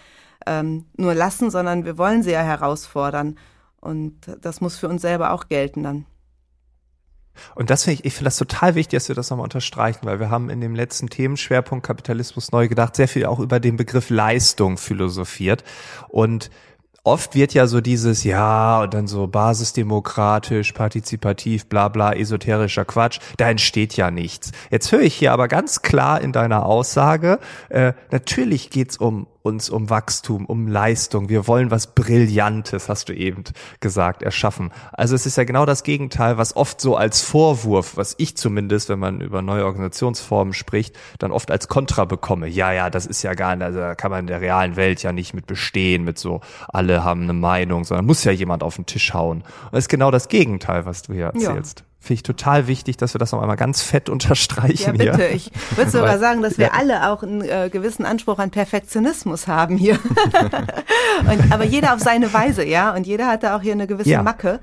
ähm, 0.47 0.85
nur 0.97 1.13
lassen, 1.13 1.51
sondern 1.51 1.85
wir 1.85 1.97
wollen 1.97 2.23
sie 2.23 2.31
ja 2.31 2.41
herausfordern. 2.41 3.37
Und 3.79 4.15
das 4.41 4.59
muss 4.59 4.77
für 4.77 4.87
uns 4.87 5.03
selber 5.03 5.31
auch 5.31 5.47
gelten 5.49 5.83
dann. 5.83 6.05
Und 7.55 7.69
das 7.69 7.83
finde 7.83 7.99
ich, 7.99 8.05
ich 8.05 8.13
finde 8.13 8.25
das 8.25 8.37
total 8.37 8.75
wichtig, 8.75 8.97
dass 8.97 9.07
wir 9.07 9.15
das 9.15 9.29
nochmal 9.29 9.45
unterstreichen, 9.45 10.05
weil 10.05 10.19
wir 10.19 10.29
haben 10.29 10.49
in 10.49 10.61
dem 10.61 10.75
letzten 10.75 11.09
Themenschwerpunkt 11.09 11.85
Kapitalismus 11.85 12.51
neu 12.51 12.67
gedacht 12.67 12.95
sehr 12.95 13.07
viel 13.07 13.25
auch 13.25 13.39
über 13.39 13.59
den 13.59 13.77
Begriff 13.77 14.09
Leistung 14.09 14.77
philosophiert. 14.77 15.63
Und 16.09 16.49
oft 17.05 17.35
wird 17.35 17.53
ja 17.53 17.67
so 17.67 17.79
dieses, 17.79 18.23
ja, 18.23 18.81
und 18.81 18.93
dann 18.93 19.07
so 19.07 19.27
basisdemokratisch, 19.27 20.73
partizipativ, 20.73 21.67
bla 21.67 21.87
bla, 21.87 22.13
esoterischer 22.13 22.83
Quatsch, 22.83 23.19
da 23.37 23.49
entsteht 23.49 23.95
ja 23.95 24.11
nichts. 24.11 24.51
Jetzt 24.71 24.91
höre 24.91 25.01
ich 25.01 25.15
hier 25.15 25.31
aber 25.31 25.47
ganz 25.47 25.81
klar 25.81 26.19
in 26.19 26.31
deiner 26.31 26.65
Aussage, 26.65 27.39
äh, 27.69 27.93
natürlich 28.11 28.71
geht's 28.71 28.97
um 28.97 29.27
uns 29.45 29.69
um 29.69 29.89
Wachstum, 29.89 30.45
um 30.45 30.67
Leistung. 30.67 31.29
Wir 31.29 31.47
wollen 31.47 31.69
was 31.69 31.87
Brillantes, 31.93 32.89
hast 32.89 33.09
du 33.09 33.13
eben 33.13 33.43
gesagt, 33.79 34.23
erschaffen. 34.23 34.71
Also 34.91 35.13
es 35.13 35.27
ist 35.27 35.37
ja 35.37 35.43
genau 35.43 35.65
das 35.65 35.83
Gegenteil, 35.83 36.37
was 36.37 36.55
oft 36.55 36.81
so 36.81 36.95
als 36.97 37.21
Vorwurf, 37.21 37.95
was 37.95 38.15
ich 38.17 38.35
zumindest, 38.35 38.89
wenn 38.89 38.99
man 38.99 39.21
über 39.21 39.43
neue 39.43 39.65
Organisationsformen 39.65 40.53
spricht, 40.53 40.97
dann 41.19 41.31
oft 41.31 41.51
als 41.51 41.67
Kontra 41.67 42.05
bekomme. 42.05 42.47
Ja, 42.47 42.71
ja, 42.71 42.89
das 42.89 43.05
ist 43.05 43.21
ja 43.21 43.35
gar 43.35 43.55
nicht, 43.55 43.65
also 43.65 43.79
da 43.79 43.93
kann 43.93 44.09
man 44.09 44.21
in 44.21 44.27
der 44.27 44.41
realen 44.41 44.75
Welt 44.75 45.03
ja 45.03 45.11
nicht 45.11 45.35
mit 45.35 45.45
bestehen, 45.45 46.03
mit 46.03 46.17
so, 46.17 46.41
alle 46.67 47.03
haben 47.03 47.23
eine 47.23 47.33
Meinung, 47.33 47.83
sondern 47.83 48.05
muss 48.05 48.23
ja 48.23 48.31
jemand 48.31 48.63
auf 48.63 48.75
den 48.75 48.87
Tisch 48.87 49.13
hauen. 49.13 49.41
Und 49.41 49.73
das 49.73 49.85
ist 49.85 49.89
genau 49.89 50.09
das 50.09 50.27
Gegenteil, 50.27 50.85
was 50.85 51.03
du 51.03 51.13
hier 51.13 51.25
erzählst. 51.25 51.81
Ja. 51.81 51.94
Finde 52.05 52.19
ich 52.19 52.23
total 52.23 52.67
wichtig, 52.67 52.97
dass 52.97 53.15
wir 53.15 53.19
das 53.19 53.31
noch 53.31 53.41
einmal 53.41 53.55
ganz 53.55 53.81
fett 53.81 54.09
unterstreichen. 54.09 54.95
Ja, 55.01 55.11
bitte. 55.13 55.27
Hier. 55.27 55.35
Ich 55.35 55.51
würde 55.75 55.89
sogar 55.89 56.19
sagen, 56.19 56.43
dass 56.43 56.59
wir 56.59 56.67
ja. 56.67 56.73
alle 56.73 57.09
auch 57.09 57.23
einen 57.23 57.41
äh, 57.41 57.71
gewissen 57.71 58.05
Anspruch 58.05 58.37
an 58.37 58.51
Perfektionismus 58.51 59.47
haben 59.47 59.75
hier. 59.75 59.97
und, 61.27 61.51
aber 61.51 61.63
jeder 61.63 61.95
auf 61.95 61.99
seine 61.99 62.31
Weise, 62.31 62.63
ja. 62.63 62.93
Und 62.93 63.07
jeder 63.07 63.25
hat 63.25 63.41
da 63.41 63.57
auch 63.57 63.61
hier 63.63 63.71
eine 63.71 63.87
gewisse 63.87 64.11
ja. 64.11 64.21
Macke. 64.21 64.59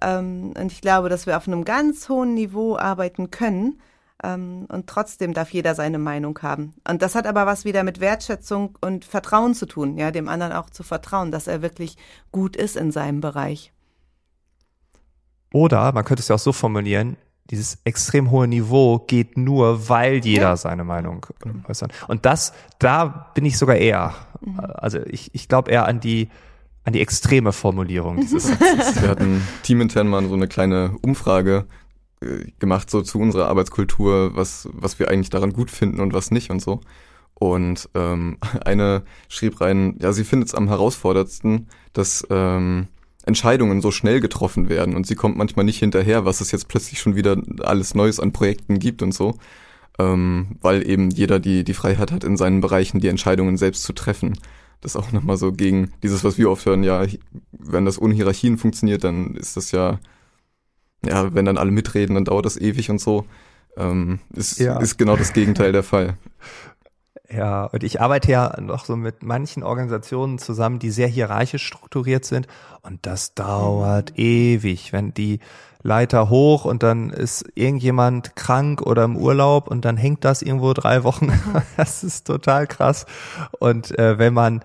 Ähm, 0.00 0.54
und 0.56 0.70
ich 0.70 0.82
glaube, 0.82 1.08
dass 1.08 1.26
wir 1.26 1.36
auf 1.36 1.48
einem 1.48 1.64
ganz 1.64 2.08
hohen 2.08 2.34
Niveau 2.34 2.76
arbeiten 2.76 3.32
können. 3.32 3.80
Ähm, 4.22 4.66
und 4.70 4.86
trotzdem 4.86 5.34
darf 5.34 5.50
jeder 5.50 5.74
seine 5.74 5.98
Meinung 5.98 6.38
haben. 6.42 6.74
Und 6.88 7.02
das 7.02 7.16
hat 7.16 7.26
aber 7.26 7.44
was 7.44 7.64
wieder 7.64 7.82
mit 7.82 7.98
Wertschätzung 7.98 8.78
und 8.80 9.04
Vertrauen 9.04 9.54
zu 9.54 9.66
tun, 9.66 9.98
ja, 9.98 10.12
dem 10.12 10.28
anderen 10.28 10.52
auch 10.52 10.70
zu 10.70 10.84
vertrauen, 10.84 11.32
dass 11.32 11.48
er 11.48 11.60
wirklich 11.60 11.96
gut 12.30 12.54
ist 12.54 12.76
in 12.76 12.92
seinem 12.92 13.20
Bereich. 13.20 13.72
Oder 15.54 15.92
man 15.92 16.04
könnte 16.04 16.20
es 16.20 16.26
ja 16.26 16.34
auch 16.34 16.40
so 16.40 16.52
formulieren, 16.52 17.16
dieses 17.48 17.78
extrem 17.84 18.32
hohe 18.32 18.48
Niveau 18.48 18.98
geht 18.98 19.38
nur, 19.38 19.88
weil 19.88 20.16
jeder 20.24 20.42
ja. 20.42 20.56
seine 20.56 20.82
Meinung 20.82 21.24
äußert. 21.68 21.92
Und 22.08 22.26
das, 22.26 22.52
da 22.80 23.30
bin 23.34 23.44
ich 23.44 23.56
sogar 23.56 23.76
eher, 23.76 24.16
mhm. 24.40 24.58
also 24.58 24.98
ich, 25.06 25.32
ich 25.32 25.46
glaube 25.46 25.70
eher 25.70 25.86
an 25.86 26.00
die, 26.00 26.28
an 26.82 26.92
die 26.92 27.00
extreme 27.00 27.52
Formulierung 27.52 28.16
dieses 28.16 28.48
Satzes. 28.48 29.00
Wir 29.00 29.08
hatten 29.08 29.46
teamintern 29.62 30.08
mal 30.08 30.26
so 30.26 30.34
eine 30.34 30.48
kleine 30.48 30.96
Umfrage 31.02 31.66
äh, 32.20 32.50
gemacht, 32.58 32.90
so 32.90 33.02
zu 33.02 33.20
unserer 33.20 33.46
Arbeitskultur, 33.46 34.34
was, 34.34 34.68
was 34.72 34.98
wir 34.98 35.08
eigentlich 35.08 35.30
daran 35.30 35.52
gut 35.52 35.70
finden 35.70 36.00
und 36.00 36.14
was 36.14 36.32
nicht 36.32 36.50
und 36.50 36.60
so. 36.60 36.80
Und 37.34 37.88
ähm, 37.94 38.38
eine 38.64 39.04
schrieb 39.28 39.60
rein, 39.60 39.98
ja, 40.02 40.12
sie 40.12 40.24
findet 40.24 40.48
es 40.48 40.54
am 40.56 40.66
herausforderndsten, 40.66 41.68
dass 41.92 42.26
ähm, 42.28 42.88
Entscheidungen 43.26 43.80
so 43.80 43.90
schnell 43.90 44.20
getroffen 44.20 44.68
werden 44.68 44.94
und 44.94 45.06
sie 45.06 45.14
kommt 45.14 45.36
manchmal 45.36 45.64
nicht 45.64 45.78
hinterher, 45.78 46.24
was 46.24 46.40
es 46.40 46.52
jetzt 46.52 46.68
plötzlich 46.68 47.00
schon 47.00 47.16
wieder 47.16 47.40
alles 47.60 47.94
Neues 47.94 48.20
an 48.20 48.32
Projekten 48.32 48.78
gibt 48.78 49.02
und 49.02 49.12
so, 49.12 49.38
ähm, 49.98 50.56
weil 50.60 50.86
eben 50.88 51.10
jeder 51.10 51.40
die, 51.40 51.64
die 51.64 51.74
Freiheit 51.74 52.12
hat, 52.12 52.24
in 52.24 52.36
seinen 52.36 52.60
Bereichen 52.60 53.00
die 53.00 53.08
Entscheidungen 53.08 53.56
selbst 53.56 53.82
zu 53.84 53.92
treffen. 53.92 54.38
Das 54.80 54.94
ist 54.94 55.00
auch 55.00 55.12
nochmal 55.12 55.38
so 55.38 55.52
gegen 55.52 55.92
dieses, 56.02 56.24
was 56.24 56.36
wir 56.36 56.50
oft 56.50 56.66
hören, 56.66 56.84
ja, 56.84 57.06
wenn 57.52 57.86
das 57.86 58.00
ohne 58.00 58.14
Hierarchien 58.14 58.58
funktioniert, 58.58 59.04
dann 59.04 59.34
ist 59.34 59.56
das 59.56 59.72
ja, 59.72 59.98
ja, 61.02 61.34
wenn 61.34 61.46
dann 61.46 61.58
alle 61.58 61.70
mitreden, 61.70 62.14
dann 62.14 62.26
dauert 62.26 62.44
das 62.44 62.60
ewig 62.60 62.90
und 62.90 63.00
so. 63.00 63.24
Ähm, 63.76 64.20
ist, 64.34 64.60
ja. 64.60 64.78
ist 64.78 64.98
genau 64.98 65.16
das 65.16 65.32
Gegenteil 65.32 65.72
der 65.72 65.82
Fall. 65.82 66.18
Ja, 67.34 67.64
und 67.66 67.82
ich 67.82 68.00
arbeite 68.00 68.30
ja 68.30 68.60
noch 68.60 68.84
so 68.84 68.96
mit 68.96 69.22
manchen 69.22 69.62
Organisationen 69.62 70.38
zusammen, 70.38 70.78
die 70.78 70.90
sehr 70.90 71.08
hierarchisch 71.08 71.66
strukturiert 71.66 72.24
sind. 72.24 72.46
Und 72.82 73.06
das 73.06 73.34
dauert 73.34 74.10
mhm. 74.10 74.24
ewig, 74.24 74.92
wenn 74.92 75.14
die 75.14 75.40
Leiter 75.82 76.30
hoch 76.30 76.64
und 76.64 76.82
dann 76.82 77.10
ist 77.10 77.44
irgendjemand 77.54 78.36
krank 78.36 78.80
oder 78.82 79.04
im 79.04 79.16
Urlaub 79.16 79.68
und 79.68 79.84
dann 79.84 79.96
hängt 79.96 80.24
das 80.24 80.42
irgendwo 80.42 80.72
drei 80.72 81.04
Wochen. 81.04 81.26
Mhm. 81.26 81.62
das 81.76 82.04
ist 82.04 82.26
total 82.26 82.66
krass. 82.66 83.06
Und 83.58 83.98
äh, 83.98 84.18
wenn 84.18 84.32
man 84.32 84.64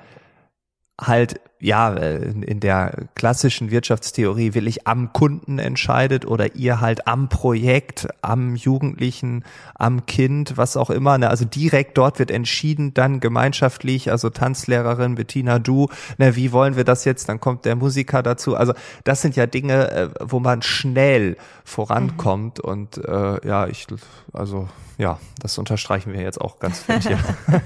halt 0.99 1.41
ja, 1.62 1.89
in 1.93 2.62
der 2.62 3.08
klassischen 3.15 3.69
Wirtschaftstheorie 3.69 4.54
will 4.54 4.65
ich 4.65 4.88
am 4.88 5.12
Kunden 5.12 5.60
entscheidet 5.60 6.26
oder 6.26 6.56
ihr 6.56 6.80
halt 6.80 7.06
am 7.06 7.28
Projekt, 7.28 8.08
am 8.22 8.56
Jugendlichen, 8.56 9.43
am 9.76 10.06
Kind, 10.06 10.56
was 10.56 10.78
auch 10.78 10.89
immer. 10.89 11.17
Ne? 11.17 11.30
Also 11.30 11.43
direkt 11.43 11.98
dort 11.98 12.17
wird 12.17 12.32
entschieden, 12.32 12.93
dann 12.93 13.19
gemeinschaftlich, 13.19 14.10
also 14.10 14.30
Tanzlehrerin 14.30 15.15
Bettina, 15.15 15.60
du, 15.60 15.89
ne, 16.17 16.38
wie 16.38 16.54
wollen 16.54 16.78
wir 16.78 16.86
das 16.86 17.04
jetzt? 17.04 17.28
Dann 17.28 17.41
kommt 17.41 17.65
der 17.65 17.76
Musiker 17.76 18.24
dazu. 18.24 18.56
Also 18.56 18.74
das 19.04 19.22
sind 19.22 19.36
ja 19.36 19.45
Dinge, 19.45 19.91
äh, 19.91 20.10
wo 20.22 20.39
man 20.39 20.62
schnell 20.62 21.36
vorankommt 21.65 22.63
mhm. 22.63 22.69
und 22.69 22.98
äh, 23.06 23.45
ja, 23.45 23.67
ich, 23.67 23.86
also 24.32 24.69
ja, 24.98 25.19
das 25.41 25.58
unterstreichen 25.58 26.13
wir 26.13 26.22
jetzt 26.22 26.39
auch 26.39 26.60
ganz 26.60 26.80
fett 26.80 27.04
hier. 27.04 27.19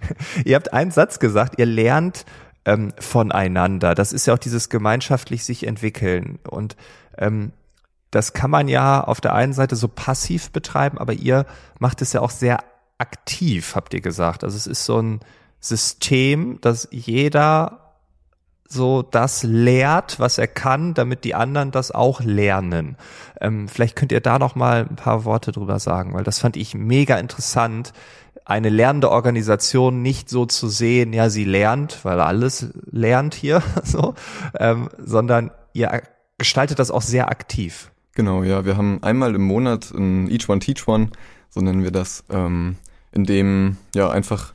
ihr 0.46 0.56
habt 0.56 0.72
einen 0.72 0.92
Satz 0.92 1.18
gesagt, 1.18 1.58
ihr 1.58 1.66
lernt 1.66 2.24
ähm, 2.64 2.92
voneinander. 2.98 3.94
Das 3.94 4.12
ist 4.12 4.26
ja 4.26 4.34
auch 4.34 4.38
dieses 4.38 4.68
gemeinschaftlich 4.68 5.44
sich 5.44 5.66
entwickeln. 5.66 6.38
Und 6.48 6.76
ähm, 7.18 7.52
das 8.10 8.32
kann 8.32 8.50
man 8.50 8.68
ja 8.68 9.02
auf 9.02 9.20
der 9.20 9.34
einen 9.34 9.52
Seite 9.52 9.76
so 9.76 9.88
passiv 9.88 10.50
betreiben, 10.50 10.98
aber 10.98 11.12
ihr 11.14 11.46
macht 11.78 12.00
es 12.00 12.12
ja 12.12 12.20
auch 12.20 12.30
sehr 12.30 12.58
aktiv, 12.98 13.74
habt 13.74 13.92
ihr 13.92 14.00
gesagt. 14.00 14.44
Also 14.44 14.56
es 14.56 14.66
ist 14.66 14.84
so 14.84 15.00
ein 15.00 15.20
System, 15.60 16.60
dass 16.60 16.88
jeder 16.90 17.80
so 18.68 19.02
das 19.02 19.42
lehrt, 19.42 20.18
was 20.20 20.38
er 20.38 20.48
kann, 20.48 20.94
damit 20.94 21.24
die 21.24 21.34
anderen 21.34 21.70
das 21.70 21.90
auch 21.90 22.20
lernen. 22.20 22.96
Ähm, 23.40 23.68
vielleicht 23.68 23.96
könnt 23.96 24.12
ihr 24.12 24.20
da 24.20 24.38
noch 24.38 24.54
mal 24.54 24.86
ein 24.88 24.96
paar 24.96 25.24
Worte 25.24 25.52
drüber 25.52 25.78
sagen, 25.78 26.14
weil 26.14 26.24
das 26.24 26.38
fand 26.38 26.56
ich 26.56 26.74
mega 26.74 27.18
interessant, 27.18 27.92
eine 28.44 28.68
lernende 28.68 29.10
Organisation 29.10 30.02
nicht 30.02 30.28
so 30.28 30.46
zu 30.46 30.68
sehen, 30.68 31.12
ja, 31.12 31.30
sie 31.30 31.44
lernt, 31.44 32.04
weil 32.04 32.20
alles 32.20 32.68
lernt 32.90 33.34
hier, 33.34 33.62
so, 33.84 34.14
ähm, 34.58 34.88
sondern 34.98 35.50
ihr 35.72 36.02
gestaltet 36.38 36.78
das 36.78 36.90
auch 36.90 37.02
sehr 37.02 37.30
aktiv. 37.30 37.90
Genau, 38.14 38.42
ja, 38.42 38.64
wir 38.64 38.76
haben 38.76 39.02
einmal 39.02 39.34
im 39.34 39.42
Monat 39.42 39.90
ein 39.90 40.30
Each 40.30 40.48
One 40.48 40.60
Teach 40.60 40.86
One, 40.86 41.08
so 41.50 41.60
nennen 41.60 41.82
wir 41.82 41.90
das, 41.90 42.24
ähm, 42.30 42.76
in 43.12 43.24
dem 43.24 43.76
ja 43.94 44.10
einfach 44.10 44.52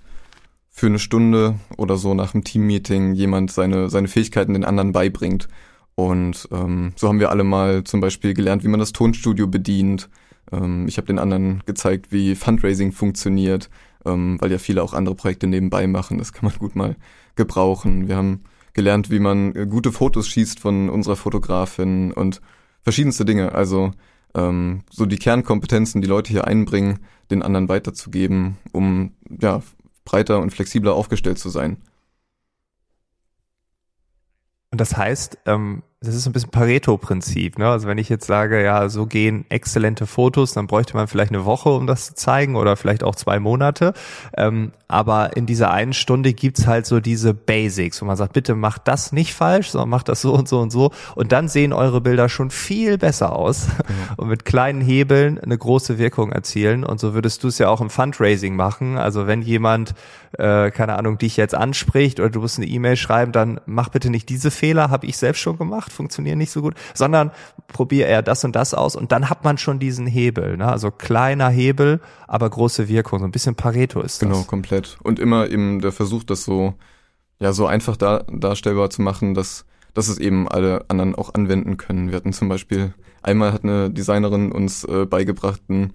für 0.70 0.88
eine 0.88 1.00
Stunde 1.00 1.56
oder 1.78 1.98
so 1.98 2.14
nach 2.14 2.34
einem 2.34 2.46
Teammeeting 2.46 3.14
jemand 3.14 3.52
seine, 3.52 3.90
seine 3.90 4.08
Fähigkeiten 4.08 4.54
den 4.54 4.64
anderen 4.64 4.94
beibringt. 4.94 5.50
Und 5.96 6.48
ähm, 6.54 6.94
so 6.96 7.10
haben 7.10 7.20
wir 7.20 7.32
alle 7.32 7.44
mal 7.44 7.84
zum 7.84 8.00
Beispiel 8.00 8.34
gelernt, 8.34 8.64
wie 8.64 8.70
man 8.70 8.80
das 8.80 8.94
Tonstudio 8.94 9.48
bedient. 9.48 10.10
Ähm, 10.52 10.88
ich 10.88 10.98
habe 10.98 11.08
den 11.08 11.20
anderen 11.20 11.64
gezeigt, 11.66 12.12
wie 12.12 12.36
Fundraising 12.36 12.92
funktioniert, 12.92 13.70
ähm, 14.06 14.38
weil 14.40 14.52
ja 14.52 14.58
viele 14.58 14.84
auch 14.84 14.94
andere 14.94 15.16
Projekte 15.16 15.48
nebenbei 15.48 15.88
machen. 15.88 16.18
Das 16.18 16.34
kann 16.34 16.46
man 16.50 16.58
gut 16.58 16.76
mal 16.76 16.96
gebrauchen. 17.36 18.08
Wir 18.08 18.16
haben 18.16 18.44
gelernt, 18.74 19.10
wie 19.10 19.20
man 19.20 19.56
äh, 19.56 19.66
gute 19.68 19.92
Fotos 19.92 20.28
schießt 20.28 20.60
von 20.60 20.90
unserer 20.90 21.16
Fotografin 21.16 22.12
und 22.12 22.42
verschiedenste 22.82 23.26
Dinge. 23.26 23.54
Also 23.54 23.92
ähm, 24.36 24.84
so 24.90 25.06
die 25.06 25.18
Kernkompetenzen, 25.18 26.02
die 26.02 26.08
Leute 26.08 26.32
hier 26.32 26.48
einbringen, 26.48 27.00
den 27.32 27.42
anderen 27.42 27.70
weiterzugeben, 27.70 28.58
um 28.72 29.14
ja 29.42 29.62
breiter 30.06 30.40
und 30.40 30.52
flexibler 30.52 30.94
aufgestellt 30.94 31.40
zu 31.40 31.50
sein. 31.50 31.78
Und 34.72 34.80
das 34.80 34.96
heißt, 34.96 35.40
ähm, 35.46 35.84
das 36.02 36.16
ist 36.16 36.24
so 36.24 36.30
ein 36.30 36.34
bisschen 36.34 36.52
Pareto-Prinzip. 36.52 37.60
Ne? 37.60 37.68
Also 37.68 37.90
wenn 37.90 37.98
ich 37.98 38.08
jetzt 38.08 38.26
sage, 38.26 38.64
ja, 38.64 38.88
so 38.88 39.06
gehen 39.06 39.44
exzellente 39.50 40.08
Fotos, 40.08 40.54
dann 40.54 40.66
bräuchte 40.66 40.96
man 40.96 41.10
vielleicht 41.10 41.34
eine 41.34 41.44
Woche, 41.44 41.70
um 41.70 41.88
das 41.88 42.06
zu 42.06 42.16
zeigen 42.16 42.56
oder 42.56 42.78
vielleicht 42.78 43.04
auch 43.04 43.16
zwei 43.16 43.42
Monate. 43.42 43.94
Ähm, 44.38 44.72
aber 44.88 45.36
in 45.36 45.46
dieser 45.46 45.72
einen 45.72 45.92
Stunde 45.92 46.32
gibt's 46.32 46.68
halt 46.68 46.86
so 46.86 47.02
diese 47.02 47.34
Basics, 47.34 48.02
wo 48.02 48.06
man 48.06 48.16
sagt, 48.16 48.32
bitte 48.32 48.56
macht 48.56 48.88
das 48.88 49.12
nicht 49.12 49.34
falsch, 49.34 49.72
sondern 49.72 49.90
macht 49.90 50.08
das 50.08 50.22
so 50.22 50.34
und 50.34 50.48
so 50.48 50.62
und 50.62 50.72
so. 50.72 50.92
Und 51.16 51.34
dann 51.34 51.50
sehen 51.50 51.74
eure 51.74 52.00
Bilder 52.00 52.30
schon 52.30 52.50
viel 52.50 52.98
besser 52.98 53.36
aus 53.36 53.68
mhm. 53.68 54.14
und 54.16 54.30
mit 54.30 54.46
kleinen 54.46 54.80
Hebeln 54.80 55.38
eine 55.38 55.58
große 55.58 55.98
Wirkung 55.98 56.32
erzielen. 56.32 56.86
Und 56.86 57.02
so 57.02 57.14
würdest 57.14 57.44
du 57.44 57.50
es 57.50 57.58
ja 57.58 57.68
auch 57.68 57.82
im 57.82 57.90
Fundraising 57.90 58.56
machen. 58.56 58.98
Also 58.98 59.28
wenn 59.28 59.42
jemand, 59.42 59.96
äh, 60.38 60.72
keine 60.72 60.98
Ahnung, 60.98 61.18
dich 61.18 61.36
jetzt 61.36 61.56
anspricht 61.56 62.22
oder 62.22 62.30
du 62.30 62.40
musst 62.40 62.58
eine 62.58 62.68
E-Mail 62.68 62.96
schreiben, 62.96 63.34
dann 63.34 63.60
mach 63.66 63.90
bitte 63.90 64.10
nicht 64.10 64.30
diese 64.30 64.50
Fehler, 64.50 64.90
habe 64.90 65.06
ich 65.06 65.18
selbst 65.18 65.42
schon 65.42 65.58
gemacht 65.58 65.89
macht, 65.90 65.94
funktionieren 65.94 66.38
nicht 66.38 66.52
so 66.52 66.62
gut, 66.62 66.76
sondern 66.94 67.32
probiere 67.68 68.08
eher 68.08 68.22
das 68.22 68.44
und 68.44 68.56
das 68.56 68.74
aus 68.74 68.96
und 68.96 69.12
dann 69.12 69.30
hat 69.30 69.44
man 69.44 69.58
schon 69.58 69.80
diesen 69.80 70.08
Hebel. 70.08 70.58
Ne? 70.58 70.68
Also 70.68 70.92
kleiner 70.92 71.50
Hebel, 71.50 72.00
aber 72.28 72.50
große 72.50 72.88
Wirkung. 72.88 73.20
So 73.20 73.26
ein 73.26 73.32
bisschen 73.32 73.56
Pareto 73.56 74.02
ist 74.02 74.22
das. 74.22 74.30
Genau, 74.30 74.44
komplett. 74.44 74.98
Und 75.04 75.20
immer 75.20 75.50
eben 75.50 75.82
der 75.82 75.92
Versuch, 75.92 76.24
das 76.24 76.44
so, 76.44 76.76
ja, 77.40 77.54
so 77.54 77.66
einfach 77.68 77.98
dar 77.98 78.24
darstellbar 78.32 78.90
zu 78.90 79.02
machen, 79.02 79.34
dass, 79.34 79.66
dass 79.94 80.08
es 80.08 80.18
eben 80.18 80.48
alle 80.48 80.86
anderen 80.90 81.16
auch 81.16 81.34
anwenden 81.34 81.78
können. 81.78 82.10
Wir 82.10 82.16
hatten 82.16 82.34
zum 82.34 82.50
Beispiel, 82.50 82.94
einmal 83.22 83.54
hat 83.54 83.64
eine 83.64 83.90
Designerin 83.90 84.52
uns 84.52 84.84
äh, 84.84 85.06
beigebracht, 85.06 85.62
ein, 85.70 85.94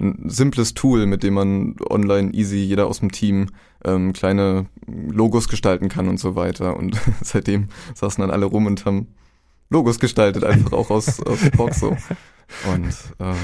ein 0.00 0.28
simples 0.28 0.74
Tool, 0.74 1.06
mit 1.06 1.22
dem 1.22 1.34
man 1.34 1.76
online 1.88 2.32
easy, 2.32 2.58
jeder 2.58 2.86
aus 2.86 3.00
dem 3.00 3.12
Team, 3.12 3.48
ähm, 3.84 4.12
kleine 4.12 4.66
Logos 4.86 5.48
gestalten 5.48 5.88
kann 5.88 6.08
und 6.08 6.18
so 6.18 6.34
weiter. 6.34 6.76
Und 6.76 7.00
seitdem 7.22 7.68
saßen 7.94 8.22
dann 8.22 8.30
alle 8.30 8.46
rum 8.46 8.66
und 8.66 8.84
haben 8.84 9.08
Logos 9.72 9.98
gestaltet, 9.98 10.44
einfach 10.44 10.72
auch 10.72 10.90
aus, 10.90 11.20
aus 11.22 11.38
Box 11.56 11.80
so. 11.80 11.96
Und 12.72 12.94
ähm, 13.18 13.34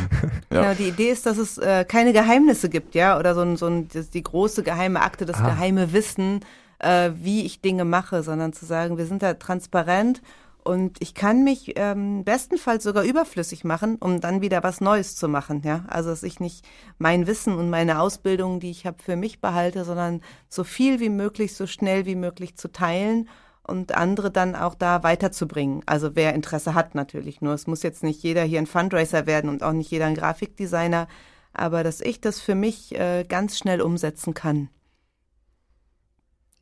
ja. 0.52 0.62
Genau, 0.62 0.74
die 0.74 0.88
Idee 0.88 1.10
ist, 1.10 1.26
dass 1.26 1.38
es 1.38 1.58
äh, 1.58 1.84
keine 1.86 2.12
Geheimnisse 2.12 2.68
gibt, 2.68 2.94
ja, 2.94 3.18
oder 3.18 3.34
so 3.34 3.40
ein, 3.40 3.56
so 3.56 3.66
ein 3.66 3.88
die 3.88 4.22
große 4.22 4.62
geheime 4.62 5.00
Akte, 5.00 5.24
das 5.24 5.38
ah. 5.38 5.46
geheime 5.46 5.92
Wissen, 5.92 6.40
äh, 6.78 7.10
wie 7.14 7.44
ich 7.44 7.60
Dinge 7.60 7.84
mache, 7.84 8.22
sondern 8.22 8.52
zu 8.52 8.66
sagen, 8.66 8.98
wir 8.98 9.06
sind 9.06 9.22
da 9.22 9.34
transparent 9.34 10.22
und 10.62 10.98
ich 11.00 11.14
kann 11.14 11.44
mich 11.44 11.72
ähm, 11.76 12.24
bestenfalls 12.24 12.84
sogar 12.84 13.04
überflüssig 13.04 13.64
machen, 13.64 13.96
um 13.96 14.20
dann 14.20 14.42
wieder 14.42 14.62
was 14.62 14.82
Neues 14.82 15.16
zu 15.16 15.26
machen, 15.26 15.62
ja. 15.64 15.84
Also 15.88 16.10
dass 16.10 16.22
ich 16.22 16.40
nicht 16.40 16.64
mein 16.98 17.26
Wissen 17.26 17.54
und 17.54 17.70
meine 17.70 18.00
Ausbildung, 18.00 18.60
die 18.60 18.70
ich 18.70 18.84
habe, 18.84 19.02
für 19.02 19.16
mich 19.16 19.40
behalte, 19.40 19.84
sondern 19.84 20.20
so 20.48 20.64
viel 20.64 21.00
wie 21.00 21.08
möglich, 21.08 21.54
so 21.54 21.66
schnell 21.66 22.04
wie 22.04 22.16
möglich 22.16 22.56
zu 22.56 22.70
teilen 22.70 23.28
und 23.68 23.94
andere 23.94 24.30
dann 24.30 24.56
auch 24.56 24.74
da 24.74 25.02
weiterzubringen. 25.02 25.82
Also 25.86 26.16
wer 26.16 26.34
Interesse 26.34 26.74
hat 26.74 26.94
natürlich 26.94 27.40
nur. 27.40 27.54
Es 27.54 27.66
muss 27.66 27.82
jetzt 27.82 28.02
nicht 28.02 28.22
jeder 28.22 28.42
hier 28.42 28.58
ein 28.58 28.66
Fundraiser 28.66 29.26
werden 29.26 29.50
und 29.50 29.62
auch 29.62 29.72
nicht 29.72 29.90
jeder 29.90 30.06
ein 30.06 30.14
Grafikdesigner, 30.14 31.06
aber 31.52 31.84
dass 31.84 32.00
ich 32.00 32.20
das 32.20 32.40
für 32.40 32.54
mich 32.54 32.98
äh, 32.98 33.24
ganz 33.28 33.58
schnell 33.58 33.80
umsetzen 33.80 34.34
kann. 34.34 34.68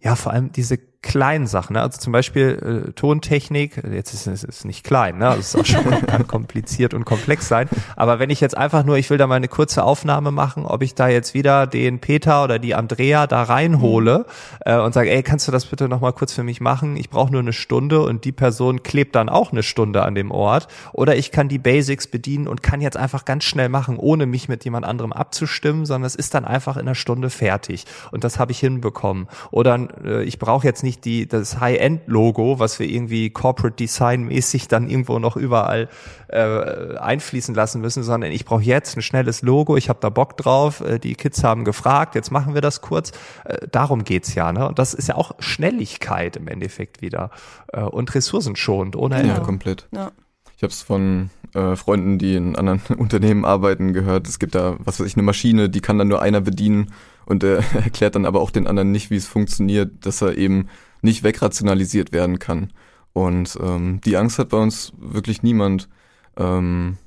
Ja, 0.01 0.17
vor 0.17 0.33
allem 0.33 0.53
diese 0.53 0.79
kleinen 1.03 1.47
Sachen, 1.47 1.75
ne? 1.75 1.83
also 1.83 1.99
zum 1.99 2.13
Beispiel 2.13 2.87
äh, 2.89 2.93
Tontechnik, 2.93 3.83
jetzt 3.93 4.13
ist 4.15 4.27
es 4.27 4.45
ist 4.45 4.65
nicht 4.65 4.85
klein, 4.85 5.19
ne? 5.19 5.29
Also 5.29 5.41
es 5.41 5.55
ist 5.55 5.61
auch 5.61 5.83
schon 5.83 6.07
kann 6.07 6.27
kompliziert 6.27 6.95
und 6.95 7.05
komplex 7.05 7.49
sein, 7.49 7.69
aber 7.97 8.19
wenn 8.19 8.31
ich 8.31 8.41
jetzt 8.41 8.57
einfach 8.57 8.85
nur, 8.85 8.97
ich 8.97 9.11
will 9.11 9.19
da 9.19 9.27
mal 9.27 9.37
eine 9.37 9.49
kurze 9.49 9.85
Aufnahme 9.85 10.31
machen, 10.31 10.67
ob 10.67 10.83
ich 10.83 10.95
da 10.95 11.09
jetzt 11.09 11.35
wieder 11.35 11.67
den 11.67 12.01
Peter 12.01 12.45
oder 12.45 12.59
die 12.59 12.75
Andrea 12.75 13.27
da 13.27 13.43
reinhole 13.45 14.27
äh, 14.65 14.79
und 14.79 14.95
sage, 14.95 15.11
ey, 15.11 15.23
kannst 15.23 15.47
du 15.47 15.53
das 15.53 15.67
bitte 15.67 15.89
noch 15.89 16.01
mal 16.01 16.13
kurz 16.13 16.33
für 16.33 16.43
mich 16.43 16.61
machen? 16.61 16.97
Ich 16.97 17.11
brauche 17.11 17.31
nur 17.31 17.41
eine 17.41 17.53
Stunde 17.53 18.03
und 18.03 18.25
die 18.25 18.33
Person 18.33 18.83
klebt 18.83 19.15
dann 19.15 19.29
auch 19.29 19.53
eine 19.53 19.63
Stunde 19.63 20.03
an 20.03 20.15
dem 20.15 20.31
Ort 20.31 20.69
oder 20.93 21.17
ich 21.17 21.31
kann 21.31 21.49
die 21.49 21.59
Basics 21.59 22.07
bedienen 22.07 22.49
und 22.49 22.63
kann 22.63 22.81
jetzt 22.81 22.97
einfach 22.97 23.25
ganz 23.25 23.45
schnell 23.45 23.69
machen, 23.69 23.97
ohne 23.99 24.27
mich 24.27 24.49
mit 24.49 24.65
jemand 24.65 24.87
anderem 24.87 25.13
abzustimmen, 25.13 25.87
sondern 25.87 26.07
es 26.07 26.15
ist 26.15 26.35
dann 26.35 26.45
einfach 26.45 26.77
in 26.77 26.83
einer 26.83 26.95
Stunde 26.95 27.31
fertig 27.31 27.85
und 28.13 28.25
das 28.25 28.39
habe 28.39 28.53
ich 28.53 28.59
hinbekommen 28.59 29.29
oder 29.51 29.89
äh, 30.05 30.25
ich 30.25 30.39
brauche 30.39 30.67
jetzt 30.67 30.83
nicht 30.87 30.97
nicht 30.97 31.05
die, 31.05 31.29
das 31.29 31.61
High-End-Logo, 31.61 32.59
was 32.59 32.79
wir 32.79 32.89
irgendwie 32.89 33.31
Corporate 33.31 33.77
Design-mäßig 33.77 34.69
dann 34.69 34.89
irgendwo 34.89 35.19
noch 35.19 35.37
überall 35.37 35.89
äh, 36.29 36.97
einfließen 36.97 37.55
lassen 37.55 37.81
müssen, 37.81 38.03
sondern 38.03 38.33
ich 38.33 38.45
brauche 38.45 38.63
jetzt 38.63 38.97
ein 38.97 39.03
schnelles 39.03 39.43
Logo, 39.43 39.77
ich 39.77 39.89
habe 39.89 39.99
da 40.01 40.09
Bock 40.09 40.37
drauf, 40.37 40.81
äh, 40.81 40.99
die 40.99 41.15
Kids 41.15 41.45
haben 41.45 41.65
gefragt, 41.65 42.15
jetzt 42.15 42.31
machen 42.31 42.55
wir 42.55 42.61
das 42.61 42.81
kurz. 42.81 43.13
Äh, 43.45 43.69
darum 43.71 44.05
geht's 44.05 44.35
ja, 44.35 44.53
ne? 44.53 44.69
Und 44.69 44.79
das 44.79 44.95
ist 44.95 45.09
ja 45.09 45.17
auch 45.17 45.33
Schnelligkeit 45.39 46.37
im 46.37 46.49
Endeffekt 46.49 47.03
wieder 47.03 47.31
äh, 47.73 47.81
und 47.81 48.15
ressourcenschonend, 48.15 48.97
ohne 48.97 49.17
Ende. 49.17 49.35
Ja, 49.35 49.41
komplett. 49.41 49.89
Ja. 49.93 50.13
Ich 50.57 50.63
habe 50.63 50.73
es 50.73 50.83
von 50.83 51.29
äh, 51.57 51.75
Freunden, 51.75 52.19
die 52.19 52.37
in 52.37 52.55
anderen 52.55 52.81
Unternehmen 52.99 53.45
arbeiten, 53.45 53.93
gehört. 53.93 54.29
Es 54.29 54.39
gibt 54.39 54.55
da, 54.55 54.77
was 54.79 55.01
weiß 55.01 55.07
ich, 55.07 55.15
eine 55.15 55.23
Maschine, 55.23 55.71
die 55.71 55.81
kann 55.81 55.99
dann 55.99 56.09
nur 56.09 56.21
einer 56.21 56.43
bedienen 56.43 56.93
und 57.25 57.43
er 57.43 57.59
erklärt 57.75 58.15
dann 58.15 58.27
aber 58.27 58.41
auch 58.41 58.51
den 58.51 58.67
anderen 58.67 58.93
nicht, 58.93 59.11
wie 59.11 59.17
es 59.17 59.27
funktioniert, 59.27 60.05
dass 60.05 60.23
er 60.23 60.37
eben 60.37 60.69
nicht 61.03 61.23
wegrationalisiert 61.23 62.13
werden 62.13 62.39
kann. 62.39 62.73
Und 63.13 63.59
ähm, 63.63 64.01
die 64.05 64.17
Angst 64.17 64.39
hat 64.39 64.51
bei 64.51 64.59
uns 64.59 64.93
wirklich 64.99 65.43
niemand, 65.43 65.89
ähm, 66.37 66.99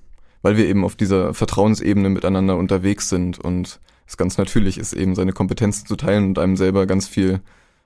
weil 0.42 0.58
wir 0.58 0.66
eben 0.66 0.84
auf 0.84 0.96
dieser 0.96 1.34
Vertrauensebene 1.36 2.10
miteinander 2.10 2.58
unterwegs 2.58 3.10
sind 3.10 3.38
und 3.38 3.80
es 4.08 4.18
ganz 4.18 4.40
natürlich 4.40 4.80
ist, 4.80 4.94
eben 4.94 5.14
seine 5.14 5.34
Kompetenzen 5.34 5.86
zu 5.86 5.96
teilen 5.96 6.30
und 6.30 6.40
einem 6.40 6.58
selber 6.58 6.88
ganz 6.88 7.08
viel, 7.08 7.42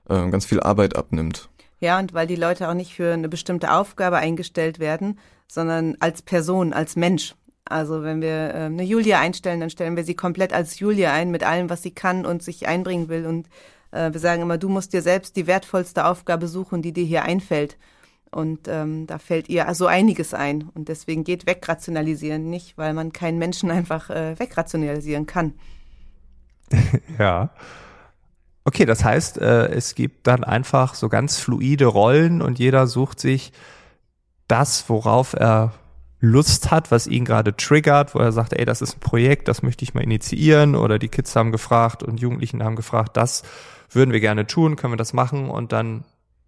äh, 0.08 0.30
ganz 0.30 0.46
viel 0.46 0.60
Arbeit 0.60 0.96
abnimmt. 0.96 1.50
Ja, 1.84 1.98
und 1.98 2.14
weil 2.14 2.26
die 2.26 2.34
Leute 2.34 2.70
auch 2.70 2.74
nicht 2.74 2.94
für 2.94 3.12
eine 3.12 3.28
bestimmte 3.28 3.70
Aufgabe 3.70 4.16
eingestellt 4.16 4.78
werden, 4.78 5.18
sondern 5.46 5.98
als 6.00 6.22
Person, 6.22 6.72
als 6.72 6.96
Mensch. 6.96 7.34
Also 7.66 8.02
wenn 8.02 8.22
wir 8.22 8.54
äh, 8.54 8.64
eine 8.64 8.84
Julia 8.84 9.20
einstellen, 9.20 9.60
dann 9.60 9.68
stellen 9.68 9.94
wir 9.94 10.02
sie 10.02 10.14
komplett 10.14 10.54
als 10.54 10.78
Julia 10.78 11.12
ein, 11.12 11.30
mit 11.30 11.44
allem, 11.44 11.68
was 11.68 11.82
sie 11.82 11.90
kann 11.90 12.24
und 12.24 12.42
sich 12.42 12.66
einbringen 12.66 13.10
will 13.10 13.26
und 13.26 13.50
äh, 13.90 14.10
wir 14.10 14.18
sagen 14.18 14.40
immer, 14.40 14.56
du 14.56 14.70
musst 14.70 14.94
dir 14.94 15.02
selbst 15.02 15.36
die 15.36 15.46
wertvollste 15.46 16.06
Aufgabe 16.06 16.48
suchen, 16.48 16.80
die 16.80 16.94
dir 16.94 17.04
hier 17.04 17.24
einfällt. 17.24 17.76
Und 18.30 18.66
ähm, 18.66 19.06
da 19.06 19.18
fällt 19.18 19.50
ihr 19.50 19.68
also 19.68 19.86
einiges 19.86 20.32
ein. 20.32 20.70
Und 20.74 20.88
deswegen 20.88 21.22
geht 21.22 21.46
wegrationalisieren 21.46 22.48
nicht, 22.48 22.78
weil 22.78 22.94
man 22.94 23.12
keinen 23.12 23.38
Menschen 23.38 23.70
einfach 23.78 24.08
äh, 24.08 24.38
wegrationalisieren 24.38 25.26
kann. 25.26 25.52
ja. 27.18 27.50
Okay, 28.64 28.86
das 28.86 29.04
heißt, 29.04 29.38
äh, 29.38 29.66
es 29.68 29.94
gibt 29.94 30.26
dann 30.26 30.42
einfach 30.42 30.94
so 30.94 31.08
ganz 31.08 31.38
fluide 31.38 31.86
Rollen 31.86 32.40
und 32.40 32.58
jeder 32.58 32.86
sucht 32.86 33.20
sich 33.20 33.52
das, 34.48 34.88
worauf 34.88 35.34
er 35.34 35.74
Lust 36.20 36.70
hat, 36.70 36.90
was 36.90 37.06
ihn 37.06 37.26
gerade 37.26 37.54
triggert, 37.54 38.14
wo 38.14 38.18
er 38.18 38.32
sagt, 38.32 38.54
ey, 38.54 38.64
das 38.64 38.80
ist 38.80 38.96
ein 38.96 39.00
Projekt, 39.00 39.48
das 39.48 39.62
möchte 39.62 39.84
ich 39.84 39.92
mal 39.92 40.02
initiieren. 40.02 40.74
Oder 40.74 40.98
die 40.98 41.08
Kids 41.08 41.36
haben 41.36 41.52
gefragt 41.52 42.02
und 42.02 42.20
Jugendlichen 42.20 42.62
haben 42.62 42.76
gefragt, 42.76 43.16
das 43.18 43.42
würden 43.90 44.12
wir 44.12 44.20
gerne 44.20 44.46
tun, 44.46 44.76
können 44.76 44.94
wir 44.94 44.98
das 44.98 45.12
machen? 45.12 45.50
Und 45.50 45.72
dann 45.72 46.04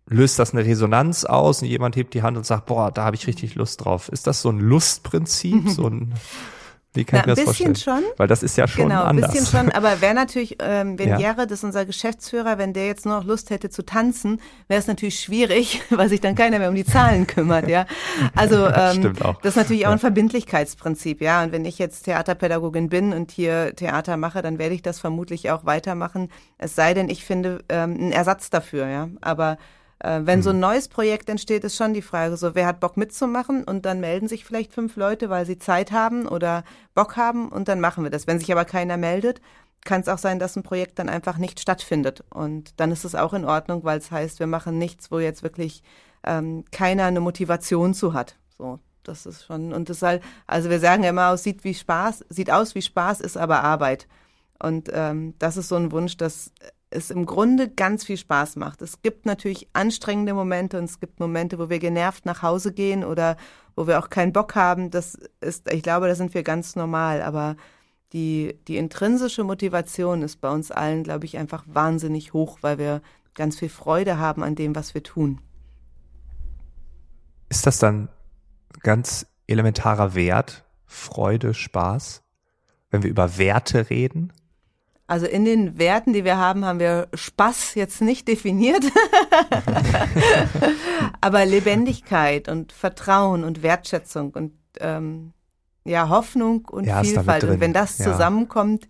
löst 0.08 0.38
das 0.38 0.52
eine 0.52 0.64
Resonanz 0.64 1.24
aus 1.24 1.60
und 1.60 1.68
jemand 1.68 1.96
hebt 1.96 2.14
die 2.14 2.22
Hand 2.22 2.38
und 2.38 2.46
sagt, 2.46 2.66
boah, 2.66 2.90
da 2.90 3.04
habe 3.04 3.16
ich 3.16 3.26
richtig 3.26 3.54
Lust 3.56 3.84
drauf. 3.84 4.08
Ist 4.08 4.26
das 4.26 4.40
so 4.40 4.48
ein 4.48 4.60
Lustprinzip, 4.60 5.68
so 5.68 5.88
ein 5.88 6.14
wie 6.96 7.04
kann 7.04 7.18
Na, 7.18 7.20
ich 7.20 7.26
mir 7.26 7.34
das 7.34 7.38
ein 7.40 7.46
bisschen 7.46 7.66
vorstellen? 7.74 8.02
schon. 8.02 8.12
Weil 8.16 8.28
das 8.28 8.42
ist 8.42 8.56
ja 8.56 8.66
schon 8.66 8.88
genau, 8.88 9.04
anders. 9.04 9.30
ein 9.30 9.34
bisschen 9.34 9.46
schon, 9.58 9.70
aber 9.72 10.00
wäre 10.00 10.14
natürlich, 10.14 10.56
ähm, 10.60 10.98
wenn 10.98 11.10
Ja. 11.10 11.18
Jared 11.18 11.50
ist 11.50 11.64
unser 11.64 11.84
Geschäftsführer, 11.84 12.58
wenn 12.58 12.72
der 12.72 12.86
jetzt 12.86 13.06
nur 13.06 13.16
noch 13.16 13.24
Lust 13.24 13.50
hätte 13.50 13.70
zu 13.70 13.84
tanzen, 13.84 14.40
wäre 14.68 14.80
es 14.80 14.86
natürlich 14.86 15.20
schwierig, 15.20 15.82
weil 15.90 16.08
sich 16.08 16.20
dann 16.20 16.34
keiner 16.34 16.58
mehr 16.58 16.68
um 16.68 16.74
die 16.74 16.84
Zahlen 16.84 17.26
kümmert, 17.26 17.68
ja. 17.68 17.86
Also 18.34 18.66
ähm, 18.74 18.98
Stimmt 18.98 19.24
auch. 19.24 19.40
das 19.42 19.50
ist 19.50 19.56
natürlich 19.56 19.86
auch 19.86 19.92
ein 19.92 19.98
Verbindlichkeitsprinzip, 19.98 21.20
ja. 21.20 21.42
Und 21.42 21.52
wenn 21.52 21.64
ich 21.64 21.78
jetzt 21.78 22.04
Theaterpädagogin 22.04 22.88
bin 22.88 23.12
und 23.12 23.30
hier 23.30 23.74
Theater 23.76 24.16
mache, 24.16 24.42
dann 24.42 24.58
werde 24.58 24.74
ich 24.74 24.82
das 24.82 24.98
vermutlich 25.00 25.50
auch 25.50 25.64
weitermachen. 25.64 26.30
Es 26.58 26.74
sei 26.74 26.94
denn, 26.94 27.08
ich 27.08 27.24
finde 27.24 27.64
ähm, 27.68 27.94
einen 27.94 28.12
Ersatz 28.12 28.50
dafür, 28.50 28.88
ja. 28.88 29.08
Aber 29.20 29.58
äh, 30.00 30.20
wenn 30.24 30.40
Mhm. 30.40 30.42
so 30.42 30.50
ein 30.50 30.60
neues 30.60 30.88
Projekt 30.88 31.28
entsteht, 31.28 31.64
ist 31.64 31.76
schon 31.76 31.94
die 31.94 32.02
Frage, 32.02 32.36
so 32.36 32.54
wer 32.54 32.66
hat 32.66 32.80
Bock 32.80 32.96
mitzumachen 32.96 33.64
und 33.64 33.86
dann 33.86 34.00
melden 34.00 34.28
sich 34.28 34.44
vielleicht 34.44 34.72
fünf 34.72 34.96
Leute, 34.96 35.30
weil 35.30 35.46
sie 35.46 35.58
Zeit 35.58 35.92
haben 35.92 36.26
oder 36.26 36.64
Bock 36.94 37.16
haben 37.16 37.48
und 37.48 37.68
dann 37.68 37.80
machen 37.80 38.04
wir 38.04 38.10
das. 38.10 38.26
Wenn 38.26 38.38
sich 38.38 38.52
aber 38.52 38.64
keiner 38.64 38.96
meldet, 38.96 39.40
kann 39.84 40.00
es 40.00 40.08
auch 40.08 40.18
sein, 40.18 40.38
dass 40.38 40.56
ein 40.56 40.62
Projekt 40.64 40.98
dann 40.98 41.08
einfach 41.08 41.38
nicht 41.38 41.60
stattfindet 41.60 42.24
und 42.30 42.78
dann 42.80 42.90
ist 42.90 43.04
es 43.04 43.14
auch 43.14 43.32
in 43.34 43.44
Ordnung, 43.44 43.84
weil 43.84 43.98
es 43.98 44.10
heißt, 44.10 44.40
wir 44.40 44.46
machen 44.48 44.78
nichts, 44.78 45.10
wo 45.10 45.18
jetzt 45.18 45.42
wirklich 45.42 45.82
ähm, 46.24 46.64
keiner 46.72 47.04
eine 47.04 47.20
Motivation 47.20 47.94
zu 47.94 48.12
hat. 48.12 48.36
So, 48.58 48.80
das 49.04 49.26
ist 49.26 49.44
schon 49.44 49.72
und 49.72 49.88
das 49.88 50.02
halt, 50.02 50.22
also 50.46 50.70
wir 50.70 50.80
sagen 50.80 51.04
ja 51.04 51.10
immer, 51.10 51.32
es 51.32 51.44
sieht 51.44 51.62
wie 51.64 51.74
Spaß, 51.74 52.24
sieht 52.28 52.50
aus 52.50 52.74
wie 52.74 52.82
Spaß, 52.82 53.20
ist 53.20 53.36
aber 53.36 53.62
Arbeit. 53.62 54.08
Und 54.58 54.90
ähm, 54.92 55.34
das 55.38 55.56
ist 55.56 55.68
so 55.68 55.76
ein 55.76 55.92
Wunsch, 55.92 56.16
dass 56.16 56.50
es 56.96 57.10
im 57.10 57.26
Grunde 57.26 57.68
ganz 57.68 58.04
viel 58.04 58.16
Spaß 58.16 58.56
macht. 58.56 58.82
Es 58.82 59.02
gibt 59.02 59.26
natürlich 59.26 59.68
anstrengende 59.74 60.34
Momente 60.34 60.78
und 60.78 60.84
es 60.84 60.98
gibt 60.98 61.20
Momente, 61.20 61.58
wo 61.58 61.68
wir 61.68 61.78
genervt 61.78 62.26
nach 62.26 62.42
Hause 62.42 62.72
gehen 62.72 63.04
oder 63.04 63.36
wo 63.76 63.86
wir 63.86 63.98
auch 63.98 64.08
keinen 64.08 64.32
Bock 64.32 64.54
haben. 64.54 64.90
Das 64.90 65.18
ist, 65.40 65.70
ich 65.70 65.82
glaube, 65.82 66.08
da 66.08 66.14
sind 66.14 66.34
wir 66.34 66.42
ganz 66.42 66.74
normal. 66.74 67.22
Aber 67.22 67.56
die, 68.12 68.58
die 68.66 68.78
intrinsische 68.78 69.44
Motivation 69.44 70.22
ist 70.22 70.40
bei 70.40 70.50
uns 70.50 70.70
allen, 70.70 71.04
glaube 71.04 71.26
ich, 71.26 71.36
einfach 71.36 71.64
wahnsinnig 71.66 72.32
hoch, 72.32 72.58
weil 72.62 72.78
wir 72.78 73.02
ganz 73.34 73.58
viel 73.58 73.68
Freude 73.68 74.18
haben 74.18 74.42
an 74.42 74.54
dem, 74.54 74.74
was 74.74 74.94
wir 74.94 75.02
tun. 75.02 75.40
Ist 77.48 77.66
das 77.66 77.78
dann 77.78 78.08
ganz 78.80 79.26
elementarer 79.46 80.14
Wert, 80.14 80.64
Freude, 80.86 81.54
Spaß, 81.54 82.22
wenn 82.90 83.02
wir 83.02 83.10
über 83.10 83.38
Werte 83.38 83.90
reden? 83.90 84.32
Also 85.08 85.26
in 85.26 85.44
den 85.44 85.78
Werten, 85.78 86.12
die 86.12 86.24
wir 86.24 86.36
haben, 86.36 86.64
haben 86.64 86.80
wir 86.80 87.06
Spaß 87.14 87.76
jetzt 87.76 88.00
nicht 88.00 88.26
definiert, 88.28 88.82
aber 91.20 91.44
Lebendigkeit 91.44 92.48
und 92.48 92.72
Vertrauen 92.72 93.44
und 93.44 93.62
Wertschätzung 93.62 94.32
und 94.32 94.52
ähm, 94.80 95.32
ja 95.84 96.08
Hoffnung 96.08 96.64
und 96.66 96.84
Ja, 96.86 97.02
Vielfalt. 97.02 97.44
Und 97.44 97.60
wenn 97.60 97.72
das 97.72 97.98
Ja. 97.98 98.12
zusammenkommt 98.12 98.88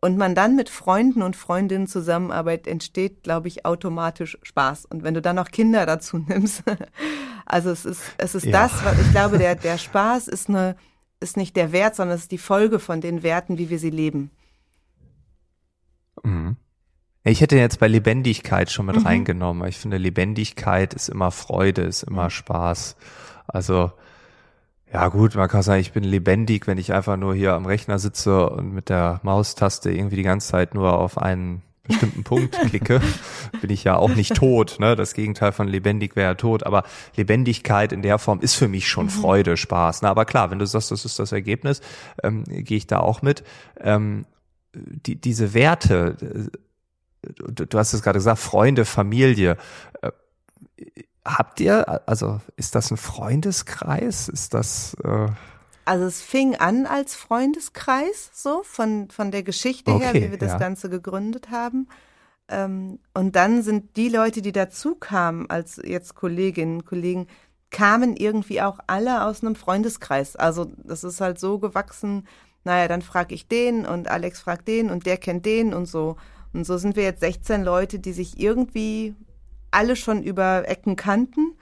und 0.00 0.16
man 0.18 0.34
dann 0.34 0.56
mit 0.56 0.68
Freunden 0.68 1.22
und 1.22 1.36
Freundinnen 1.36 1.86
zusammenarbeitet, 1.86 2.66
entsteht, 2.66 3.22
glaube 3.22 3.46
ich, 3.48 3.64
automatisch 3.64 4.36
Spaß. 4.42 4.86
Und 4.86 5.04
wenn 5.04 5.14
du 5.14 5.22
dann 5.22 5.36
noch 5.36 5.50
Kinder 5.52 5.86
dazu 5.86 6.18
nimmst, 6.28 6.64
also 7.46 7.70
es 7.70 7.84
ist 7.84 8.02
es 8.18 8.34
ist 8.34 8.46
Ja. 8.46 8.52
das, 8.62 8.72
was 8.84 9.00
ich 9.00 9.10
glaube, 9.12 9.38
der 9.38 9.54
der 9.54 9.78
Spaß 9.78 10.26
ist 10.28 10.48
eine 10.48 10.76
ist 11.20 11.36
nicht 11.36 11.54
der 11.54 11.70
Wert, 11.70 11.94
sondern 11.94 12.16
es 12.16 12.22
ist 12.22 12.32
die 12.32 12.38
Folge 12.38 12.80
von 12.80 13.00
den 13.00 13.22
Werten, 13.22 13.56
wie 13.58 13.70
wir 13.70 13.78
sie 13.78 13.90
leben. 13.90 14.32
Mhm. 17.24 17.30
Ich 17.30 17.40
hätte 17.40 17.56
jetzt 17.56 17.78
bei 17.80 17.88
Lebendigkeit 17.88 18.70
schon 18.70 18.86
mit 18.86 18.96
Mhm. 18.96 19.06
reingenommen. 19.06 19.68
Ich 19.68 19.78
finde, 19.78 19.96
Lebendigkeit 19.96 20.94
ist 20.94 21.08
immer 21.08 21.30
Freude, 21.30 21.82
ist 21.82 22.06
Mhm. 22.06 22.14
immer 22.14 22.30
Spaß. 22.30 22.96
Also, 23.46 23.92
ja 24.92 25.08
gut, 25.08 25.34
man 25.34 25.48
kann 25.48 25.62
sagen, 25.62 25.80
ich 25.80 25.92
bin 25.92 26.04
lebendig, 26.04 26.66
wenn 26.66 26.78
ich 26.78 26.92
einfach 26.92 27.16
nur 27.16 27.34
hier 27.34 27.54
am 27.54 27.66
Rechner 27.66 27.98
sitze 27.98 28.50
und 28.50 28.72
mit 28.74 28.88
der 28.88 29.20
Maustaste 29.22 29.90
irgendwie 29.90 30.16
die 30.16 30.22
ganze 30.22 30.48
Zeit 30.48 30.74
nur 30.74 30.92
auf 30.98 31.16
einen 31.18 31.62
bestimmten 31.84 32.22
Punkt 32.22 32.52
klicke, 32.68 33.00
bin 33.60 33.70
ich 33.70 33.82
ja 33.84 33.96
auch 33.96 34.10
nicht 34.14 34.34
tot. 34.36 34.76
Ne? 34.78 34.94
Das 34.94 35.14
Gegenteil 35.14 35.50
von 35.50 35.66
lebendig 35.66 36.14
wäre 36.14 36.28
ja 36.30 36.34
tot. 36.34 36.64
Aber 36.64 36.84
Lebendigkeit 37.16 37.92
in 37.92 38.02
der 38.02 38.18
Form 38.18 38.40
ist 38.40 38.54
für 38.54 38.68
mich 38.68 38.84
Mhm. 38.84 38.88
schon 38.88 39.10
Freude, 39.10 39.56
Spaß. 39.56 40.02
Ne? 40.02 40.08
Aber 40.08 40.24
klar, 40.24 40.50
wenn 40.52 40.58
du 40.60 40.66
sagst, 40.66 40.90
das 40.92 41.04
ist 41.04 41.18
das 41.18 41.32
Ergebnis, 41.32 41.80
ähm, 42.22 42.44
gehe 42.46 42.76
ich 42.76 42.86
da 42.86 43.00
auch 43.00 43.22
mit. 43.22 43.42
Ähm, 43.80 44.26
die, 44.74 45.16
diese 45.20 45.54
Werte, 45.54 46.50
du, 47.22 47.66
du 47.66 47.78
hast 47.78 47.92
es 47.92 48.02
gerade 48.02 48.18
gesagt, 48.18 48.38
Freunde, 48.38 48.84
Familie. 48.84 49.56
Äh, 50.00 50.10
Habt 51.24 51.60
ihr, 51.60 52.08
also 52.08 52.40
ist 52.56 52.74
das 52.74 52.90
ein 52.90 52.96
Freundeskreis? 52.96 54.28
Ist 54.28 54.54
das 54.54 54.96
äh, 55.04 55.28
Also 55.84 56.04
es 56.04 56.20
fing 56.20 56.56
an 56.56 56.84
als 56.84 57.14
Freundeskreis, 57.14 58.30
so 58.32 58.62
von, 58.64 59.08
von 59.08 59.30
der 59.30 59.44
Geschichte 59.44 59.92
her, 59.92 60.08
Okay, 60.08 60.24
wie 60.24 60.30
wir 60.32 60.38
das 60.38 60.52
ja. 60.52 60.58
Ganze 60.58 60.90
gegründet 60.90 61.50
haben. 61.50 61.88
Ähm, 62.48 62.98
und 63.14 63.36
dann 63.36 63.62
sind 63.62 63.96
die 63.96 64.08
Leute, 64.08 64.42
die 64.42 64.50
dazu 64.50 64.96
kamen, 64.96 65.48
als 65.48 65.80
jetzt 65.84 66.16
Kolleginnen 66.16 66.78
und 66.78 66.86
Kollegen, 66.86 67.28
kamen 67.70 68.16
irgendwie 68.16 68.60
auch 68.60 68.80
alle 68.88 69.24
aus 69.24 69.42
einem 69.42 69.54
Freundeskreis. 69.54 70.34
Also 70.34 70.72
das 70.84 71.04
ist 71.04 71.20
halt 71.20 71.38
so 71.38 71.60
gewachsen, 71.60 72.26
naja, 72.64 72.88
dann 72.88 73.02
frage 73.02 73.34
ich 73.34 73.48
den 73.48 73.86
und 73.86 74.08
Alex 74.08 74.40
fragt 74.40 74.66
den 74.66 74.90
und 74.90 75.06
der 75.06 75.18
kennt 75.18 75.46
den 75.46 75.72
und 75.72 75.86
so. 75.86 76.16
Und 76.52 76.66
so 76.66 76.76
sind 76.76 76.96
wir 76.96 77.02
jetzt 77.02 77.20
16 77.20 77.62
Leute, 77.62 77.98
die 77.98 78.12
sich 78.12 78.38
irgendwie 78.38 79.14
alle 79.70 79.96
schon 79.96 80.22
über 80.22 80.68
Ecken 80.68 80.96
kannten. 80.96 81.56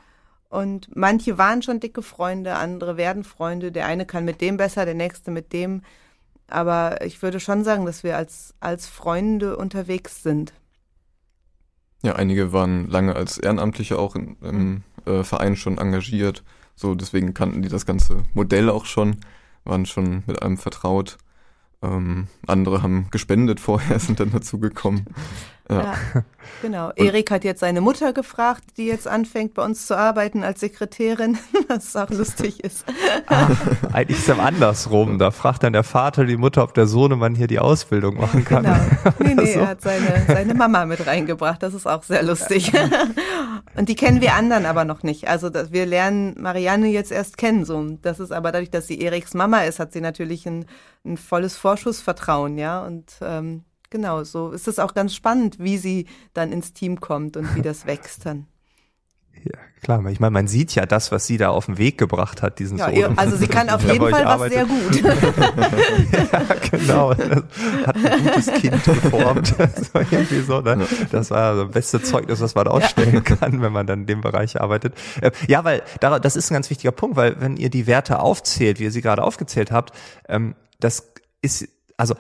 Und 0.48 0.88
manche 0.96 1.38
waren 1.38 1.62
schon 1.62 1.78
dicke 1.78 2.02
Freunde, 2.02 2.56
andere 2.56 2.96
werden 2.96 3.22
Freunde. 3.22 3.70
Der 3.70 3.86
eine 3.86 4.04
kann 4.04 4.24
mit 4.24 4.40
dem 4.40 4.56
besser, 4.56 4.84
der 4.84 4.94
nächste 4.94 5.30
mit 5.30 5.52
dem. 5.52 5.82
Aber 6.48 7.04
ich 7.04 7.22
würde 7.22 7.38
schon 7.38 7.62
sagen, 7.62 7.86
dass 7.86 8.02
wir 8.02 8.16
als, 8.16 8.54
als 8.58 8.88
Freunde 8.88 9.56
unterwegs 9.56 10.24
sind. 10.24 10.52
Ja, 12.02 12.16
einige 12.16 12.52
waren 12.52 12.88
lange 12.88 13.14
als 13.14 13.38
Ehrenamtliche 13.38 13.98
auch 13.98 14.16
in, 14.16 14.36
im 14.42 14.82
äh, 15.06 15.22
Verein 15.22 15.54
schon 15.54 15.78
engagiert. 15.78 16.42
So, 16.74 16.94
deswegen 16.94 17.34
kannten 17.34 17.62
die 17.62 17.68
das 17.68 17.86
ganze 17.86 18.22
Modell 18.34 18.70
auch 18.70 18.86
schon, 18.86 19.16
waren 19.64 19.86
schon 19.86 20.24
mit 20.26 20.42
allem 20.42 20.56
vertraut. 20.56 21.18
Ähm, 21.82 22.26
andere 22.46 22.82
haben 22.82 23.08
gespendet 23.10 23.60
vorher, 23.60 23.98
sind 24.00 24.20
dann 24.20 24.30
dazugekommen. 24.30 25.06
Ja. 25.70 25.82
Ja, 26.14 26.22
genau. 26.62 26.90
Erik 26.96 27.30
hat 27.30 27.44
jetzt 27.44 27.60
seine 27.60 27.80
Mutter 27.80 28.12
gefragt, 28.12 28.64
die 28.76 28.86
jetzt 28.86 29.06
anfängt, 29.06 29.54
bei 29.54 29.64
uns 29.64 29.86
zu 29.86 29.96
arbeiten 29.96 30.42
als 30.42 30.60
Sekretärin, 30.60 31.38
was 31.68 31.94
auch 31.96 32.10
lustig 32.10 32.64
ist. 32.64 32.84
ah, 33.26 33.48
eigentlich 33.92 34.18
ist 34.18 34.28
es 34.28 34.38
andersrum. 34.38 35.18
Da 35.18 35.30
fragt 35.30 35.62
dann 35.62 35.72
der 35.72 35.84
Vater 35.84 36.24
die 36.24 36.36
Mutter, 36.36 36.62
ob 36.62 36.74
der 36.74 36.86
Sohnemann 36.86 37.34
hier 37.34 37.46
die 37.46 37.58
Ausbildung 37.58 38.16
machen 38.16 38.44
kann. 38.44 38.64
Genau. 38.64 39.14
Nee, 39.20 39.34
nee, 39.34 39.52
So. 39.52 39.60
er 39.60 39.68
hat 39.68 39.82
seine, 39.82 40.24
seine 40.26 40.54
Mama 40.54 40.84
mit 40.86 41.06
reingebracht. 41.06 41.62
Das 41.62 41.74
ist 41.74 41.86
auch 41.86 42.02
sehr 42.02 42.22
lustig. 42.22 42.72
Und 43.76 43.88
die 43.88 43.94
kennen 43.94 44.20
wir 44.20 44.34
anderen 44.34 44.66
aber 44.66 44.84
noch 44.84 45.02
nicht. 45.02 45.28
Also 45.28 45.50
wir 45.52 45.86
lernen 45.86 46.34
Marianne 46.40 46.88
jetzt 46.88 47.12
erst 47.12 47.38
kennen. 47.38 47.64
So. 47.64 47.80
Das 48.02 48.18
ist 48.20 48.32
aber 48.32 48.52
dadurch, 48.52 48.70
dass 48.70 48.86
sie 48.86 49.00
Eriks 49.00 49.34
Mama 49.34 49.60
ist, 49.60 49.78
hat 49.78 49.92
sie 49.92 50.00
natürlich 50.00 50.46
ein, 50.46 50.66
ein 51.04 51.16
volles 51.16 51.56
Vorschussvertrauen, 51.56 52.58
ja. 52.58 52.84
Und 52.84 53.12
ähm, 53.22 53.64
genau, 53.90 54.24
so 54.24 54.50
ist 54.52 54.68
es 54.68 54.78
auch 54.78 54.94
ganz 54.94 55.14
spannend, 55.14 55.58
wie 55.58 55.76
sie 55.78 56.06
dann 56.32 56.52
ins 56.52 56.72
Team 56.72 57.00
kommt 57.00 57.36
und 57.36 57.54
wie 57.56 57.62
das 57.62 57.86
wächst 57.86 58.24
dann. 58.26 58.46
Ja, 59.42 59.58
klar. 59.82 60.04
Ich 60.10 60.20
meine, 60.20 60.32
man 60.32 60.48
sieht 60.48 60.74
ja 60.74 60.84
das, 60.84 61.12
was 61.12 61.26
sie 61.26 61.38
da 61.38 61.48
auf 61.48 61.64
den 61.64 61.78
Weg 61.78 61.96
gebracht 61.96 62.42
hat, 62.42 62.58
diesen 62.58 62.76
Ja, 62.76 62.90
Sohn. 62.94 63.16
also 63.16 63.36
sie 63.36 63.46
kann 63.46 63.70
auf 63.70 63.82
jeden 63.82 64.06
Fall 64.10 64.24
was 64.26 64.52
sehr 64.52 64.66
gut. 64.66 65.02
ja, 65.02 66.44
genau. 66.70 67.10
Hat 67.16 67.96
ein 67.96 68.22
gutes 68.24 68.46
Kind 68.52 68.84
geformt. 68.84 69.54
Das 69.58 69.94
war 69.94 70.02
irgendwie 70.10 70.40
so, 70.40 70.60
ne? 70.60 70.86
Das 71.10 71.30
war 71.30 71.54
das 71.56 71.70
beste 71.70 72.02
Zeugnis, 72.02 72.40
was 72.40 72.54
man 72.54 72.68
ausstellen 72.68 73.24
kann, 73.24 73.62
wenn 73.62 73.72
man 73.72 73.86
dann 73.86 74.00
in 74.00 74.06
dem 74.06 74.20
Bereich 74.20 74.60
arbeitet. 74.60 74.94
Äh, 75.22 75.30
Ja, 75.48 75.64
weil 75.64 75.82
da- 76.00 76.18
das 76.18 76.36
ist 76.36 76.50
ein 76.50 76.54
ganz 76.54 76.68
wichtiger 76.68 76.92
Punkt, 76.92 77.16
weil 77.16 77.40
wenn 77.40 77.56
ihr 77.56 77.70
die 77.70 77.86
Werte 77.86 78.18
aufzählt, 78.20 78.78
wie 78.78 78.84
ihr 78.84 78.92
sie 78.92 79.00
gerade 79.00 79.22
aufgezählt 79.22 79.70
habt, 79.70 79.96
ähm, 80.28 80.54
das 80.80 81.12
ist, 81.40 81.66
also 81.96 82.14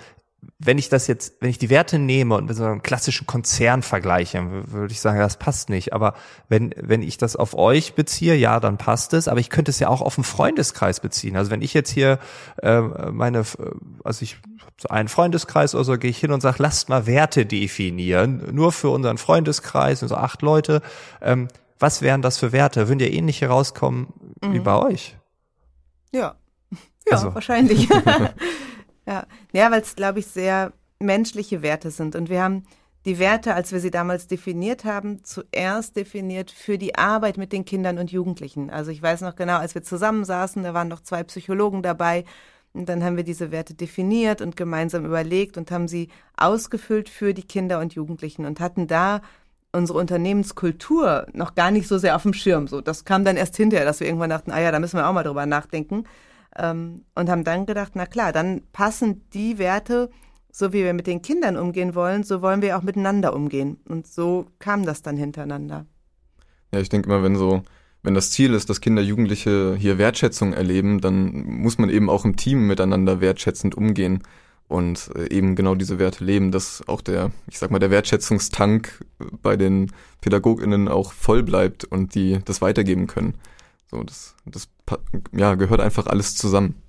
wenn 0.58 0.78
ich 0.78 0.88
das 0.88 1.06
jetzt, 1.06 1.34
wenn 1.40 1.50
ich 1.50 1.58
die 1.58 1.70
Werte 1.70 1.98
nehme 1.98 2.34
und 2.34 2.46
mit 2.46 2.56
so 2.56 2.64
einem 2.64 2.82
klassischen 2.82 3.26
Konzern 3.26 3.82
vergleiche, 3.82 4.46
würde 4.70 4.92
ich 4.92 5.00
sagen, 5.00 5.18
das 5.18 5.38
passt 5.38 5.70
nicht. 5.70 5.92
Aber 5.92 6.14
wenn, 6.48 6.74
wenn 6.76 7.02
ich 7.02 7.18
das 7.18 7.36
auf 7.36 7.54
euch 7.54 7.94
beziehe, 7.94 8.34
ja, 8.34 8.60
dann 8.60 8.76
passt 8.76 9.12
es. 9.14 9.28
Aber 9.28 9.40
ich 9.40 9.50
könnte 9.50 9.70
es 9.70 9.78
ja 9.78 9.88
auch 9.88 10.00
auf 10.00 10.18
einen 10.18 10.24
Freundeskreis 10.24 11.00
beziehen. 11.00 11.36
Also 11.36 11.50
wenn 11.50 11.62
ich 11.62 11.74
jetzt 11.74 11.90
hier 11.90 12.18
äh, 12.62 12.80
meine, 12.80 13.44
also 14.04 14.22
ich 14.22 14.38
so 14.78 14.88
einen 14.88 15.08
Freundeskreis 15.08 15.74
oder 15.74 15.84
so, 15.84 15.98
gehe 15.98 16.10
ich 16.10 16.18
hin 16.18 16.32
und 16.32 16.40
sage, 16.40 16.62
lasst 16.62 16.88
mal 16.88 17.06
Werte 17.06 17.46
definieren, 17.46 18.42
nur 18.52 18.72
für 18.72 18.90
unseren 18.90 19.18
Freundeskreis, 19.18 20.00
so 20.00 20.14
acht 20.14 20.42
Leute. 20.42 20.82
Ähm, 21.20 21.48
was 21.78 22.02
wären 22.02 22.22
das 22.22 22.38
für 22.38 22.52
Werte? 22.52 22.88
Würden 22.88 23.00
ja 23.00 23.06
ähnliche 23.06 23.48
rauskommen 23.48 24.08
wie 24.42 24.60
bei 24.60 24.76
euch? 24.76 25.16
Ja, 26.12 26.36
ja, 27.06 27.12
Also. 27.12 27.34
wahrscheinlich. 27.34 27.88
ja, 29.06 29.26
ja 29.52 29.70
weil 29.70 29.82
es, 29.82 29.96
glaube 29.96 30.20
ich, 30.20 30.26
sehr 30.26 30.72
menschliche 30.98 31.62
Werte 31.62 31.90
sind. 31.90 32.14
Und 32.14 32.28
wir 32.28 32.42
haben 32.42 32.64
die 33.06 33.18
Werte, 33.18 33.54
als 33.54 33.72
wir 33.72 33.80
sie 33.80 33.90
damals 33.90 34.26
definiert 34.26 34.84
haben, 34.84 35.24
zuerst 35.24 35.96
definiert 35.96 36.50
für 36.50 36.76
die 36.76 36.96
Arbeit 36.96 37.38
mit 37.38 37.52
den 37.52 37.64
Kindern 37.64 37.98
und 37.98 38.12
Jugendlichen. 38.12 38.70
Also 38.70 38.90
ich 38.90 39.02
weiß 39.02 39.22
noch 39.22 39.36
genau, 39.36 39.56
als 39.58 39.74
wir 39.74 39.82
zusammensaßen, 39.82 40.62
da 40.62 40.74
waren 40.74 40.88
noch 40.88 41.00
zwei 41.00 41.24
Psychologen 41.24 41.82
dabei. 41.82 42.24
Und 42.72 42.88
dann 42.88 43.02
haben 43.02 43.16
wir 43.16 43.24
diese 43.24 43.50
Werte 43.50 43.74
definiert 43.74 44.40
und 44.40 44.56
gemeinsam 44.56 45.04
überlegt 45.04 45.56
und 45.56 45.70
haben 45.70 45.88
sie 45.88 46.08
ausgefüllt 46.36 47.08
für 47.08 47.34
die 47.34 47.42
Kinder 47.42 47.80
und 47.80 47.94
Jugendlichen 47.94 48.44
und 48.44 48.60
hatten 48.60 48.86
da 48.86 49.22
unsere 49.72 49.98
Unternehmenskultur 49.98 51.26
noch 51.32 51.54
gar 51.54 51.70
nicht 51.70 51.88
so 51.88 51.98
sehr 51.98 52.16
auf 52.16 52.22
dem 52.22 52.34
Schirm. 52.34 52.68
So, 52.68 52.80
das 52.80 53.04
kam 53.04 53.24
dann 53.24 53.36
erst 53.36 53.56
hinterher, 53.56 53.86
dass 53.86 54.00
wir 54.00 54.06
irgendwann 54.06 54.30
dachten, 54.30 54.50
ah 54.50 54.60
ja, 54.60 54.70
da 54.70 54.78
müssen 54.78 54.98
wir 54.98 55.08
auch 55.08 55.12
mal 55.12 55.24
drüber 55.24 55.46
nachdenken. 55.46 56.04
Ähm, 56.56 57.04
und 57.14 57.30
haben 57.30 57.44
dann 57.44 57.66
gedacht, 57.66 57.92
na 57.94 58.06
klar, 58.06 58.32
dann 58.32 58.62
passen 58.72 59.28
die 59.32 59.58
Werte 59.58 60.10
so 60.52 60.72
wie 60.72 60.84
wir 60.84 60.94
mit 60.94 61.06
den 61.06 61.22
Kindern 61.22 61.56
umgehen 61.56 61.94
wollen, 61.94 62.22
so 62.22 62.42
wollen 62.42 62.62
wir 62.62 62.76
auch 62.76 62.82
miteinander 62.82 63.34
umgehen. 63.34 63.78
Und 63.88 64.06
so 64.06 64.46
kam 64.58 64.84
das 64.84 65.02
dann 65.02 65.16
hintereinander. 65.16 65.86
Ja, 66.72 66.80
ich 66.80 66.88
denke 66.88 67.08
immer, 67.08 67.22
wenn 67.22 67.36
so, 67.36 67.62
wenn 68.02 68.14
das 68.14 68.30
Ziel 68.30 68.54
ist, 68.54 68.70
dass 68.70 68.80
Kinder, 68.80 69.02
Jugendliche 69.02 69.76
hier 69.78 69.98
Wertschätzung 69.98 70.52
erleben, 70.52 71.00
dann 71.00 71.44
muss 71.44 71.78
man 71.78 71.90
eben 71.90 72.08
auch 72.10 72.24
im 72.24 72.36
Team 72.36 72.66
miteinander 72.66 73.20
wertschätzend 73.20 73.74
umgehen 73.74 74.22
und 74.68 75.10
äh, 75.16 75.32
eben 75.34 75.56
genau 75.56 75.74
diese 75.74 75.98
Werte 75.98 76.24
leben, 76.24 76.52
dass 76.52 76.86
auch 76.86 77.00
der, 77.00 77.32
ich 77.48 77.58
sag 77.58 77.70
mal, 77.70 77.80
der 77.80 77.90
Wertschätzungstank 77.90 79.04
bei 79.42 79.56
den 79.56 79.92
PädagogInnen 80.20 80.88
auch 80.88 81.12
voll 81.12 81.42
bleibt 81.42 81.84
und 81.84 82.14
die 82.14 82.38
das 82.44 82.62
weitergeben 82.62 83.06
können. 83.06 83.34
So, 83.90 84.04
das, 84.04 84.36
das, 84.44 84.68
ja, 85.32 85.56
gehört 85.56 85.80
einfach 85.80 86.06
alles 86.06 86.36
zusammen. 86.36 86.80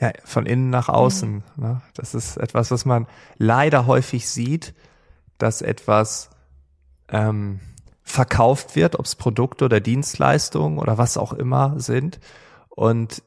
Ja, 0.00 0.10
von 0.24 0.46
innen 0.46 0.70
nach 0.70 0.88
außen. 0.88 1.34
Mhm. 1.34 1.42
Ne? 1.56 1.82
Das 1.94 2.14
ist 2.14 2.38
etwas, 2.38 2.70
was 2.70 2.86
man 2.86 3.06
leider 3.36 3.86
häufig 3.86 4.28
sieht, 4.28 4.74
dass 5.36 5.60
etwas 5.60 6.30
ähm, 7.08 7.60
verkauft 8.02 8.74
wird, 8.74 8.98
ob 8.98 9.04
es 9.04 9.16
Produkte 9.16 9.66
oder 9.66 9.80
Dienstleistungen 9.80 10.78
oder 10.78 10.96
was 10.96 11.18
auch 11.18 11.34
immer 11.34 11.78
sind. 11.78 12.18
Und 12.70 13.22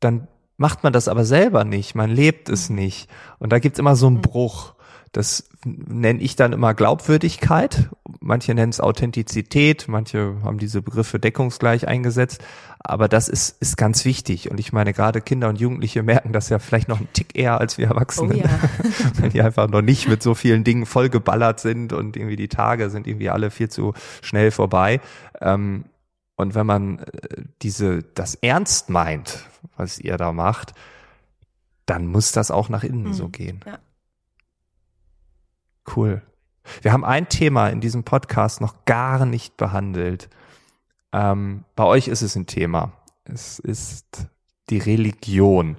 dann 0.00 0.26
macht 0.56 0.84
man 0.84 0.94
das 0.94 1.08
aber 1.08 1.26
selber 1.26 1.64
nicht, 1.64 1.94
man 1.94 2.08
lebt 2.08 2.48
es 2.48 2.70
nicht. 2.70 3.10
Und 3.38 3.52
da 3.52 3.58
gibt's 3.58 3.78
immer 3.78 3.96
so 3.96 4.06
einen 4.06 4.16
mhm. 4.16 4.22
Bruch. 4.22 4.74
Das 5.12 5.46
nenne 5.64 6.22
ich 6.22 6.36
dann 6.36 6.54
immer 6.54 6.72
Glaubwürdigkeit. 6.72 7.90
Manche 8.20 8.54
nennen 8.54 8.70
es 8.70 8.80
Authentizität, 8.80 9.86
manche 9.86 10.36
haben 10.42 10.58
diese 10.58 10.80
Begriffe 10.80 11.20
deckungsgleich 11.20 11.86
eingesetzt. 11.86 12.42
Aber 12.78 13.08
das 13.08 13.28
ist, 13.28 13.60
ist 13.60 13.76
ganz 13.76 14.06
wichtig. 14.06 14.50
Und 14.50 14.58
ich 14.58 14.72
meine, 14.72 14.94
gerade 14.94 15.20
Kinder 15.20 15.50
und 15.50 15.60
Jugendliche 15.60 16.02
merken 16.02 16.32
das 16.32 16.48
ja 16.48 16.58
vielleicht 16.58 16.88
noch 16.88 16.98
einen 16.98 17.12
Tick 17.12 17.36
eher 17.36 17.60
als 17.60 17.76
wir 17.76 17.88
Erwachsenen. 17.88 18.32
Oh 18.32 18.42
ja. 18.42 18.50
Wenn 19.20 19.30
die 19.30 19.42
einfach 19.42 19.68
noch 19.68 19.82
nicht 19.82 20.08
mit 20.08 20.22
so 20.22 20.34
vielen 20.34 20.64
Dingen 20.64 20.86
vollgeballert 20.86 21.60
sind 21.60 21.92
und 21.92 22.16
irgendwie 22.16 22.36
die 22.36 22.48
Tage 22.48 22.88
sind 22.88 23.06
irgendwie 23.06 23.28
alle 23.28 23.50
viel 23.50 23.68
zu 23.68 23.92
schnell 24.22 24.50
vorbei. 24.50 25.00
Ähm, 25.42 25.84
und 26.36 26.54
wenn 26.54 26.66
man 26.66 26.98
äh, 27.00 27.42
diese, 27.60 28.02
das 28.02 28.34
ernst 28.36 28.88
meint, 28.88 29.44
was 29.76 29.98
ihr 29.98 30.16
da 30.16 30.32
macht, 30.32 30.72
dann 31.84 32.06
muss 32.06 32.32
das 32.32 32.50
auch 32.50 32.70
nach 32.70 32.82
innen 32.82 33.08
mhm. 33.08 33.12
so 33.12 33.28
gehen. 33.28 33.60
Ja. 33.66 33.78
Cool. 35.96 36.22
Wir 36.80 36.92
haben 36.92 37.04
ein 37.04 37.28
Thema 37.28 37.68
in 37.68 37.80
diesem 37.80 38.04
Podcast 38.04 38.60
noch 38.60 38.84
gar 38.84 39.26
nicht 39.26 39.56
behandelt. 39.56 40.28
Ähm, 41.12 41.64
bei 41.76 41.84
euch 41.84 42.08
ist 42.08 42.22
es 42.22 42.36
ein 42.36 42.46
Thema. 42.46 42.92
Es 43.24 43.58
ist 43.58 44.28
die 44.70 44.78
Religion. 44.78 45.76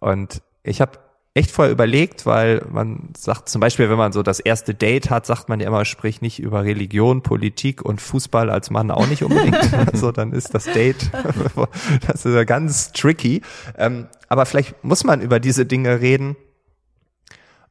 Und 0.00 0.42
ich 0.62 0.80
habe 0.80 0.98
echt 1.34 1.50
vorher 1.50 1.72
überlegt, 1.72 2.26
weil 2.26 2.66
man 2.70 3.10
sagt 3.16 3.48
zum 3.48 3.60
Beispiel, 3.60 3.88
wenn 3.88 3.96
man 3.96 4.12
so 4.12 4.22
das 4.22 4.40
erste 4.40 4.74
Date 4.74 5.08
hat, 5.08 5.24
sagt 5.24 5.48
man 5.48 5.60
ja 5.60 5.68
immer, 5.68 5.84
sprich 5.84 6.20
nicht 6.20 6.40
über 6.40 6.64
Religion, 6.64 7.22
Politik 7.22 7.82
und 7.82 8.00
Fußball 8.00 8.50
als 8.50 8.70
Mann 8.70 8.90
auch 8.90 9.06
nicht 9.06 9.22
unbedingt. 9.22 9.72
also 9.92 10.10
dann 10.10 10.32
ist 10.32 10.54
das 10.54 10.64
Date, 10.64 11.10
das 12.06 12.26
ist 12.26 12.34
ja 12.34 12.44
ganz 12.44 12.92
tricky. 12.92 13.42
Ähm, 13.76 14.08
aber 14.28 14.46
vielleicht 14.46 14.82
muss 14.84 15.04
man 15.04 15.20
über 15.20 15.38
diese 15.38 15.64
Dinge 15.64 16.00
reden, 16.00 16.36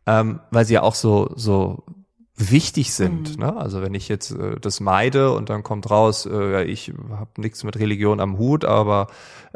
ähm, 0.07 0.39
weil 0.49 0.65
sie 0.65 0.75
ja 0.75 0.81
auch 0.81 0.95
so, 0.95 1.31
so 1.35 1.83
wichtig 2.37 2.93
sind. 2.93 3.37
Mhm. 3.37 3.45
Ne? 3.45 3.57
Also 3.57 3.81
wenn 3.81 3.95
ich 3.95 4.07
jetzt 4.07 4.31
äh, 4.31 4.59
das 4.59 4.79
meide 4.79 5.31
und 5.31 5.49
dann 5.49 5.63
kommt 5.63 5.89
raus, 5.89 6.27
äh, 6.27 6.51
ja, 6.51 6.61
ich 6.61 6.93
habe 7.09 7.29
nichts 7.37 7.63
mit 7.63 7.77
Religion 7.79 8.19
am 8.19 8.37
Hut, 8.37 8.63
aber 8.63 9.07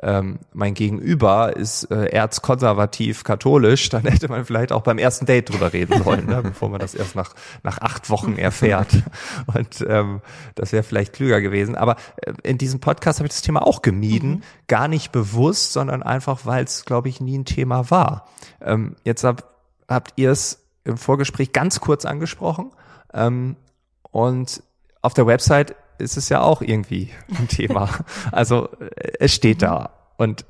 ähm, 0.01 0.39
mein 0.51 0.73
Gegenüber 0.73 1.55
ist 1.55 1.91
äh, 1.91 2.05
erzkonservativ 2.05 3.23
katholisch, 3.23 3.89
dann 3.89 4.01
hätte 4.05 4.29
man 4.29 4.45
vielleicht 4.45 4.71
auch 4.71 4.81
beim 4.81 4.97
ersten 4.97 5.27
Date 5.27 5.51
drüber 5.51 5.73
reden 5.73 6.01
sollen, 6.03 6.25
ne? 6.25 6.41
bevor 6.41 6.69
man 6.69 6.79
das 6.79 6.95
erst 6.95 7.15
nach, 7.15 7.35
nach 7.61 7.77
acht 7.77 8.09
Wochen 8.09 8.37
erfährt. 8.37 9.03
Und 9.45 9.85
ähm, 9.87 10.21
das 10.55 10.71
wäre 10.71 10.83
vielleicht 10.83 11.13
klüger 11.13 11.39
gewesen. 11.39 11.75
Aber 11.75 11.97
äh, 12.17 12.33
in 12.41 12.57
diesem 12.57 12.79
Podcast 12.79 13.19
habe 13.19 13.27
ich 13.27 13.33
das 13.33 13.43
Thema 13.43 13.61
auch 13.65 13.83
gemieden, 13.83 14.29
mhm. 14.29 14.41
gar 14.67 14.87
nicht 14.87 15.11
bewusst, 15.11 15.71
sondern 15.71 16.01
einfach, 16.01 16.47
weil 16.47 16.63
es, 16.63 16.83
glaube 16.85 17.09
ich, 17.09 17.21
nie 17.21 17.37
ein 17.37 17.45
Thema 17.45 17.91
war. 17.91 18.27
Ähm, 18.59 18.95
jetzt 19.03 19.23
hab, 19.23 19.50
habt 19.93 20.13
ihr 20.15 20.31
es 20.31 20.65
im 20.83 20.97
Vorgespräch 20.97 21.51
ganz 21.51 21.79
kurz 21.79 22.05
angesprochen. 22.05 22.71
Ähm, 23.13 23.55
und 24.01 24.63
auf 25.01 25.13
der 25.13 25.27
Website 25.27 25.75
ist 25.97 26.17
es 26.17 26.29
ja 26.29 26.41
auch 26.41 26.61
irgendwie 26.61 27.11
ein 27.37 27.47
Thema. 27.47 27.89
Also 28.31 28.69
äh, 28.79 29.13
es 29.19 29.33
steht 29.33 29.61
da 29.61 29.91
und 30.17 30.45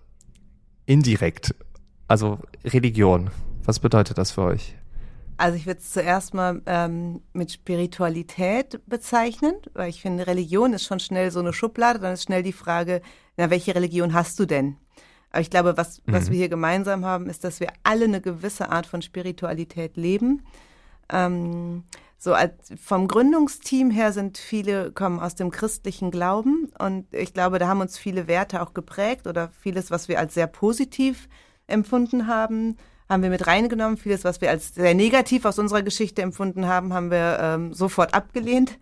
indirekt. 0.86 1.56
Also 2.08 2.39
Religion. 2.65 3.30
Was 3.63 3.80
bedeutet 3.80 4.17
das 4.17 4.32
für 4.32 4.41
euch? 4.41 4.75
Also 5.38 5.58
ich 5.58 5.65
würde 5.65 5.80
es 5.80 5.91
zuerst 5.91 6.34
mal 6.34 6.62
ähm, 6.65 7.21
mit 7.34 7.51
Spiritualität 7.51 8.80
bezeichnen, 8.86 9.56
weil 9.73 9.89
ich 9.89 10.01
finde, 10.01 10.27
Religion 10.27 10.73
ist 10.73 10.84
schon 10.84 10.99
schnell 10.99 11.32
so 11.32 11.39
eine 11.39 11.54
Schublade. 11.54 11.99
Dann 11.99 12.13
ist 12.13 12.23
schnell 12.23 12.43
die 12.43 12.54
Frage, 12.54 13.01
na, 13.38 13.49
welche 13.49 13.73
Religion 13.73 14.13
hast 14.13 14.39
du 14.39 14.45
denn? 14.45 14.77
Aber 15.31 15.41
ich 15.41 15.49
glaube, 15.49 15.77
was, 15.77 16.01
was 16.05 16.27
mhm. 16.27 16.31
wir 16.31 16.37
hier 16.37 16.49
gemeinsam 16.49 17.05
haben, 17.05 17.27
ist, 17.27 17.43
dass 17.43 17.59
wir 17.59 17.69
alle 17.83 18.05
eine 18.05 18.21
gewisse 18.21 18.69
Art 18.69 18.85
von 18.85 19.01
Spiritualität 19.01 19.97
leben. 19.97 20.43
Ähm, 21.09 21.83
so 22.17 22.33
als 22.33 22.53
vom 22.79 23.07
Gründungsteam 23.07 23.89
her 23.89 24.13
sind 24.13 24.37
viele 24.37 24.91
kommen 24.91 25.19
aus 25.19 25.33
dem 25.33 25.49
christlichen 25.49 26.11
Glauben 26.11 26.71
und 26.77 27.11
ich 27.13 27.33
glaube, 27.33 27.57
da 27.57 27.67
haben 27.67 27.81
uns 27.81 27.97
viele 27.97 28.27
Werte 28.27 28.61
auch 28.61 28.75
geprägt 28.75 29.25
oder 29.25 29.49
vieles, 29.59 29.89
was 29.89 30.07
wir 30.07 30.19
als 30.19 30.35
sehr 30.35 30.45
positiv 30.45 31.27
empfunden 31.65 32.27
haben, 32.27 32.77
haben 33.09 33.23
wir 33.23 33.29
mit 33.29 33.47
reingenommen. 33.47 33.97
Vieles, 33.97 34.23
was 34.23 34.39
wir 34.39 34.51
als 34.51 34.75
sehr 34.75 34.93
negativ 34.93 35.45
aus 35.45 35.57
unserer 35.57 35.81
Geschichte 35.81 36.21
empfunden 36.21 36.67
haben, 36.67 36.93
haben 36.93 37.09
wir 37.09 37.39
ähm, 37.41 37.73
sofort 37.73 38.13
abgelehnt. 38.13 38.77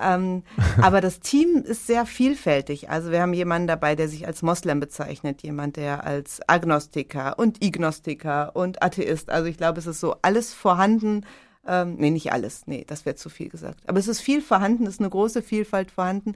Ähm, 0.00 0.42
aber 0.82 1.00
das 1.00 1.20
Team 1.20 1.62
ist 1.64 1.86
sehr 1.86 2.06
vielfältig. 2.06 2.90
Also 2.90 3.10
wir 3.10 3.22
haben 3.22 3.34
jemanden 3.34 3.68
dabei, 3.68 3.94
der 3.94 4.08
sich 4.08 4.26
als 4.26 4.42
Moslem 4.42 4.80
bezeichnet, 4.80 5.42
jemand, 5.42 5.76
der 5.76 6.04
als 6.04 6.40
Agnostiker 6.46 7.38
und 7.38 7.62
Ignostiker 7.62 8.56
und 8.56 8.82
Atheist. 8.82 9.30
Also 9.30 9.48
ich 9.48 9.56
glaube, 9.56 9.78
es 9.78 9.86
ist 9.86 10.00
so 10.00 10.16
alles 10.22 10.52
vorhanden. 10.52 11.26
Ähm, 11.66 11.96
nee, 11.96 12.10
nicht 12.10 12.32
alles. 12.32 12.66
Nee, 12.66 12.84
das 12.86 13.06
wäre 13.06 13.16
zu 13.16 13.28
viel 13.28 13.48
gesagt. 13.48 13.80
Aber 13.86 13.98
es 13.98 14.08
ist 14.08 14.20
viel 14.20 14.42
vorhanden, 14.42 14.86
es 14.86 14.94
ist 14.94 15.00
eine 15.00 15.10
große 15.10 15.42
Vielfalt 15.42 15.90
vorhanden. 15.90 16.34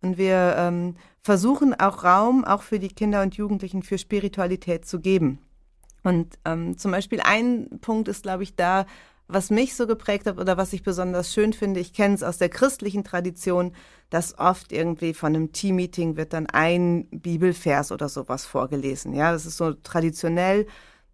Und 0.00 0.18
wir 0.18 0.54
ähm, 0.58 0.96
versuchen 1.20 1.78
auch 1.78 2.04
Raum, 2.04 2.44
auch 2.44 2.62
für 2.62 2.78
die 2.78 2.88
Kinder 2.88 3.22
und 3.22 3.36
Jugendlichen, 3.36 3.82
für 3.82 3.98
Spiritualität 3.98 4.84
zu 4.84 5.00
geben. 5.00 5.38
Und 6.02 6.38
ähm, 6.44 6.76
zum 6.78 6.90
Beispiel 6.90 7.20
ein 7.20 7.78
Punkt 7.80 8.08
ist, 8.08 8.24
glaube 8.24 8.42
ich, 8.42 8.56
da, 8.56 8.86
was 9.32 9.50
mich 9.50 9.74
so 9.74 9.86
geprägt 9.86 10.26
hat 10.26 10.38
oder 10.38 10.56
was 10.56 10.72
ich 10.72 10.82
besonders 10.82 11.32
schön 11.32 11.52
finde, 11.52 11.80
ich 11.80 11.92
kenne 11.92 12.14
es 12.14 12.22
aus 12.22 12.38
der 12.38 12.48
christlichen 12.48 13.04
Tradition, 13.04 13.74
dass 14.10 14.38
oft 14.38 14.72
irgendwie 14.72 15.14
von 15.14 15.34
einem 15.34 15.52
Teammeeting 15.52 16.16
wird 16.16 16.32
dann 16.32 16.46
ein 16.46 17.06
Bibelvers 17.10 17.92
oder 17.92 18.08
sowas 18.08 18.44
vorgelesen. 18.44 19.14
Ja, 19.14 19.32
das 19.32 19.46
ist 19.46 19.56
so 19.56 19.72
traditionell. 19.72 20.66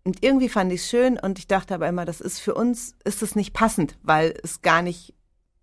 Und 0.04 0.22
irgendwie 0.24 0.48
fand 0.48 0.72
ich 0.72 0.80
es 0.80 0.88
schön 0.88 1.18
und 1.18 1.38
ich 1.38 1.46
dachte 1.46 1.74
aber 1.74 1.88
immer, 1.88 2.04
das 2.04 2.20
ist 2.20 2.40
für 2.40 2.54
uns, 2.54 2.94
ist 3.04 3.22
es 3.22 3.36
nicht 3.36 3.52
passend, 3.52 3.98
weil 4.02 4.34
es 4.42 4.62
gar 4.62 4.82
nicht, 4.82 5.14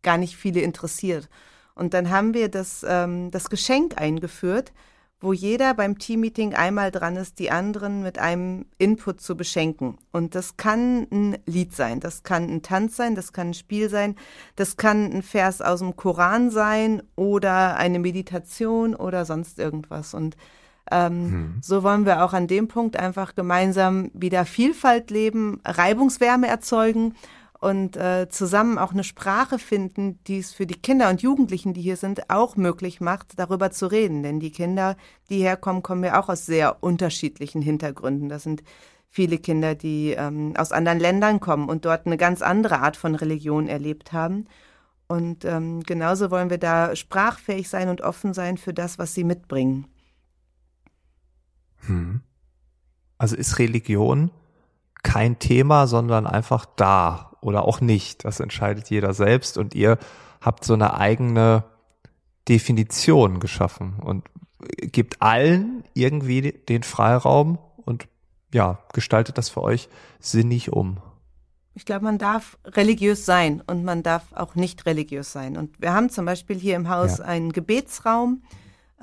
gar 0.02 0.18
nicht 0.18 0.36
viele 0.36 0.62
interessiert. 0.62 1.30
Und 1.74 1.94
dann 1.94 2.10
haben 2.10 2.34
wir 2.34 2.48
das, 2.48 2.86
ähm, 2.88 3.32
das 3.32 3.50
Geschenk 3.50 4.00
eingeführt, 4.00 4.72
wo 5.22 5.34
jeder 5.34 5.74
beim 5.74 5.98
Teammeeting 5.98 6.54
einmal 6.54 6.92
dran 6.92 7.16
ist, 7.16 7.40
die 7.40 7.50
anderen 7.50 8.04
mit 8.04 8.20
einem 8.20 8.66
Input 8.78 9.22
zu 9.22 9.36
beschenken. 9.36 9.98
Und 10.12 10.36
das 10.36 10.58
kann 10.58 11.08
ein 11.12 11.38
Lied 11.46 11.76
sein, 11.76 12.00
das 12.00 12.24
kann 12.24 12.50
ein 12.50 12.62
Tanz 12.62 12.96
sein, 12.96 13.16
das 13.16 13.34
kann 13.34 13.50
ein 13.50 13.54
Spiel 13.54 13.90
sein, 13.90 14.16
das 14.56 14.78
kann 14.78 15.12
ein 15.12 15.24
Vers 15.24 15.62
aus 15.62 15.80
dem 15.80 15.96
Koran 15.96 16.52
sein 16.52 17.02
oder 17.16 17.78
eine 17.78 18.00
Meditation 18.00 18.94
oder 18.94 19.26
sonst 19.26 19.58
irgendwas. 19.58 20.14
Und 20.14 20.36
ähm, 20.92 21.32
hm. 21.32 21.58
so 21.62 21.82
wollen 21.82 22.06
wir 22.06 22.24
auch 22.24 22.34
an 22.34 22.48
dem 22.48 22.68
Punkt 22.68 22.98
einfach 22.98 23.36
gemeinsam 23.36 24.12
wieder 24.14 24.46
Vielfalt 24.46 25.10
leben, 25.12 25.62
Reibungswärme 25.66 26.48
erzeugen 26.48 27.16
und 27.66 27.98
äh, 27.98 28.30
zusammen 28.30 28.78
auch 28.78 28.92
eine 28.92 29.04
Sprache 29.04 29.58
finden, 29.58 30.24
die 30.26 30.38
es 30.38 30.54
für 30.54 30.68
die 30.68 30.80
Kinder 30.80 31.10
und 31.10 31.24
Jugendlichen, 31.24 31.74
die 31.74 31.82
hier 31.82 31.98
sind, 31.98 32.30
auch 32.30 32.58
möglich 32.58 33.02
macht, 33.02 33.40
darüber 33.40 33.72
zu 33.72 33.88
reden. 33.88 34.22
Denn 34.22 34.40
die 34.40 34.52
Kinder, 34.52 34.96
die 35.32 35.40
herkommen, 35.40 35.82
kommen 35.82 36.04
ja 36.04 36.22
auch 36.22 36.30
aus 36.30 36.46
sehr 36.46 36.84
unterschiedlichen 36.84 37.64
Hintergründen. 37.64 38.30
Das 38.30 38.44
sind 38.44 38.62
viele 39.10 39.40
Kinder, 39.40 39.74
die 39.74 40.12
ähm, 40.12 40.54
aus 40.56 40.72
anderen 40.72 41.00
Ländern 41.00 41.40
kommen 41.40 41.68
und 41.68 41.86
dort 41.86 42.06
eine 42.06 42.18
ganz 42.18 42.44
andere 42.44 42.82
Art 42.82 42.98
von 42.98 43.16
Religion 43.16 43.68
erlebt 43.68 44.14
haben. 44.14 44.46
Und 45.08 45.44
ähm, 45.44 45.82
genauso 45.82 46.30
wollen 46.30 46.52
wir 46.52 46.60
da 46.60 46.96
sprachfähig 46.96 47.68
sein 47.68 47.90
und 47.90 48.02
offen 48.02 48.36
sein 48.36 48.58
für 48.58 48.76
das, 48.76 49.00
was 49.00 49.16
sie 49.16 49.24
mitbringen. 49.24 49.88
Hm. 51.88 52.22
Also 53.18 53.36
ist 53.36 53.58
Religion 53.58 54.30
kein 55.02 55.40
Thema, 55.40 55.88
sondern 55.88 56.28
einfach 56.28 56.68
da 56.76 57.32
oder 57.46 57.66
auch 57.66 57.80
nicht. 57.80 58.26
Das 58.26 58.40
entscheidet 58.40 58.90
jeder 58.90 59.14
selbst 59.14 59.58
und 59.58 59.76
ihr 59.76 59.98
habt 60.42 60.66
so 60.66 60.74
eine 60.74 60.98
eigene 60.98 61.64
Definition 62.50 63.40
geschaffen 63.40 63.96
und 64.04 64.26
gibt 64.80 65.22
allen 65.22 65.84
irgendwie 65.94 66.42
den 66.42 66.84
Freiraum 66.84 67.60
und 67.78 68.08
ja, 68.54 68.80
gestaltet 68.94 69.38
das 69.38 69.50
für 69.50 69.62
euch 69.62 69.90
sinnig 70.20 70.74
um. 70.74 70.98
Ich 71.76 71.86
glaube, 71.86 72.06
man 72.06 72.18
darf 72.18 72.58
religiös 72.66 73.26
sein 73.26 73.62
und 73.68 73.84
man 73.84 74.02
darf 74.02 74.24
auch 74.34 74.56
nicht 74.56 74.86
religiös 74.86 75.32
sein. 75.32 75.58
Und 75.58 75.80
wir 75.82 75.94
haben 75.94 76.10
zum 76.10 76.26
Beispiel 76.26 76.58
hier 76.58 76.76
im 76.78 76.90
Haus 76.90 77.18
ja. 77.18 77.26
einen 77.26 77.52
Gebetsraum, 77.52 78.44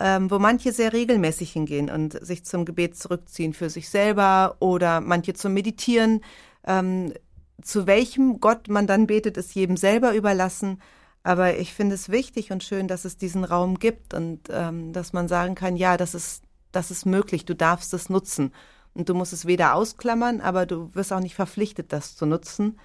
ähm, 0.01 0.31
wo 0.31 0.39
manche 0.39 0.73
sehr 0.73 0.93
regelmäßig 0.93 1.53
hingehen 1.53 1.91
und 1.91 2.25
sich 2.25 2.45
zum 2.45 2.65
Gebet 2.65 2.97
zurückziehen 2.97 3.53
für 3.53 3.69
sich 3.69 3.91
selber 3.91 4.57
oder 4.59 5.01
manche 5.01 5.35
zum 5.35 5.53
Meditieren. 5.53 6.23
Ähm, 6.67 7.13
zu 7.61 7.87
welchem 7.87 8.41
Gott 8.41 8.69
man 8.69 8.87
dann 8.87 9.07
betet, 9.07 9.37
ist 9.37 9.55
jedem 9.55 9.77
selber 9.77 10.15
überlassen. 10.15 10.81
Aber 11.23 11.57
ich 11.57 11.73
finde 11.73 11.95
es 11.95 12.09
wichtig 12.09 12.51
und 12.51 12.65
schön, 12.65 12.89
dass 12.89 13.05
es 13.05 13.17
diesen 13.17 13.45
Raum 13.45 13.79
gibt 13.79 14.15
und 14.15 14.41
ähm, 14.51 14.93
dass 14.93 15.13
man 15.13 15.29
sagen 15.29 15.55
kann, 15.55 15.77
ja, 15.77 15.97
das 15.97 16.15
ist, 16.15 16.43
das 16.73 16.91
ist 16.91 17.07
möglich, 17.07 17.45
du 17.45 17.55
darfst 17.55 17.95
es 17.95 18.09
nutzen. 18.09 18.53
Und 18.95 19.09
du 19.09 19.15
musst 19.15 19.33
es 19.33 19.47
weder 19.47 19.75
ausklammern, 19.75 20.41
aber 20.41 20.67
du 20.67 20.91
wirst 20.95 21.13
auch 21.13 21.21
nicht 21.21 21.35
verpflichtet, 21.35 21.93
das 21.93 22.17
zu 22.17 22.27
nutzen, 22.27 22.79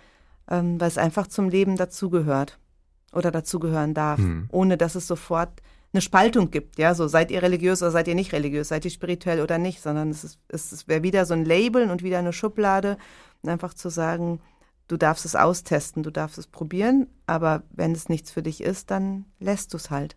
ähm, 0.49 0.79
weil 0.79 0.87
es 0.87 0.97
einfach 0.97 1.27
zum 1.27 1.49
Leben 1.49 1.75
dazugehört 1.75 2.59
oder 3.11 3.31
dazugehören 3.31 3.93
darf, 3.93 4.19
hm. 4.19 4.47
ohne 4.51 4.77
dass 4.77 4.95
es 4.95 5.07
sofort 5.07 5.61
eine 5.93 6.01
Spaltung 6.01 6.51
gibt, 6.51 6.77
ja, 6.77 6.93
so 6.93 7.07
seid 7.07 7.31
ihr 7.31 7.41
religiös 7.41 7.81
oder 7.81 7.91
seid 7.91 8.07
ihr 8.07 8.15
nicht 8.15 8.33
religiös, 8.33 8.67
seid 8.67 8.85
ihr 8.85 8.91
spirituell 8.91 9.41
oder 9.41 9.57
nicht, 9.57 9.81
sondern 9.81 10.09
es 10.09 10.23
ist, 10.23 10.39
es 10.49 10.87
wäre 10.87 11.03
wieder 11.03 11.25
so 11.25 11.33
ein 11.33 11.45
Label 11.45 11.89
und 11.89 12.03
wieder 12.03 12.19
eine 12.19 12.33
Schublade 12.33 12.97
und 13.41 13.49
einfach 13.49 13.73
zu 13.73 13.89
sagen, 13.89 14.39
du 14.87 14.97
darfst 14.97 15.25
es 15.25 15.35
austesten, 15.35 16.03
du 16.03 16.11
darfst 16.11 16.37
es 16.37 16.47
probieren, 16.47 17.07
aber 17.25 17.63
wenn 17.71 17.91
es 17.91 18.09
nichts 18.09 18.31
für 18.31 18.43
dich 18.43 18.61
ist, 18.61 18.91
dann 18.91 19.25
lässt 19.39 19.73
du 19.73 19.77
es 19.77 19.89
halt. 19.89 20.15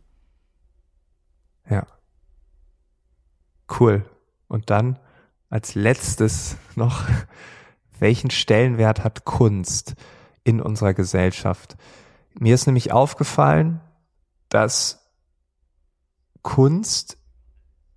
Ja. 1.68 1.86
Cool. 3.78 4.04
Und 4.48 4.70
dann 4.70 4.98
als 5.48 5.74
letztes 5.74 6.56
noch, 6.76 7.04
welchen 7.98 8.30
Stellenwert 8.30 9.04
hat 9.04 9.24
Kunst 9.24 9.94
in 10.44 10.60
unserer 10.60 10.94
Gesellschaft? 10.94 11.76
Mir 12.38 12.54
ist 12.54 12.66
nämlich 12.66 12.92
aufgefallen, 12.92 13.80
dass 14.48 15.10
Kunst 16.42 17.18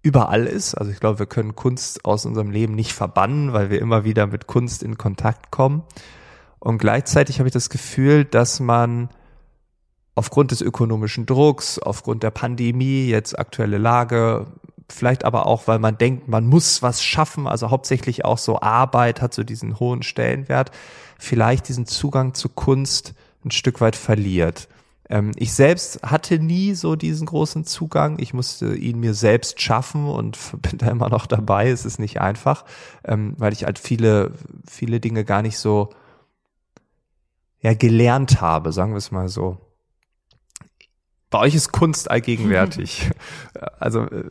überall 0.01 0.45
ist. 0.45 0.75
Also 0.75 0.91
ich 0.91 0.99
glaube, 0.99 1.19
wir 1.19 1.25
können 1.25 1.55
Kunst 1.55 2.03
aus 2.05 2.25
unserem 2.25 2.51
Leben 2.51 2.75
nicht 2.75 2.93
verbannen, 2.93 3.53
weil 3.53 3.69
wir 3.69 3.79
immer 3.79 4.03
wieder 4.03 4.27
mit 4.27 4.47
Kunst 4.47 4.83
in 4.83 4.97
Kontakt 4.97 5.49
kommen. 5.49 5.83
Und 6.63 6.77
gleichzeitig 6.77 7.39
habe 7.39 7.49
ich 7.49 7.53
das 7.53 7.69
Gefühl, 7.69 8.23
dass 8.23 8.61
man 8.61 9.09
aufgrund 10.15 10.51
des 10.51 10.61
ökonomischen 10.61 11.25
Drucks, 11.25 11.77
aufgrund 11.77 12.23
der 12.23 12.31
Pandemie, 12.31 13.05
jetzt 13.07 13.37
aktuelle 13.37 13.77
Lage, 13.77 14.47
vielleicht 14.87 15.25
aber 15.25 15.45
auch, 15.45 15.67
weil 15.67 15.79
man 15.79 15.97
denkt, 15.97 16.29
man 16.29 16.47
muss 16.47 16.81
was 16.81 17.03
schaffen, 17.03 17.47
also 17.47 17.69
hauptsächlich 17.69 18.23
auch 18.23 18.37
so 18.37 18.61
Arbeit 18.61 19.21
hat 19.21 19.33
so 19.33 19.43
diesen 19.43 19.77
hohen 19.77 20.03
Stellenwert, 20.03 20.71
vielleicht 21.19 21.67
diesen 21.67 21.85
Zugang 21.85 22.33
zu 22.33 22.47
Kunst 22.47 23.13
ein 23.43 23.51
Stück 23.51 23.81
weit 23.81 23.97
verliert. 23.97 24.69
Ähm, 25.09 25.33
ich 25.35 25.51
selbst 25.51 26.01
hatte 26.01 26.39
nie 26.39 26.75
so 26.75 26.95
diesen 26.95 27.27
großen 27.27 27.65
Zugang. 27.65 28.19
Ich 28.19 28.33
musste 28.33 28.73
ihn 28.73 29.01
mir 29.01 29.15
selbst 29.15 29.59
schaffen 29.61 30.07
und 30.07 30.39
bin 30.61 30.77
da 30.77 30.87
immer 30.87 31.09
noch 31.09 31.25
dabei. 31.25 31.69
Es 31.69 31.83
ist 31.83 31.99
nicht 31.99 32.21
einfach, 32.21 32.63
ähm, 33.03 33.33
weil 33.37 33.51
ich 33.51 33.65
halt 33.65 33.79
viele, 33.79 34.31
viele 34.65 35.01
Dinge 35.01 35.25
gar 35.25 35.41
nicht 35.41 35.57
so 35.57 35.89
ja, 37.63 37.73
gelernt 37.73 38.41
habe, 38.41 38.71
sagen 38.71 38.91
wir 38.91 38.97
es 38.97 39.11
mal 39.11 39.29
so. 39.29 39.57
Bei 41.29 41.39
euch 41.39 41.55
ist 41.55 41.71
Kunst 41.71 42.11
allgegenwärtig. 42.11 43.09
also 43.79 44.01
äh, 44.01 44.25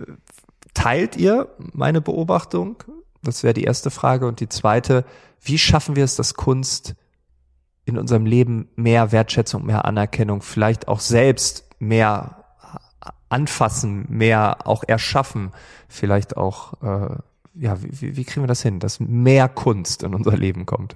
teilt 0.75 1.17
ihr 1.17 1.49
meine 1.73 2.01
Beobachtung? 2.01 2.85
Das 3.23 3.43
wäre 3.43 3.55
die 3.55 3.65
erste 3.65 3.91
Frage. 3.91 4.27
Und 4.27 4.41
die 4.41 4.49
zweite, 4.49 5.05
wie 5.41 5.59
schaffen 5.59 5.97
wir 5.97 6.05
es, 6.05 6.15
dass 6.15 6.35
Kunst 6.35 6.95
in 7.85 7.99
unserem 7.99 8.27
Leben 8.27 8.69
mehr 8.77 9.11
Wertschätzung, 9.11 9.67
mehr 9.67 9.87
Anerkennung, 9.87 10.43
vielleicht 10.43 10.87
auch 10.87 11.01
selbst 11.01 11.65
mehr 11.81 12.45
anfassen, 13.31 14.05
mehr 14.09 14.69
auch 14.69 14.85
erschaffen, 14.87 15.53
vielleicht 15.89 16.37
auch, 16.37 16.75
äh, 16.83 17.17
ja, 17.55 17.83
wie, 17.83 18.17
wie 18.17 18.25
kriegen 18.25 18.43
wir 18.43 18.49
das 18.49 18.63
hin, 18.63 18.79
dass 18.79 19.01
mehr 19.01 19.49
Kunst 19.49 20.03
in 20.03 20.15
unser 20.15 20.37
Leben 20.37 20.67
kommt? 20.67 20.95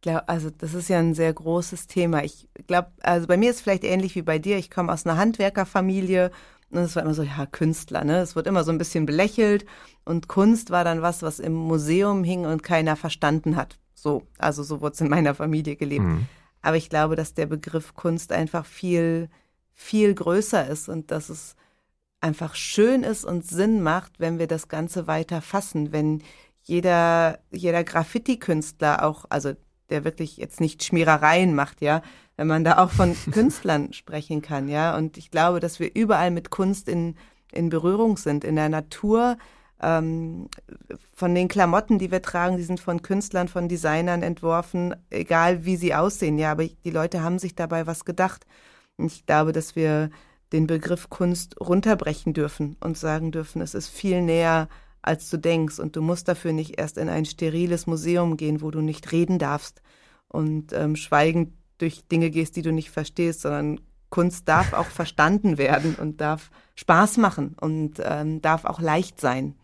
Glaube, 0.00 0.28
also 0.28 0.50
das 0.50 0.74
ist 0.74 0.88
ja 0.88 0.98
ein 0.98 1.14
sehr 1.14 1.32
großes 1.32 1.86
Thema. 1.86 2.24
Ich 2.24 2.48
glaube, 2.66 2.92
also 3.00 3.26
bei 3.26 3.36
mir 3.36 3.50
ist 3.50 3.56
es 3.56 3.62
vielleicht 3.62 3.84
ähnlich 3.84 4.14
wie 4.14 4.22
bei 4.22 4.38
dir. 4.38 4.58
Ich 4.58 4.70
komme 4.70 4.92
aus 4.92 5.06
einer 5.06 5.16
Handwerkerfamilie 5.16 6.30
und 6.70 6.78
es 6.78 6.96
war 6.96 7.02
immer 7.02 7.14
so, 7.14 7.22
ja, 7.22 7.46
Künstler, 7.46 8.04
ne? 8.04 8.18
Es 8.18 8.36
wird 8.36 8.46
immer 8.46 8.64
so 8.64 8.70
ein 8.70 8.78
bisschen 8.78 9.06
belächelt 9.06 9.64
und 10.04 10.28
Kunst 10.28 10.70
war 10.70 10.84
dann 10.84 11.02
was, 11.02 11.22
was 11.22 11.38
im 11.38 11.54
Museum 11.54 12.24
hing 12.24 12.44
und 12.44 12.62
keiner 12.62 12.96
verstanden 12.96 13.56
hat. 13.56 13.78
So, 13.94 14.22
also 14.38 14.62
so 14.62 14.80
wurde 14.80 14.94
es 14.94 15.00
in 15.00 15.08
meiner 15.08 15.34
Familie 15.34 15.76
gelebt. 15.76 16.04
Mhm. 16.04 16.26
Aber 16.60 16.76
ich 16.76 16.90
glaube, 16.90 17.16
dass 17.16 17.34
der 17.34 17.46
Begriff 17.46 17.94
Kunst 17.94 18.32
einfach 18.32 18.66
viel, 18.66 19.30
viel 19.74 20.14
größer 20.14 20.66
ist 20.68 20.88
und 20.88 21.10
dass 21.10 21.28
es 21.30 21.56
einfach 22.20 22.54
schön 22.54 23.02
ist 23.02 23.24
und 23.24 23.46
Sinn 23.46 23.82
macht, 23.82 24.20
wenn 24.20 24.38
wir 24.38 24.46
das 24.46 24.68
Ganze 24.68 25.06
weiter 25.06 25.40
fassen, 25.40 25.92
wenn 25.92 26.22
jeder, 26.62 27.38
jeder 27.50 27.84
Graffiti-Künstler 27.84 29.04
auch, 29.04 29.24
also 29.30 29.54
der 29.90 30.04
wirklich 30.04 30.36
jetzt 30.36 30.60
nicht 30.60 30.84
Schmierereien 30.84 31.54
macht, 31.54 31.80
ja, 31.80 32.02
wenn 32.36 32.46
man 32.46 32.64
da 32.64 32.78
auch 32.78 32.90
von 32.90 33.16
Künstlern 33.32 33.92
sprechen 33.92 34.42
kann, 34.42 34.68
ja. 34.68 34.96
Und 34.96 35.16
ich 35.16 35.30
glaube, 35.30 35.60
dass 35.60 35.80
wir 35.80 35.94
überall 35.94 36.30
mit 36.30 36.50
Kunst 36.50 36.88
in, 36.88 37.16
in 37.52 37.68
Berührung 37.68 38.16
sind, 38.16 38.44
in 38.44 38.56
der 38.56 38.68
Natur. 38.68 39.38
Ähm, 39.80 40.48
von 41.14 41.34
den 41.34 41.46
Klamotten, 41.46 41.98
die 41.98 42.10
wir 42.10 42.20
tragen, 42.20 42.56
die 42.56 42.64
sind 42.64 42.80
von 42.80 43.02
Künstlern, 43.02 43.46
von 43.46 43.68
Designern 43.68 44.22
entworfen, 44.22 44.94
egal 45.10 45.64
wie 45.64 45.76
sie 45.76 45.94
aussehen, 45.94 46.36
ja, 46.36 46.50
aber 46.50 46.66
die 46.66 46.90
Leute 46.90 47.22
haben 47.22 47.38
sich 47.38 47.54
dabei 47.54 47.86
was 47.86 48.04
gedacht. 48.04 48.44
Und 48.96 49.06
ich 49.06 49.24
glaube, 49.24 49.52
dass 49.52 49.76
wir 49.76 50.10
den 50.52 50.66
Begriff 50.66 51.10
Kunst 51.10 51.60
runterbrechen 51.60 52.32
dürfen 52.32 52.76
und 52.80 52.96
sagen 52.96 53.32
dürfen, 53.32 53.62
es 53.62 53.74
ist 53.74 53.88
viel 53.88 54.22
näher 54.22 54.68
als 55.02 55.30
du 55.30 55.38
denkst. 55.38 55.78
Und 55.78 55.96
du 55.96 56.02
musst 56.02 56.28
dafür 56.28 56.52
nicht 56.52 56.78
erst 56.78 56.98
in 56.98 57.08
ein 57.08 57.24
steriles 57.24 57.86
Museum 57.86 58.36
gehen, 58.36 58.60
wo 58.60 58.70
du 58.70 58.80
nicht 58.80 59.12
reden 59.12 59.38
darfst 59.38 59.82
und 60.28 60.72
ähm, 60.72 60.96
schweigend 60.96 61.52
durch 61.78 62.04
Dinge 62.10 62.30
gehst, 62.30 62.56
die 62.56 62.62
du 62.62 62.72
nicht 62.72 62.90
verstehst, 62.90 63.42
sondern 63.42 63.80
Kunst 64.10 64.48
darf 64.48 64.72
auch 64.72 64.86
verstanden 64.86 65.58
werden 65.58 65.94
und 65.94 66.20
darf 66.20 66.50
Spaß 66.74 67.18
machen 67.18 67.56
und 67.60 68.00
ähm, 68.02 68.40
darf 68.40 68.64
auch 68.64 68.80
leicht 68.80 69.20
sein. 69.20 69.54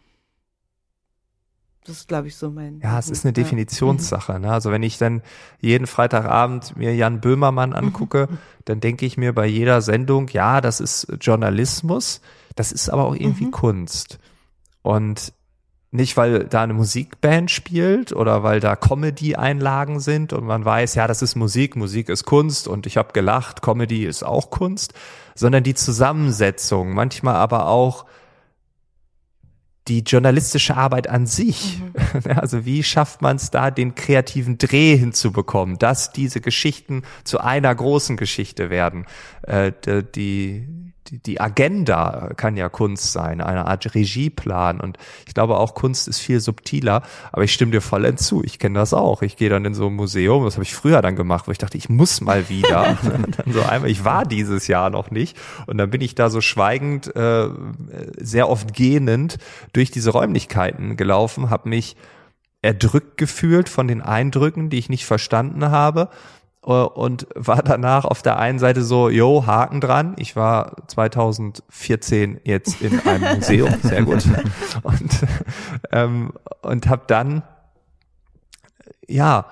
Das 1.87 1.99
ist, 1.99 2.09
glaube 2.09 2.28
ich, 2.28 2.37
so 2.37 2.51
mein. 2.51 2.80
Ja, 2.80 2.99
es 2.99 3.11
ist 3.11 3.26
eine 3.26 3.35
Definitionssache. 3.35 4.41
Ne? 4.41 4.51
Also 4.51 4.70
wenn 4.70 4.82
ich 4.82 4.97
dann 4.97 5.22
jeden 5.61 5.87
Freitagabend 5.87 6.76
mir 6.78 6.95
Jan 6.95 7.20
Böhmermann 7.20 7.70
mhm. 7.70 7.76
angucke, 7.76 8.28
dann 8.64 8.80
denke 8.80 9.05
ich 9.05 9.18
mir 9.18 9.35
bei 9.35 9.47
jeder 9.47 9.82
Sendung, 9.82 10.28
ja, 10.28 10.62
das 10.62 10.80
ist 10.80 11.07
Journalismus, 11.20 12.22
das 12.57 12.72
ist 12.72 12.89
aber 12.89 13.05
auch 13.05 13.14
irgendwie 13.14 13.47
mhm. 13.47 13.51
Kunst. 13.51 14.18
Und 14.85 15.32
nicht, 15.91 16.16
weil 16.16 16.45
da 16.45 16.62
eine 16.62 16.74
Musikband 16.74 17.51
spielt 17.51 18.12
oder 18.12 18.43
weil 18.43 18.61
da 18.61 18.76
Comedy-Einlagen 18.76 19.99
sind 19.99 20.32
und 20.32 20.45
man 20.45 20.64
weiß, 20.64 20.95
ja, 20.97 21.07
das 21.07 21.22
ist 21.22 21.37
Musik, 21.37 21.74
Musik 21.74 22.09
ist 22.11 22.24
Kunst 22.24 22.68
und 22.68 22.87
ich 22.87 22.97
habe 22.97 23.12
gelacht, 23.12 23.62
Comedy 23.62 24.05
ist 24.05 24.24
auch 24.24 24.51
Kunst, 24.51 24.93
sondern 25.35 25.62
die 25.62 25.74
Zusammensetzung, 25.74 26.93
manchmal 26.93 27.37
aber 27.37 27.68
auch 27.68 28.05
die 29.89 30.01
journalistische 30.01 30.76
Arbeit 30.76 31.09
an 31.09 31.26
sich. 31.26 31.80
Mhm. 31.80 31.95
Also 32.37 32.64
wie 32.64 32.82
schafft 32.82 33.22
man 33.22 33.37
es 33.37 33.51
da, 33.51 33.70
den 33.70 33.95
kreativen 33.95 34.59
Dreh 34.59 34.97
hinzubekommen, 34.97 35.78
dass 35.78 36.12
diese 36.12 36.41
Geschichten 36.41 37.03
zu 37.24 37.41
einer 37.41 37.74
großen 37.74 38.16
Geschichte 38.16 38.68
werden? 38.68 39.07
Äh, 39.43 39.72
die, 40.14 40.93
die, 41.09 41.18
die 41.18 41.40
Agenda 41.40 42.30
kann 42.36 42.57
ja 42.57 42.68
Kunst 42.68 43.12
sein, 43.12 43.40
eine 43.40 43.66
Art 43.66 43.94
Regieplan. 43.94 44.80
Und 44.80 44.98
ich 45.26 45.34
glaube 45.34 45.59
auch 45.59 45.74
Kunst 45.74 46.09
ist 46.09 46.20
viel 46.20 46.40
subtiler. 46.40 47.02
Aber 47.32 47.44
ich 47.44 47.52
stimme 47.52 47.72
dir 47.72 47.80
vollends 47.80 48.26
zu. 48.26 48.42
Ich 48.42 48.59
kenne 48.59 48.78
das 48.78 48.94
auch. 48.94 49.22
Ich 49.22 49.36
gehe 49.36 49.50
dann 49.50 49.64
in 49.64 49.74
so 49.74 49.86
ein 49.88 49.94
Museum, 49.94 50.44
das 50.44 50.55
habe 50.55 50.64
ich 50.64 50.74
früher 50.74 51.02
dann 51.02 51.16
gemacht, 51.16 51.46
wo 51.46 51.52
ich 51.52 51.59
dachte, 51.59 51.76
ich 51.76 51.88
muss 51.88 52.20
mal 52.20 52.48
wieder. 52.48 52.96
dann 53.02 53.52
so 53.52 53.62
einmal, 53.62 53.90
ich 53.90 54.05
war 54.05 54.24
dieses 54.24 54.66
Jahr 54.66 54.90
noch 54.90 55.11
nicht. 55.11 55.36
Und 55.66 55.78
dann 55.78 55.90
bin 55.90 56.00
ich 56.00 56.14
da 56.14 56.30
so 56.30 56.40
schweigend, 56.40 57.14
äh, 57.14 57.48
sehr 58.18 58.48
oft 58.48 58.72
gähnend 58.72 59.38
durch 59.72 59.90
diese 59.90 60.11
Räumlichkeiten 60.11 60.96
gelaufen, 60.96 61.50
habe 61.50 61.68
mich 61.68 61.96
erdrückt 62.62 63.18
gefühlt 63.18 63.68
von 63.68 63.88
den 63.88 64.00
Eindrücken, 64.00 64.70
die 64.70 64.78
ich 64.78 64.88
nicht 64.88 65.05
verstanden 65.05 65.70
habe 65.70 66.09
und 66.65 67.27
war 67.35 67.62
danach 67.62 68.05
auf 68.05 68.23
der 68.23 68.39
einen 68.39 68.59
Seite 68.59 68.83
so, 68.83 69.11
yo, 69.11 69.45
Haken 69.47 69.81
dran. 69.81 70.15
Ich 70.19 70.35
war 70.35 70.77
2014 70.87 72.41
jetzt 72.45 72.81
in 72.81 73.01
einem 73.01 73.35
Museum, 73.37 73.75
sehr 73.83 74.03
gut. 74.03 74.25
Und, 74.83 75.27
ähm, 75.93 76.33
und 76.62 76.89
habe 76.89 77.03
dann, 77.07 77.43
ja, 79.07 79.47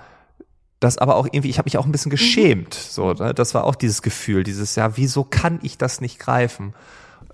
das 0.80 0.98
aber 0.98 1.16
auch 1.16 1.26
irgendwie, 1.26 1.50
ich 1.50 1.58
habe 1.58 1.66
mich 1.66 1.78
auch 1.78 1.84
ein 1.84 1.92
bisschen 1.92 2.10
geschämt. 2.10 2.74
So, 2.74 3.12
ne? 3.12 3.34
das 3.34 3.54
war 3.54 3.64
auch 3.64 3.74
dieses 3.74 4.02
Gefühl, 4.02 4.42
dieses, 4.42 4.74
ja, 4.74 4.96
wieso 4.96 5.22
kann 5.22 5.60
ich 5.62 5.78
das 5.78 6.00
nicht 6.00 6.18
greifen? 6.18 6.74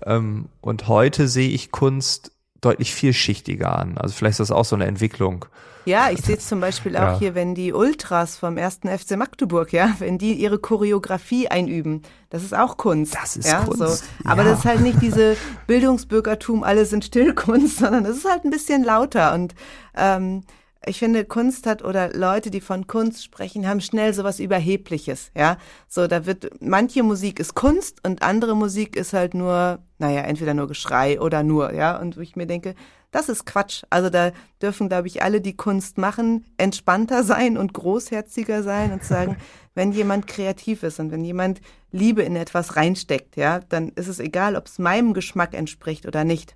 Ähm, 0.05 0.49
und 0.61 0.87
heute 0.87 1.27
sehe 1.27 1.49
ich 1.49 1.71
Kunst 1.71 2.31
deutlich 2.61 2.93
vielschichtiger 2.93 3.77
an. 3.77 3.97
Also 3.97 4.15
vielleicht 4.15 4.33
ist 4.33 4.49
das 4.49 4.51
auch 4.51 4.65
so 4.65 4.75
eine 4.75 4.85
Entwicklung. 4.85 5.45
Ja, 5.85 6.11
ich 6.11 6.21
sehe 6.21 6.35
es 6.37 6.47
zum 6.47 6.59
Beispiel 6.59 6.95
auch 6.97 7.13
ja. 7.13 7.19
hier, 7.19 7.35
wenn 7.35 7.55
die 7.55 7.73
Ultras 7.73 8.37
vom 8.37 8.57
ersten 8.57 8.89
FC 8.89 9.17
Magdeburg, 9.17 9.73
ja, 9.73 9.95
wenn 9.99 10.17
die 10.17 10.33
ihre 10.33 10.59
Choreografie 10.59 11.47
einüben, 11.47 12.03
das 12.29 12.43
ist 12.43 12.53
auch 12.53 12.77
Kunst. 12.77 13.15
Das 13.15 13.37
ist 13.37 13.47
ja, 13.47 13.63
Kunst. 13.63 13.79
So. 13.79 14.29
Aber 14.29 14.43
ja. 14.43 14.49
das 14.49 14.59
ist 14.59 14.65
halt 14.65 14.81
nicht 14.81 15.01
diese 15.01 15.35
Bildungsbürgertum, 15.67 16.63
alle 16.63 16.85
sind 16.85 17.05
Stillkunst, 17.05 17.79
sondern 17.79 18.03
das 18.03 18.17
ist 18.17 18.29
halt 18.29 18.43
ein 18.45 18.51
bisschen 18.51 18.83
lauter 18.83 19.33
und 19.33 19.55
ähm, 19.95 20.43
ich 20.85 20.99
finde, 20.99 21.25
Kunst 21.25 21.65
hat 21.65 21.83
oder 21.83 22.13
Leute, 22.13 22.51
die 22.51 22.61
von 22.61 22.87
Kunst 22.87 23.23
sprechen, 23.23 23.67
haben 23.67 23.81
schnell 23.81 24.13
sowas 24.13 24.39
Überhebliches, 24.39 25.31
ja. 25.35 25.57
So, 25.87 26.07
da 26.07 26.25
wird, 26.25 26.49
manche 26.61 27.03
Musik 27.03 27.39
ist 27.39 27.53
Kunst 27.53 28.05
und 28.05 28.23
andere 28.23 28.55
Musik 28.55 28.95
ist 28.95 29.13
halt 29.13 29.33
nur, 29.33 29.79
naja, 29.97 30.21
entweder 30.21 30.53
nur 30.53 30.67
Geschrei 30.67 31.19
oder 31.19 31.43
nur, 31.43 31.73
ja. 31.73 31.99
Und 31.99 32.15
wo 32.15 32.21
ich 32.21 32.35
mir 32.37 32.47
denke, 32.47 32.75
das 33.11 33.27
ist 33.27 33.45
Quatsch. 33.45 33.83
Also 33.89 34.09
da 34.09 34.31
dürfen, 34.61 34.87
glaube 34.87 35.07
ich, 35.07 35.21
alle, 35.23 35.41
die 35.41 35.55
Kunst 35.55 35.97
machen, 35.97 36.45
entspannter 36.57 37.23
sein 37.23 37.57
und 37.57 37.73
großherziger 37.73 38.63
sein 38.63 38.93
und 38.93 39.03
sagen, 39.03 39.37
wenn 39.75 39.91
jemand 39.91 40.27
kreativ 40.27 40.83
ist 40.83 40.99
und 40.99 41.11
wenn 41.11 41.23
jemand 41.23 41.59
Liebe 41.91 42.21
in 42.21 42.35
etwas 42.35 42.75
reinsteckt, 42.75 43.35
ja, 43.35 43.59
dann 43.59 43.89
ist 43.89 44.07
es 44.07 44.19
egal, 44.19 44.55
ob 44.55 44.67
es 44.67 44.79
meinem 44.79 45.13
Geschmack 45.13 45.53
entspricht 45.53 46.05
oder 46.05 46.23
nicht. 46.23 46.55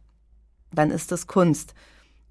Dann 0.71 0.91
ist 0.91 1.11
das 1.11 1.27
Kunst. 1.27 1.73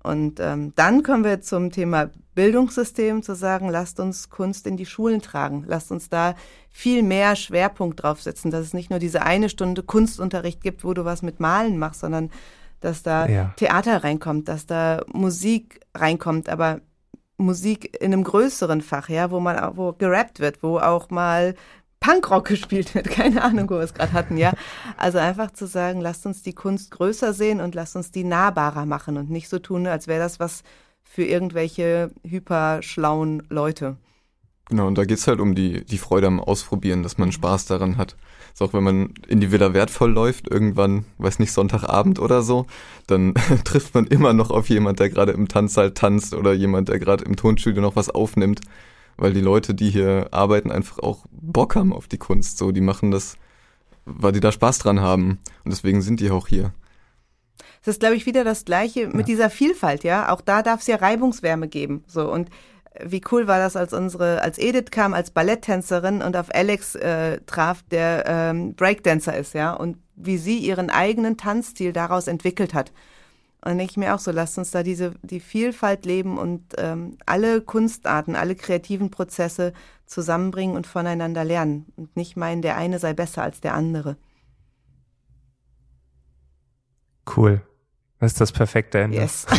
Und 0.03 0.40
ähm, 0.40 0.72
dann 0.74 1.03
kommen 1.03 1.24
wir 1.24 1.40
zum 1.40 1.70
Thema 1.70 2.11
Bildungssystem 2.34 3.22
zu 3.22 3.34
sagen, 3.34 3.68
lasst 3.68 4.00
uns 4.00 4.30
Kunst 4.30 4.66
in 4.66 4.76
die 4.76 4.86
Schulen 4.86 5.20
tragen, 5.20 5.64
lasst 5.66 5.92
uns 5.92 6.09
da 6.09 6.34
viel 6.70 7.03
mehr 7.03 7.36
Schwerpunkt 7.36 8.03
draufsetzen, 8.03 8.50
dass 8.50 8.62
es 8.62 8.74
nicht 8.74 8.90
nur 8.90 8.98
diese 8.98 9.22
eine 9.22 9.48
Stunde 9.48 9.82
Kunstunterricht 9.82 10.62
gibt, 10.62 10.84
wo 10.84 10.94
du 10.94 11.05
was 11.05 11.22
mit 11.22 11.40
Malen 11.40 11.78
machst, 11.78 12.00
sondern 12.00 12.30
dass 12.80 13.03
da 13.03 13.26
ja. 13.26 13.55
Theater 13.57 14.03
reinkommt, 14.03 14.48
dass 14.48 14.66
da 14.66 15.03
Musik 15.12 15.80
reinkommt, 15.94 16.48
aber 16.48 16.80
Musik 17.36 17.96
in 18.00 18.12
einem 18.12 18.24
größeren 18.24 18.80
Fach, 18.80 19.09
ja, 19.09 19.30
wo 19.30 19.40
man 19.40 19.76
wo 19.76 19.92
gerappt 19.92 20.40
wird, 20.40 20.62
wo 20.62 20.78
auch 20.78 21.11
mal 21.11 21.55
Punkrock 22.03 22.46
gespielt 22.46 22.94
wird, 22.94 23.09
keine 23.11 23.42
Ahnung, 23.42 23.70
wo 23.70 23.74
wir 23.74 23.80
es 23.80 23.94
gerade 23.94 24.12
hatten, 24.12 24.36
ja. 24.36 24.53
Also 24.96 25.18
einfach 25.18 25.53
zu 25.53 25.66
sagen, 25.66 26.00
lasst 26.00 26.26
uns 26.26 26.42
die 26.42 26.53
Kunst 26.53 26.90
größer 26.90 27.32
sehen 27.32 27.61
und 27.61 27.74
lasst 27.74 27.96
uns 27.96 28.11
die 28.11 28.24
nahbarer 28.24 28.84
machen 28.84 29.16
und 29.16 29.30
nicht 29.30 29.48
so 29.48 29.59
tun, 29.59 29.86
als 29.86 30.07
wäre 30.07 30.20
das 30.20 30.40
was 30.40 30.62
für 31.03 31.24
irgendwelche 31.24 32.11
hyperschlauen 32.24 33.42
Leute. 33.48 33.96
Genau, 34.68 34.86
und 34.86 34.96
da 34.96 35.05
geht's 35.05 35.26
halt 35.26 35.40
um 35.40 35.55
die, 35.55 35.84
die 35.84 35.98
Freude 35.98 36.28
am 36.28 36.40
Ausprobieren, 36.40 37.03
dass 37.03 37.18
man. 37.18 37.32
Spaß 37.32 37.66
daran 37.66 37.96
hat. 37.96 38.16
Ist 38.53 38.62
auch 38.62 38.72
wenn 38.72 38.84
man 38.84 39.14
in 39.26 39.40
die 39.40 39.50
Villa 39.50 39.74
wertvoll 39.74 40.11
läuft, 40.11 40.50
irgendwann, 40.50 41.05
weiß 41.18 41.38
nicht, 41.40 41.53
Sonntagabend 41.53 42.18
oder 42.18 42.42
so, 42.42 42.66
dann 43.07 43.34
trifft 43.64 43.94
man 43.94 44.07
immer 44.07 44.32
noch 44.32 44.50
auf 44.50 44.68
jemand, 44.68 45.00
der 45.00 45.11
gerade 45.11 45.32
im 45.32 45.48
Tanzsaal 45.48 45.92
tanzt 45.92 46.34
oder 46.34 46.53
jemand, 46.53 46.88
der 46.88 46.98
gerade 46.98 47.24
im 47.24 47.36
Tonstudio 47.36 47.82
noch 47.82 47.96
was 47.96 48.11
aufnimmt 48.11 48.61
weil 49.16 49.32
die 49.32 49.40
Leute, 49.40 49.74
die 49.74 49.90
hier 49.90 50.28
arbeiten, 50.30 50.70
einfach 50.70 50.98
auch 50.98 51.26
Bock 51.30 51.76
haben 51.76 51.92
auf 51.92 52.08
die 52.08 52.18
Kunst. 52.18 52.58
So, 52.58 52.72
die 52.72 52.80
machen 52.80 53.10
das, 53.10 53.36
weil 54.04 54.32
die 54.32 54.40
da 54.40 54.52
Spaß 54.52 54.78
dran 54.78 55.00
haben. 55.00 55.38
Und 55.64 55.72
deswegen 55.72 56.02
sind 56.02 56.20
die 56.20 56.30
auch 56.30 56.48
hier. 56.48 56.72
Das 57.84 57.94
ist, 57.94 58.00
glaube 58.00 58.14
ich, 58.14 58.26
wieder 58.26 58.44
das 58.44 58.64
Gleiche 58.64 59.08
mit 59.08 59.28
dieser 59.28 59.50
Vielfalt, 59.50 60.04
ja. 60.04 60.30
Auch 60.30 60.40
da 60.40 60.62
darf 60.62 60.80
es 60.80 60.86
ja 60.86 60.96
Reibungswärme 60.96 61.68
geben. 61.68 62.04
So 62.06 62.30
und 62.30 62.48
wie 63.00 63.22
cool 63.30 63.46
war 63.46 63.58
das, 63.58 63.76
als 63.76 63.92
unsere, 63.92 64.42
als 64.42 64.58
Edith 64.58 64.90
kam 64.90 65.14
als 65.14 65.30
Balletttänzerin 65.30 66.22
und 66.22 66.36
auf 66.36 66.54
Alex 66.54 66.94
äh, 66.94 67.40
traf, 67.46 67.82
der 67.90 68.24
ähm, 68.26 68.74
Breakdancer 68.74 69.36
ist, 69.36 69.54
ja, 69.54 69.72
und 69.72 69.96
wie 70.14 70.36
sie 70.36 70.58
ihren 70.58 70.90
eigenen 70.90 71.36
Tanzstil 71.36 71.92
daraus 71.92 72.26
entwickelt 72.26 72.74
hat. 72.74 72.92
Und 73.64 73.70
dann 73.70 73.78
denke 73.78 73.92
ich 73.92 73.96
mir 73.96 74.12
auch 74.12 74.18
so, 74.18 74.32
lasst 74.32 74.58
uns 74.58 74.72
da 74.72 74.82
diese, 74.82 75.14
die 75.22 75.38
Vielfalt 75.38 76.04
leben 76.04 76.36
und 76.36 76.74
ähm, 76.78 77.16
alle 77.26 77.60
Kunstarten, 77.60 78.34
alle 78.34 78.56
kreativen 78.56 79.10
Prozesse 79.10 79.72
zusammenbringen 80.04 80.74
und 80.74 80.88
voneinander 80.88 81.44
lernen 81.44 81.86
und 81.96 82.16
nicht 82.16 82.36
meinen, 82.36 82.60
der 82.60 82.76
eine 82.76 82.98
sei 82.98 83.14
besser 83.14 83.42
als 83.42 83.60
der 83.60 83.74
andere. 83.74 84.16
Cool. 87.36 87.60
Das 88.18 88.32
ist 88.32 88.40
das 88.40 88.50
perfekte 88.52 89.00
Ende. 89.00 89.18
Yes. 89.18 89.46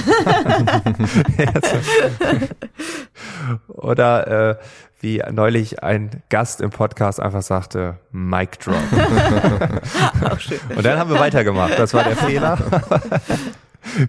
Oder 3.67 4.51
äh, 4.51 4.57
wie 5.01 5.21
neulich 5.31 5.83
ein 5.83 6.23
Gast 6.29 6.61
im 6.61 6.69
Podcast 6.69 7.19
einfach 7.19 7.41
sagte, 7.41 7.99
Mic 8.11 8.59
Drop. 8.59 8.75
Und 10.75 10.85
dann 10.85 10.97
haben 10.97 11.09
wir 11.09 11.19
weitergemacht. 11.19 11.77
Das 11.77 11.93
war 11.93 12.05
der 12.05 12.15
Fehler. 12.15 12.57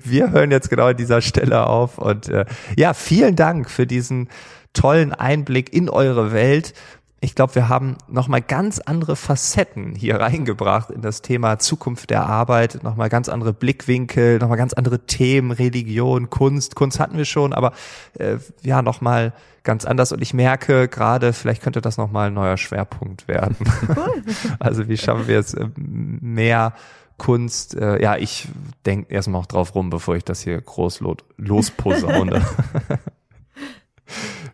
Wir 0.03 0.31
hören 0.31 0.51
jetzt 0.51 0.71
genau 0.71 0.87
an 0.87 0.97
dieser 0.97 1.21
Stelle 1.21 1.67
auf. 1.67 1.99
Und 1.99 2.29
äh, 2.29 2.45
ja, 2.77 2.95
vielen 2.95 3.37
Dank 3.37 3.71
für 3.71 3.87
diesen 3.87 4.29
tollen 4.73 5.13
Einblick 5.13 5.73
in 5.73 5.89
eure 5.89 6.33
Welt. 6.33 6.75
Ich 7.21 7.35
glaube, 7.35 7.55
wir 7.55 7.71
haben 7.71 7.97
nochmal 8.07 8.43
ganz 8.43 8.81
andere 8.81 9.17
Facetten 9.17 9.95
hier 9.95 10.21
reingebracht 10.21 10.91
in 10.91 11.01
das 11.01 11.23
Thema 11.23 11.59
Zukunft 11.59 12.11
der 12.11 12.27
Arbeit, 12.27 12.83
nochmal 12.83 13.09
ganz 13.09 13.31
andere 13.31 13.55
Blickwinkel, 13.55 14.39
nochmal 14.39 14.59
ganz 14.59 14.75
andere 14.75 15.07
Themen, 15.07 15.51
Religion, 15.51 16.29
Kunst. 16.29 16.75
Kunst 16.75 17.01
hatten 17.01 17.17
wir 17.17 17.25
schon, 17.25 17.55
aber 17.55 17.73
äh, 18.19 18.37
ja, 18.63 18.83
nochmal 18.83 19.33
ganz 19.63 19.87
anders. 19.87 20.13
Und 20.13 20.21
ich 20.21 20.35
merke 20.35 20.87
gerade, 20.87 21.33
vielleicht 21.33 21.63
könnte 21.63 21.81
das 21.81 21.97
nochmal 21.97 22.27
ein 22.27 22.35
neuer 22.35 22.59
Schwerpunkt 22.59 23.27
werden. 23.27 23.57
Cool. 23.89 24.23
also 24.59 24.89
wie 24.89 24.99
schaffen 24.99 25.27
wir 25.27 25.39
es, 25.39 25.55
äh, 25.55 25.67
mehr 25.77 26.75
Kunst, 27.17 27.75
äh, 27.75 28.03
ja, 28.03 28.17
ich 28.17 28.49
denke 28.87 29.13
erstmal 29.13 29.41
auch 29.41 29.47
drauf 29.47 29.75
rum, 29.75 29.91
bevor 29.91 30.17
ich 30.17 30.25
das 30.25 30.43
hier 30.43 30.61
groß 30.61 31.03
losposaune. 31.37 32.45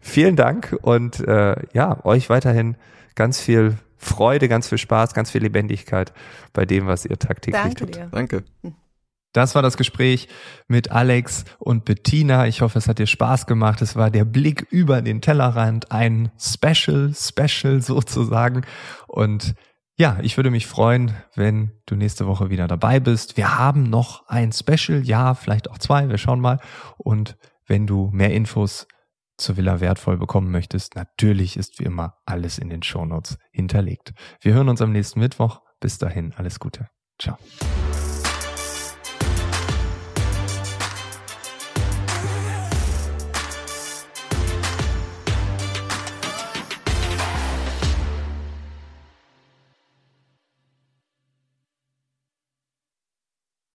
Vielen 0.00 0.36
Dank 0.36 0.76
und 0.82 1.20
äh, 1.20 1.56
ja, 1.72 2.04
euch 2.04 2.30
weiterhin 2.30 2.76
ganz 3.14 3.40
viel 3.40 3.76
Freude, 3.96 4.48
ganz 4.48 4.68
viel 4.68 4.78
Spaß, 4.78 5.14
ganz 5.14 5.30
viel 5.30 5.42
Lebendigkeit 5.42 6.12
bei 6.52 6.64
dem, 6.64 6.86
was 6.86 7.04
ihr 7.04 7.18
tagtäglich 7.18 7.62
Danke 7.62 7.86
tut. 7.86 7.96
Dir. 7.96 8.08
Danke. 8.10 8.44
Das 9.32 9.54
war 9.54 9.62
das 9.62 9.76
Gespräch 9.76 10.28
mit 10.66 10.90
Alex 10.90 11.44
und 11.58 11.84
Bettina. 11.84 12.46
Ich 12.46 12.62
hoffe, 12.62 12.78
es 12.78 12.88
hat 12.88 12.98
dir 12.98 13.06
Spaß 13.06 13.46
gemacht. 13.46 13.80
Es 13.80 13.94
war 13.94 14.10
der 14.10 14.24
Blick 14.24 14.66
über 14.70 15.02
den 15.02 15.20
Tellerrand, 15.20 15.92
ein 15.92 16.32
Special, 16.38 17.12
Special 17.14 17.80
sozusagen. 17.80 18.62
Und 19.06 19.54
ja, 20.00 20.16
ich 20.22 20.38
würde 20.38 20.50
mich 20.50 20.66
freuen, 20.66 21.14
wenn 21.34 21.72
du 21.84 21.94
nächste 21.94 22.26
Woche 22.26 22.48
wieder 22.48 22.66
dabei 22.66 23.00
bist. 23.00 23.36
Wir 23.36 23.58
haben 23.58 23.82
noch 23.82 24.26
ein 24.28 24.50
Special, 24.50 25.02
ja, 25.04 25.34
vielleicht 25.34 25.70
auch 25.70 25.76
zwei, 25.76 26.08
wir 26.08 26.16
schauen 26.16 26.40
mal. 26.40 26.58
Und 26.96 27.36
wenn 27.66 27.86
du 27.86 28.08
mehr 28.10 28.32
Infos 28.32 28.88
zur 29.36 29.58
Villa 29.58 29.80
wertvoll 29.80 30.16
bekommen 30.16 30.50
möchtest, 30.50 30.96
natürlich 30.96 31.58
ist 31.58 31.78
wie 31.80 31.84
immer 31.84 32.14
alles 32.24 32.56
in 32.56 32.70
den 32.70 32.82
Shownotes 32.82 33.36
hinterlegt. 33.52 34.14
Wir 34.40 34.54
hören 34.54 34.70
uns 34.70 34.80
am 34.80 34.90
nächsten 34.90 35.20
Mittwoch. 35.20 35.60
Bis 35.80 35.98
dahin, 35.98 36.32
alles 36.34 36.60
Gute. 36.60 36.88
Ciao. 37.18 37.36